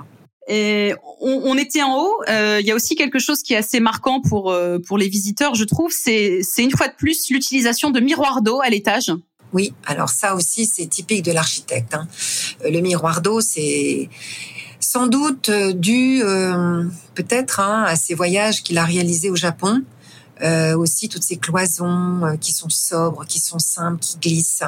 Et 0.47 0.95
on, 1.21 1.43
on, 1.45 1.57
était 1.57 1.83
en 1.83 1.99
haut. 1.99 2.17
Euh, 2.29 2.59
il 2.61 2.67
y 2.67 2.71
a 2.71 2.75
aussi 2.75 2.97
quelque 2.97 3.19
chose 3.19 3.43
qui 3.43 3.55
est 3.55 3.57
assez 3.57 3.81
marquant 3.81 4.21
pour 4.21 4.51
euh, 4.51 4.79
pour 4.79 4.99
les 4.99 5.09
visiteurs, 5.09 5.55
je 5.55 5.65
trouve. 5.65 5.91
C'est 5.91 6.41
c'est 6.43 6.63
une 6.63 6.71
fois 6.71 6.89
de 6.89 6.95
plus 6.95 7.31
l'utilisation 7.31 7.91
de 7.91 8.01
miroirs 8.01 8.43
d'eau 8.43 8.61
à 8.61 8.69
l'étage. 8.69 9.11
Oui, 9.55 9.73
alors 9.87 10.11
ça 10.11 10.35
aussi 10.35 10.67
c'est 10.67 10.87
typique 10.87 11.25
de 11.25 11.33
l'architecte. 11.33 11.95
Hein. 11.95 12.07
Euh, 12.65 12.71
le 12.71 12.81
miroir 12.81 13.23
d'eau, 13.23 13.41
c'est 13.41 14.11
sans 14.81 15.07
doute 15.07 15.51
dû 15.51 16.23
peut-être 17.15 17.61
hein, 17.61 17.85
à 17.85 17.97
ses 17.97 18.13
voyages 18.13 18.63
qu'il 18.63 18.77
a 18.77 18.85
réalisés 18.85 19.31
au 19.31 19.37
Japon 19.37 19.83
euh, 20.45 20.77
aussi 20.77 21.09
toutes 21.09 21.23
ces 21.23 21.37
cloisons 21.37 22.25
euh, 22.25 22.37
qui 22.37 22.53
sont 22.53 22.69
sobres, 22.69 23.25
qui 23.27 23.41
sont 23.41 23.59
simples, 23.59 24.01
qui 24.01 24.19
glissent. 24.19 24.63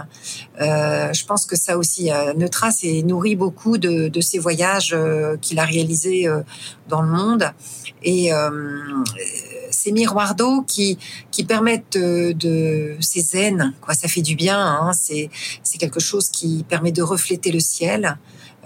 Euh, 0.61 1.13
je 1.13 1.25
pense 1.27 1.45
que 1.45 1.57
ça 1.57 1.77
aussi, 1.77 2.11
euh, 2.11 2.33
Neutra 2.35 2.71
s'est 2.71 3.03
nourri 3.03 3.37
beaucoup 3.37 3.77
de, 3.77 4.09
de 4.09 4.21
ces 4.21 4.39
voyages 4.39 4.95
euh, 4.95 5.37
qu'il 5.37 5.59
a 5.59 5.65
réalisés 5.65 6.27
dans 6.89 7.03
le 7.03 7.09
monde. 7.09 7.51
Et 8.03 8.31
ces 9.71 9.91
miroirs 9.91 10.35
d'eau 10.35 10.63
qui 10.63 10.99
qui 11.31 11.45
permettent 11.45 11.99
de, 11.99 12.97
ces 13.01 13.21
zen 13.21 13.75
quoi 13.81 13.95
ça 13.95 14.07
fait 14.07 14.23
du 14.23 14.37
bien 14.37 14.59
hein, 14.59 14.93
c'est 14.93 15.29
c'est 15.63 15.79
quelque 15.79 15.99
chose 15.99 16.29
qui 16.29 16.65
permet 16.69 16.93
de 16.93 17.03
refléter 17.03 17.51
le 17.51 17.59
ciel 17.59 18.17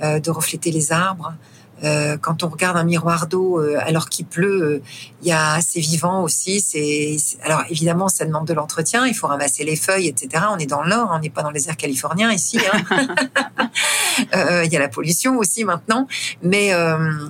de 0.03 0.31
refléter 0.31 0.71
les 0.71 0.93
arbres 0.93 1.35
euh, 1.85 2.17
quand 2.17 2.43
on 2.43 2.49
regarde 2.49 2.77
un 2.77 2.85
miroir 2.85 3.27
d'eau 3.27 3.61
euh, 3.61 3.79
alors 3.81 4.09
qu'il 4.09 4.27
pleut, 4.27 4.63
euh, 4.63 4.83
il 5.23 5.29
y 5.29 5.33
a 5.33 5.55
assez 5.55 5.81
vivant 5.81 6.23
aussi. 6.23 6.61
C'est 6.61 7.17
alors 7.43 7.63
évidemment 7.71 8.09
ça 8.09 8.25
demande 8.25 8.47
de 8.47 8.55
l'entretien, 8.55 9.07
il 9.07 9.15
faut 9.15 9.27
ramasser 9.27 9.65
les 9.65 9.77
feuilles, 9.77 10.09
etc. 10.09 10.45
On 10.51 10.59
est 10.59 10.67
dans 10.67 10.83
le 10.83 10.91
nord, 10.91 11.11
on 11.13 11.19
n'est 11.19 11.31
pas 11.31 11.43
dans 11.43 11.51
les 11.51 11.69
airs 11.69 11.77
californiens 11.77 12.33
ici. 12.33 12.59
Hein. 12.73 13.09
Il 14.65 14.73
y 14.73 14.77
a 14.77 14.79
la 14.79 14.89
pollution 14.89 15.39
aussi 15.39 15.65
maintenant, 15.65 16.07
mais 16.43 16.73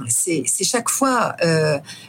c'est 0.08 0.44
chaque 0.64 0.88
fois 0.88 1.36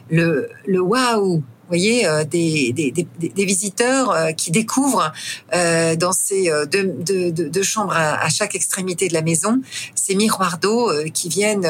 le 0.09 0.49
le 0.65 0.81
waouh 0.81 1.43
voyez, 1.71 2.05
euh, 2.05 2.23
des, 2.23 2.73
des, 2.73 2.91
des, 2.91 3.07
des, 3.19 3.45
visiteurs 3.45 4.11
euh, 4.11 4.31
qui 4.33 4.51
découvrent 4.51 5.11
euh, 5.55 5.95
dans 5.95 6.11
ces 6.11 6.51
deux, 6.71 6.93
deux, 6.99 7.31
deux 7.31 7.63
chambres 7.63 7.93
à, 7.95 8.29
chaque 8.29 8.55
extrémité 8.55 9.07
de 9.07 9.13
la 9.13 9.21
maison 9.21 9.61
ces 9.95 10.15
miroirs 10.15 10.57
d'eau 10.57 10.91
qui 11.13 11.29
viennent 11.29 11.67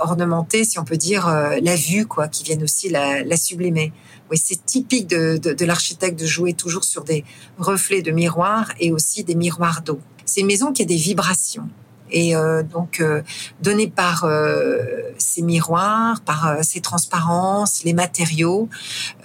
ornementer, 0.00 0.64
si 0.64 0.78
on 0.78 0.84
peut 0.84 0.96
dire, 0.96 1.26
la 1.62 1.76
vue, 1.76 2.06
quoi, 2.06 2.28
qui 2.28 2.44
viennent 2.44 2.62
aussi 2.62 2.88
la, 2.88 3.22
la 3.24 3.36
sublimer. 3.36 3.92
Oui, 4.30 4.40
c'est 4.42 4.64
typique 4.64 5.08
de, 5.08 5.36
de, 5.36 5.52
de 5.52 5.64
l'architecte 5.64 6.18
de 6.18 6.26
jouer 6.26 6.52
toujours 6.54 6.84
sur 6.84 7.04
des 7.04 7.24
reflets 7.58 8.02
de 8.02 8.10
miroirs 8.10 8.72
et 8.80 8.92
aussi 8.92 9.24
des 9.24 9.34
miroirs 9.34 9.82
d'eau. 9.82 10.00
C'est 10.24 10.40
une 10.40 10.46
maison 10.46 10.72
qui 10.72 10.82
a 10.82 10.86
des 10.86 10.96
vibrations 10.96 11.68
et 12.12 12.36
euh, 12.36 12.62
donc 12.62 13.00
euh, 13.00 13.22
donné 13.60 13.88
par 13.88 14.24
euh, 14.24 14.78
ces 15.18 15.42
miroirs, 15.42 16.20
par 16.20 16.58
ces 16.62 16.80
transparences, 16.80 17.82
les 17.84 17.94
matériaux, 17.94 18.68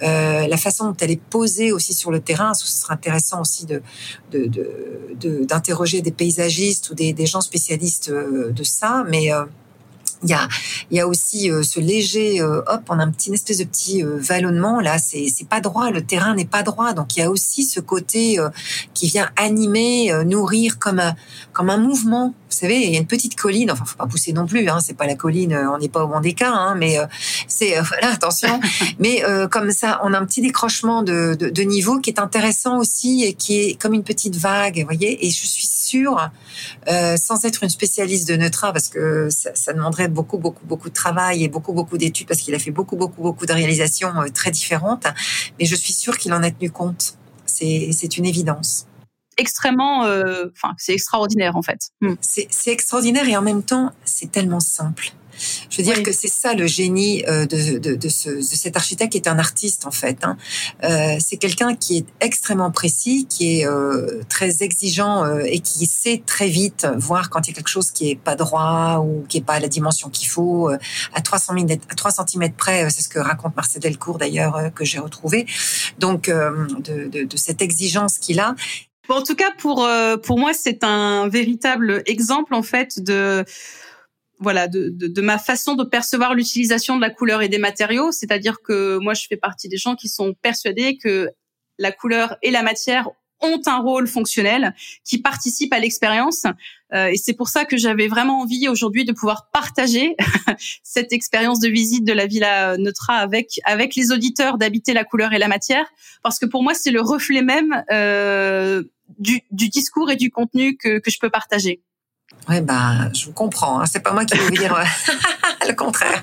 la 0.00 0.56
façon 0.56 0.86
dont 0.86 0.96
elle 1.00 1.10
est 1.10 1.20
posée 1.20 1.70
aussi 1.72 1.92
sur 1.94 2.10
le 2.10 2.20
terrain. 2.20 2.54
Ce 2.54 2.66
sera 2.66 2.94
intéressant 2.94 3.42
aussi 3.42 3.66
d'interroger 4.30 5.98
de, 5.98 6.02
de, 6.02 6.04
des 6.04 6.12
paysagistes 6.12 6.90
ou 6.90 6.94
des, 6.94 7.12
des 7.12 7.26
gens 7.26 7.40
spécialistes 7.40 8.10
de 8.10 8.64
ça, 8.64 9.04
mais 9.08 9.30
il 10.22 10.30
y 10.30 10.34
a, 10.34 10.48
il 10.90 10.96
y 10.96 11.00
a 11.00 11.06
aussi 11.06 11.50
euh, 11.50 11.62
ce 11.62 11.80
léger, 11.80 12.40
euh, 12.40 12.62
hop, 12.66 12.82
on 12.88 12.98
a 12.98 13.02
un 13.02 13.10
petit 13.10 13.28
une 13.28 13.34
espèce 13.34 13.58
de 13.58 13.64
petit 13.64 14.02
euh, 14.02 14.16
vallonnement 14.18 14.80
là. 14.80 14.98
C'est, 14.98 15.26
c'est 15.28 15.48
pas 15.48 15.60
droit, 15.60 15.90
le 15.90 16.02
terrain 16.02 16.34
n'est 16.34 16.44
pas 16.44 16.62
droit, 16.62 16.92
donc 16.92 17.16
il 17.16 17.20
y 17.20 17.22
a 17.22 17.30
aussi 17.30 17.64
ce 17.64 17.80
côté 17.80 18.38
qui 18.94 19.06
vient 19.06 19.30
animer, 19.36 20.12
nourrir 20.24 20.78
comme 20.78 20.98
un, 20.98 21.14
comme 21.52 21.70
un 21.70 21.76
mouvement. 21.76 22.34
Vous 22.50 22.56
savez, 22.56 22.86
il 22.86 22.92
y 22.92 22.96
a 22.96 22.98
une 22.98 23.06
petite 23.06 23.36
colline. 23.36 23.70
Enfin, 23.70 23.84
faut 23.84 23.96
pas 23.96 24.06
pousser 24.06 24.32
non 24.32 24.46
plus. 24.46 24.68
Hein, 24.68 24.78
c'est 24.80 24.96
pas 24.96 25.06
la 25.06 25.14
colline, 25.14 25.54
on 25.72 25.78
n'est 25.78 25.88
pas 25.88 26.04
au 26.04 26.08
Mandéka, 26.08 26.50
hein, 26.50 26.74
mais 26.74 26.96
c'est 27.46 27.80
voilà, 27.80 28.12
attention. 28.12 28.60
mais 28.98 29.22
comme 29.50 29.70
ça, 29.70 30.00
on 30.02 30.12
a 30.14 30.18
un 30.18 30.24
petit 30.24 30.40
décrochement 30.40 31.02
de, 31.02 31.36
de, 31.38 31.50
de, 31.50 31.62
niveau 31.62 32.00
qui 32.00 32.10
est 32.10 32.20
intéressant 32.20 32.78
aussi 32.78 33.24
et 33.24 33.34
qui 33.34 33.60
est 33.60 33.80
comme 33.80 33.94
une 33.94 34.04
petite 34.04 34.36
vague, 34.36 34.78
vous 34.78 34.86
voyez. 34.86 35.26
Et 35.26 35.30
je 35.30 35.46
suis 35.46 35.66
sûre, 35.66 36.30
sans 36.86 37.44
être 37.44 37.62
une 37.62 37.70
spécialiste 37.70 38.28
de 38.28 38.36
Neutra, 38.36 38.72
parce 38.72 38.88
que 38.88 39.28
ça, 39.30 39.50
ça 39.54 39.72
demanderait 39.72 40.07
beaucoup, 40.10 40.38
beaucoup, 40.38 40.66
beaucoup 40.66 40.88
de 40.88 40.94
travail 40.94 41.44
et 41.44 41.48
beaucoup, 41.48 41.72
beaucoup 41.72 41.98
d'études 41.98 42.26
parce 42.26 42.40
qu'il 42.40 42.54
a 42.54 42.58
fait 42.58 42.70
beaucoup, 42.70 42.96
beaucoup, 42.96 43.22
beaucoup 43.22 43.46
de 43.46 43.52
réalisations 43.52 44.12
euh, 44.20 44.28
très 44.32 44.50
différentes. 44.50 45.06
Mais 45.58 45.66
je 45.66 45.74
suis 45.74 45.92
sûre 45.92 46.18
qu'il 46.18 46.32
en 46.32 46.42
a 46.42 46.50
tenu 46.50 46.70
compte. 46.70 47.14
C'est 47.46 48.16
une 48.18 48.26
évidence 48.26 48.87
extrêmement, 49.38 50.04
euh, 50.04 50.46
enfin, 50.56 50.74
c'est 50.76 50.92
extraordinaire 50.92 51.56
en 51.56 51.62
fait. 51.62 51.90
Hmm. 52.00 52.14
C'est 52.20 52.72
extraordinaire 52.72 53.26
et 53.28 53.36
en 53.36 53.42
même 53.42 53.62
temps, 53.62 53.92
c'est 54.04 54.30
tellement 54.30 54.60
simple. 54.60 55.12
Je 55.70 55.78
veux 55.78 55.82
dire 55.82 56.02
que 56.02 56.12
c'est 56.12 56.28
ça 56.28 56.54
le 56.54 56.66
génie 56.66 57.24
euh, 57.26 57.46
de, 57.46 57.78
de, 57.78 57.94
de, 57.94 58.08
ce, 58.08 58.30
de, 58.30 58.40
cet 58.40 58.76
architecte 58.76 59.12
qui 59.12 59.18
est 59.18 59.28
un 59.28 59.38
artiste 59.38 59.86
en 59.86 59.90
fait. 59.90 60.18
Hein. 60.22 60.36
Euh, 60.84 61.16
c'est 61.20 61.36
quelqu'un 61.36 61.74
qui 61.74 61.98
est 61.98 62.06
extrêmement 62.20 62.70
précis, 62.70 63.26
qui 63.28 63.60
est 63.60 63.66
euh, 63.66 64.22
très 64.28 64.62
exigeant 64.62 65.24
euh, 65.24 65.42
et 65.44 65.60
qui 65.60 65.86
sait 65.86 66.22
très 66.24 66.48
vite 66.48 66.86
voir 66.96 67.30
quand 67.30 67.46
il 67.46 67.50
y 67.50 67.52
a 67.52 67.54
quelque 67.54 67.68
chose 67.68 67.90
qui 67.90 68.10
est 68.10 68.16
pas 68.16 68.34
droit 68.34 69.04
ou 69.04 69.24
qui 69.28 69.38
est 69.38 69.42
pas 69.42 69.54
à 69.54 69.60
la 69.60 69.68
dimension 69.68 70.08
qu'il 70.08 70.28
faut. 70.28 70.70
Euh, 70.70 70.78
à 71.14 71.20
300 71.20 71.54
000, 71.54 71.66
à 71.88 71.94
3 71.94 72.10
cm 72.10 72.52
près, 72.52 72.90
c'est 72.90 73.02
ce 73.02 73.08
que 73.08 73.18
raconte 73.18 73.56
Marcel 73.56 73.80
Delcourt 73.80 74.18
d'ailleurs 74.18 74.72
que 74.74 74.84
j'ai 74.84 74.98
retrouvé. 74.98 75.46
Donc 75.98 76.28
de, 76.28 77.08
de, 77.08 77.36
cette 77.36 77.62
exigence 77.62 78.18
qu'il 78.18 78.40
a. 78.40 78.54
Bon, 79.08 79.16
en 79.16 79.22
tout 79.22 79.34
cas, 79.34 79.50
pour 79.58 79.88
pour 80.22 80.38
moi, 80.38 80.52
c'est 80.52 80.84
un 80.84 81.28
véritable 81.28 82.02
exemple 82.06 82.54
en 82.54 82.62
fait 82.62 83.00
de 83.00 83.44
voilà 84.40 84.68
de, 84.68 84.88
de, 84.88 85.08
de, 85.08 85.20
ma 85.20 85.38
façon 85.38 85.74
de 85.74 85.84
percevoir 85.84 86.34
l'utilisation 86.34 86.96
de 86.96 87.00
la 87.00 87.10
couleur 87.10 87.42
et 87.42 87.48
des 87.48 87.58
matériaux, 87.58 88.12
c'est-à-dire 88.12 88.62
que 88.62 88.98
moi 88.98 89.14
je 89.14 89.26
fais 89.28 89.36
partie 89.36 89.68
des 89.68 89.76
gens 89.76 89.96
qui 89.96 90.08
sont 90.08 90.34
persuadés 90.42 90.96
que 90.96 91.30
la 91.78 91.92
couleur 91.92 92.36
et 92.42 92.50
la 92.50 92.62
matière 92.62 93.08
ont 93.40 93.60
un 93.66 93.78
rôle 93.78 94.08
fonctionnel 94.08 94.74
qui 95.04 95.18
participe 95.18 95.72
à 95.72 95.78
l'expérience. 95.78 96.44
Euh, 96.92 97.06
et 97.06 97.16
c'est 97.16 97.34
pour 97.34 97.48
ça 97.48 97.64
que 97.64 97.76
j'avais 97.76 98.08
vraiment 98.08 98.40
envie 98.40 98.68
aujourd'hui 98.68 99.04
de 99.04 99.12
pouvoir 99.12 99.48
partager 99.52 100.16
cette 100.82 101.12
expérience 101.12 101.60
de 101.60 101.68
visite 101.68 102.04
de 102.04 102.12
la 102.12 102.26
Villa 102.26 102.76
Neutra 102.78 103.14
avec 103.14 103.60
avec 103.64 103.94
les 103.94 104.10
auditeurs 104.10 104.58
d'habiter 104.58 104.92
la 104.92 105.04
couleur 105.04 105.32
et 105.32 105.38
la 105.38 105.48
matière. 105.48 105.86
Parce 106.22 106.38
que 106.38 106.46
pour 106.46 106.62
moi 106.62 106.74
c'est 106.74 106.90
le 106.90 107.00
reflet 107.00 107.42
même 107.42 107.84
euh, 107.92 108.82
du, 109.18 109.40
du 109.50 109.68
discours 109.68 110.10
et 110.10 110.16
du 110.16 110.30
contenu 110.30 110.76
que, 110.76 110.98
que 110.98 111.10
je 111.10 111.18
peux 111.18 111.30
partager. 111.30 111.82
Ouais, 112.48 112.60
bah, 112.60 113.12
je 113.14 113.26
vous 113.26 113.32
comprends. 113.32 113.80
Hein. 113.80 113.86
C'est 113.86 114.00
pas 114.00 114.12
moi 114.12 114.24
qui 114.24 114.36
vais 114.36 114.44
vous 114.44 114.50
dire 114.50 114.74
euh, 114.74 114.84
le 115.68 115.74
contraire. 115.74 116.22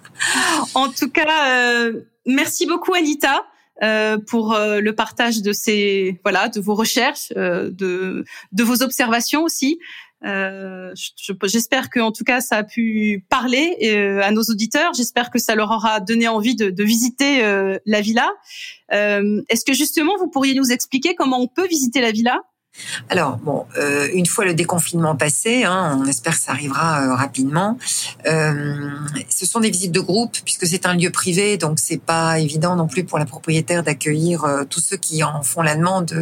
en 0.74 0.88
tout 0.90 1.10
cas, 1.10 1.50
euh, 1.50 2.00
merci 2.26 2.66
beaucoup, 2.66 2.94
Anita. 2.94 3.44
Euh, 3.82 4.18
pour 4.18 4.54
euh, 4.54 4.80
le 4.80 4.94
partage 4.94 5.42
de 5.42 5.52
ces 5.52 6.20
voilà 6.22 6.48
de 6.48 6.60
vos 6.60 6.76
recherches, 6.76 7.32
euh, 7.36 7.70
de 7.72 8.24
de 8.52 8.62
vos 8.62 8.84
observations 8.84 9.42
aussi. 9.42 9.80
J'espère 10.24 11.90
que 11.90 12.00
en 12.00 12.12
tout 12.12 12.24
cas 12.24 12.40
ça 12.40 12.56
a 12.56 12.64
pu 12.64 13.24
parler 13.28 14.20
à 14.22 14.30
nos 14.30 14.42
auditeurs. 14.42 14.92
J'espère 14.94 15.30
que 15.30 15.38
ça 15.38 15.54
leur 15.54 15.70
aura 15.70 16.00
donné 16.00 16.28
envie 16.28 16.56
de, 16.56 16.70
de 16.70 16.84
visiter 16.84 17.42
la 17.86 18.00
villa. 18.00 18.30
Est-ce 18.90 19.64
que 19.64 19.74
justement 19.74 20.16
vous 20.18 20.28
pourriez 20.28 20.54
nous 20.54 20.72
expliquer 20.72 21.14
comment 21.14 21.40
on 21.40 21.48
peut 21.48 21.66
visiter 21.66 22.00
la 22.00 22.10
villa? 22.10 22.40
Alors 23.08 23.36
bon, 23.36 23.66
euh, 23.78 24.08
une 24.12 24.26
fois 24.26 24.44
le 24.44 24.54
déconfinement 24.54 25.14
passé, 25.14 25.64
hein, 25.64 25.98
on 26.00 26.06
espère 26.06 26.34
que 26.34 26.40
ça 26.40 26.52
arrivera 26.52 27.02
euh, 27.02 27.14
rapidement. 27.14 27.78
Euh, 28.26 28.90
ce 29.28 29.46
sont 29.46 29.60
des 29.60 29.70
visites 29.70 29.92
de 29.92 30.00
groupe 30.00 30.36
puisque 30.44 30.66
c'est 30.66 30.86
un 30.86 30.94
lieu 30.94 31.10
privé, 31.10 31.56
donc 31.56 31.78
c'est 31.78 32.00
pas 32.00 32.40
évident 32.40 32.74
non 32.76 32.88
plus 32.88 33.04
pour 33.04 33.18
la 33.18 33.26
propriétaire 33.26 33.82
d'accueillir 33.84 34.44
tous 34.68 34.80
ceux 34.80 34.96
qui 34.96 35.22
en 35.22 35.42
font 35.42 35.62
la 35.62 35.76
demande, 35.76 36.12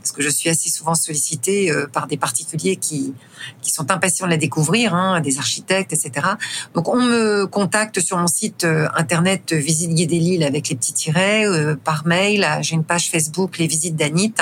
parce 0.00 0.12
que 0.12 0.22
je 0.22 0.28
suis 0.28 0.48
assez 0.48 0.70
souvent 0.70 0.94
sollicitée 0.94 1.72
par 1.92 2.06
des 2.06 2.16
particuliers 2.16 2.76
qui 2.76 3.14
qui 3.60 3.70
sont 3.70 3.90
impatients 3.90 4.26
de 4.26 4.30
la 4.30 4.38
découvrir, 4.38 4.94
hein, 4.94 5.20
des 5.20 5.38
architectes, 5.38 5.92
etc. 5.92 6.26
Donc 6.74 6.88
on 6.88 6.96
me 6.96 7.46
contacte 7.46 8.00
sur 8.00 8.16
mon 8.16 8.26
site 8.26 8.66
internet 8.94 9.52
Visite 9.52 9.90
Guidée 9.90 10.18
Lille 10.18 10.44
avec 10.44 10.68
les 10.68 10.76
petits 10.76 10.94
tirets, 10.94 11.44
par 11.84 12.06
mail. 12.06 12.46
J'ai 12.62 12.74
une 12.74 12.84
page 12.84 13.10
Facebook 13.10 13.58
Les 13.58 13.66
Visites 13.66 13.96
d'Anit, 13.96 14.34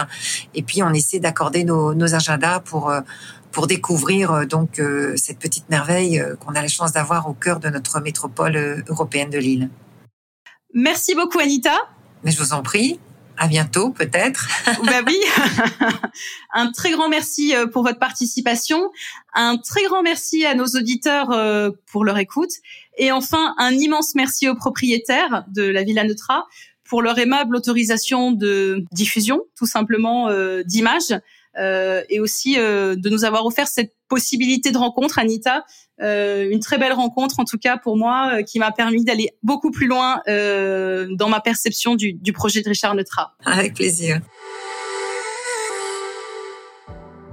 et 0.54 0.62
puis 0.62 0.82
on 0.82 0.92
essaie 0.92 1.18
d'accorder 1.32 1.64
nos, 1.64 1.94
nos, 1.94 2.14
agendas 2.14 2.60
pour 2.60 2.90
euh, 2.90 3.00
pour 3.50 3.66
découvrir 3.66 4.46
donc 4.46 4.80
cette 5.16 5.38
petite 5.38 5.68
merveille 5.68 6.24
qu'on 6.40 6.54
a 6.54 6.62
la 6.62 6.68
chance 6.68 6.92
d'avoir 6.92 7.28
au 7.28 7.34
cœur 7.34 7.60
de 7.60 7.68
notre 7.68 8.00
métropole 8.00 8.82
européenne 8.88 9.28
de 9.28 9.36
Lille. 9.36 9.68
Merci 10.72 11.14
beaucoup 11.14 11.38
Anita. 11.38 11.74
Mais 12.24 12.30
je 12.30 12.38
vous 12.38 12.54
en 12.54 12.62
prie. 12.62 12.98
À 13.38 13.48
bientôt, 13.48 13.90
peut-être. 13.90 14.46
bah 14.84 15.00
oui. 15.06 15.16
un 16.52 16.70
très 16.70 16.92
grand 16.92 17.08
merci 17.08 17.54
euh, 17.54 17.66
pour 17.66 17.82
votre 17.82 17.98
participation. 17.98 18.90
Un 19.34 19.56
très 19.56 19.82
grand 19.84 20.02
merci 20.02 20.44
à 20.44 20.54
nos 20.54 20.66
auditeurs 20.66 21.30
euh, 21.30 21.70
pour 21.90 22.04
leur 22.04 22.18
écoute. 22.18 22.50
Et 22.98 23.10
enfin, 23.10 23.54
un 23.58 23.72
immense 23.72 24.14
merci 24.14 24.48
aux 24.48 24.54
propriétaires 24.54 25.44
de 25.48 25.62
la 25.62 25.82
Villa 25.82 26.04
Neutra 26.04 26.44
pour 26.92 27.00
leur 27.00 27.18
aimable 27.18 27.56
autorisation 27.56 28.32
de 28.32 28.84
diffusion, 28.92 29.40
tout 29.56 29.64
simplement 29.64 30.28
euh, 30.28 30.62
d'images, 30.62 31.18
et 31.56 32.20
aussi 32.20 32.56
de 32.56 33.08
nous 33.10 33.24
avoir 33.24 33.44
offert 33.44 33.68
cette 33.68 33.94
possibilité 34.08 34.72
de 34.72 34.78
rencontre, 34.78 35.18
Anita. 35.18 35.64
une 35.98 36.60
très 36.60 36.78
belle 36.78 36.94
rencontre, 36.94 37.40
en 37.40 37.44
tout 37.44 37.58
cas 37.58 37.76
pour 37.78 37.98
moi, 37.98 38.42
qui 38.42 38.58
m'a 38.58 38.72
permis 38.72 39.04
d'aller 39.04 39.30
beaucoup 39.42 39.70
plus 39.70 39.86
loin 39.86 40.22
dans 40.26 41.28
ma 41.28 41.40
perception 41.40 41.94
du, 41.94 42.14
du 42.14 42.32
projet 42.32 42.62
de 42.62 42.68
Richard 42.70 42.94
Neutra. 42.94 43.34
Avec 43.44 43.74
plaisir. 43.74 44.20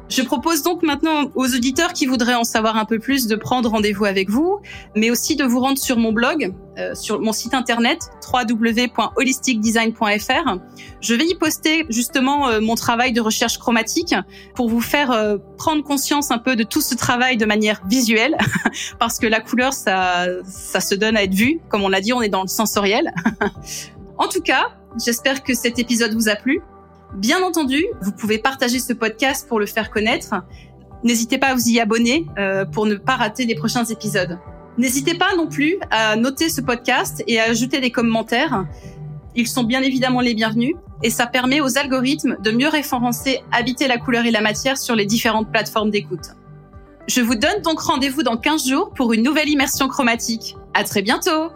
Je 0.10 0.22
propose 0.24 0.64
donc 0.64 0.82
maintenant 0.82 1.30
aux 1.36 1.53
auditeurs 1.53 1.93
qui 1.93 2.07
voudraient 2.07 2.34
en 2.34 2.43
savoir 2.43 2.78
un 2.78 2.86
peu 2.86 2.97
plus 2.97 3.28
de 3.28 3.36
prendre 3.36 3.70
rendez-vous 3.70 4.05
avec 4.05 4.32
vous, 4.32 4.57
mais 4.95 5.12
aussi 5.12 5.36
de 5.36 5.43
vous 5.43 5.60
rendre 5.60 5.78
sur 5.78 5.97
mon 5.97 6.12
blog, 6.12 6.51
euh, 6.80 6.95
sur 6.95 7.22
mon 7.22 7.32
site 7.32 7.53
internet 7.53 8.10
www.holisticdesign.fr. 8.34 10.57
Je 11.01 11.14
vais 11.14 11.28
y 11.28 11.36
poster 11.36 11.86
justement 11.89 12.49
euh, 12.49 12.60
mon 12.60 12.74
travail 12.74 13.14
de 13.14 13.22
recherche 13.22 13.60
chromatique 13.60 14.16
pour 14.55 14.68
vous 14.68 14.82
faire 14.82 15.12
euh, 15.12 15.38
prendre 15.57 15.84
conscience 15.84 16.32
un 16.32 16.39
peu 16.39 16.55
de 16.55 16.64
tout 16.64 16.82
ce 16.82 16.95
travail 16.95 17.38
de 17.38 17.45
manière 17.45 17.84
visuelle, 17.86 18.36
parce 18.99 19.20
que 19.20 19.28
la 19.28 19.41
couleur, 19.41 19.74
ça, 19.74 20.26
ça 20.43 20.80
se 20.80 20.95
donne 20.95 21.18
à 21.18 21.24
être 21.24 21.36
vu. 21.36 21.62
Comme 21.70 21.84
on 21.84 21.89
l'a 21.89 22.01
dit, 22.01 22.14
on 22.14 22.24
est 22.24 22.30
dans 22.30 22.41
le 22.41 22.47
sensoriel. 22.47 23.14
en 24.18 24.28
tout 24.28 24.41
cas, 24.41 24.70
j'espère 25.05 25.43
que 25.43 25.53
cet 25.53 25.78
épisode 25.78 26.16
vous 26.16 26.30
a 26.30 26.36
plu. 26.36 26.64
Bien 27.16 27.41
entendu, 27.43 27.86
vous 28.01 28.12
pouvez 28.12 28.38
partager 28.38 28.80
ce 28.80 28.93
podcast 28.93 29.47
pour 29.47 29.60
le 29.60 29.66
faire 29.66 29.89
connaître. 29.89 30.36
N'hésitez 31.03 31.38
pas 31.38 31.47
à 31.47 31.53
vous 31.55 31.68
y 31.70 31.80
abonner 31.80 32.28
euh, 32.38 32.66
pour 32.66 32.86
ne 32.86 32.95
pas 32.95 33.16
rater 33.16 33.45
les 33.45 33.55
prochains 33.55 33.86
épisodes. 33.86 34.38
N'hésitez 34.78 35.18
pas 35.18 35.36
non 35.36 35.47
plus 35.47 35.78
à 35.91 36.16
noter 36.16 36.49
ce 36.49 36.62
podcast 36.62 37.24
et 37.28 37.39
à 37.39 37.49
ajouter 37.49 37.82
des 37.82 37.91
commentaires. 37.91 38.66
Ils 39.36 39.47
sont 39.47 39.64
bien 39.64 39.82
évidemment 39.82 40.22
les 40.22 40.36
bienvenus 40.36 40.76
et 41.01 41.10
ça 41.10 41.26
permet 41.26 41.62
aux 41.62 41.78
algorithmes 41.78 42.38
de 42.41 42.51
mieux 42.51 42.70
référencer 42.70 43.41
Habiter 43.51 43.88
la 43.88 43.97
couleur 43.97 44.26
et 44.26 44.32
la 44.32 44.41
matière 44.41 44.78
sur 44.78 44.95
les 44.95 45.05
différentes 45.05 45.51
plateformes 45.51 45.89
d'écoute. 45.89 46.36
Je 47.07 47.22
vous 47.22 47.36
donne 47.36 47.62
donc 47.64 47.80
rendez-vous 47.80 48.22
dans 48.22 48.38
15 48.38 48.68
jours 48.68 48.91
pour 48.91 49.14
une 49.14 49.24
nouvelle 49.24 49.49
immersion 49.49 49.88
chromatique. 49.88 50.55
À 50.76 50.84
très 50.84 51.01
bientôt! 51.01 51.49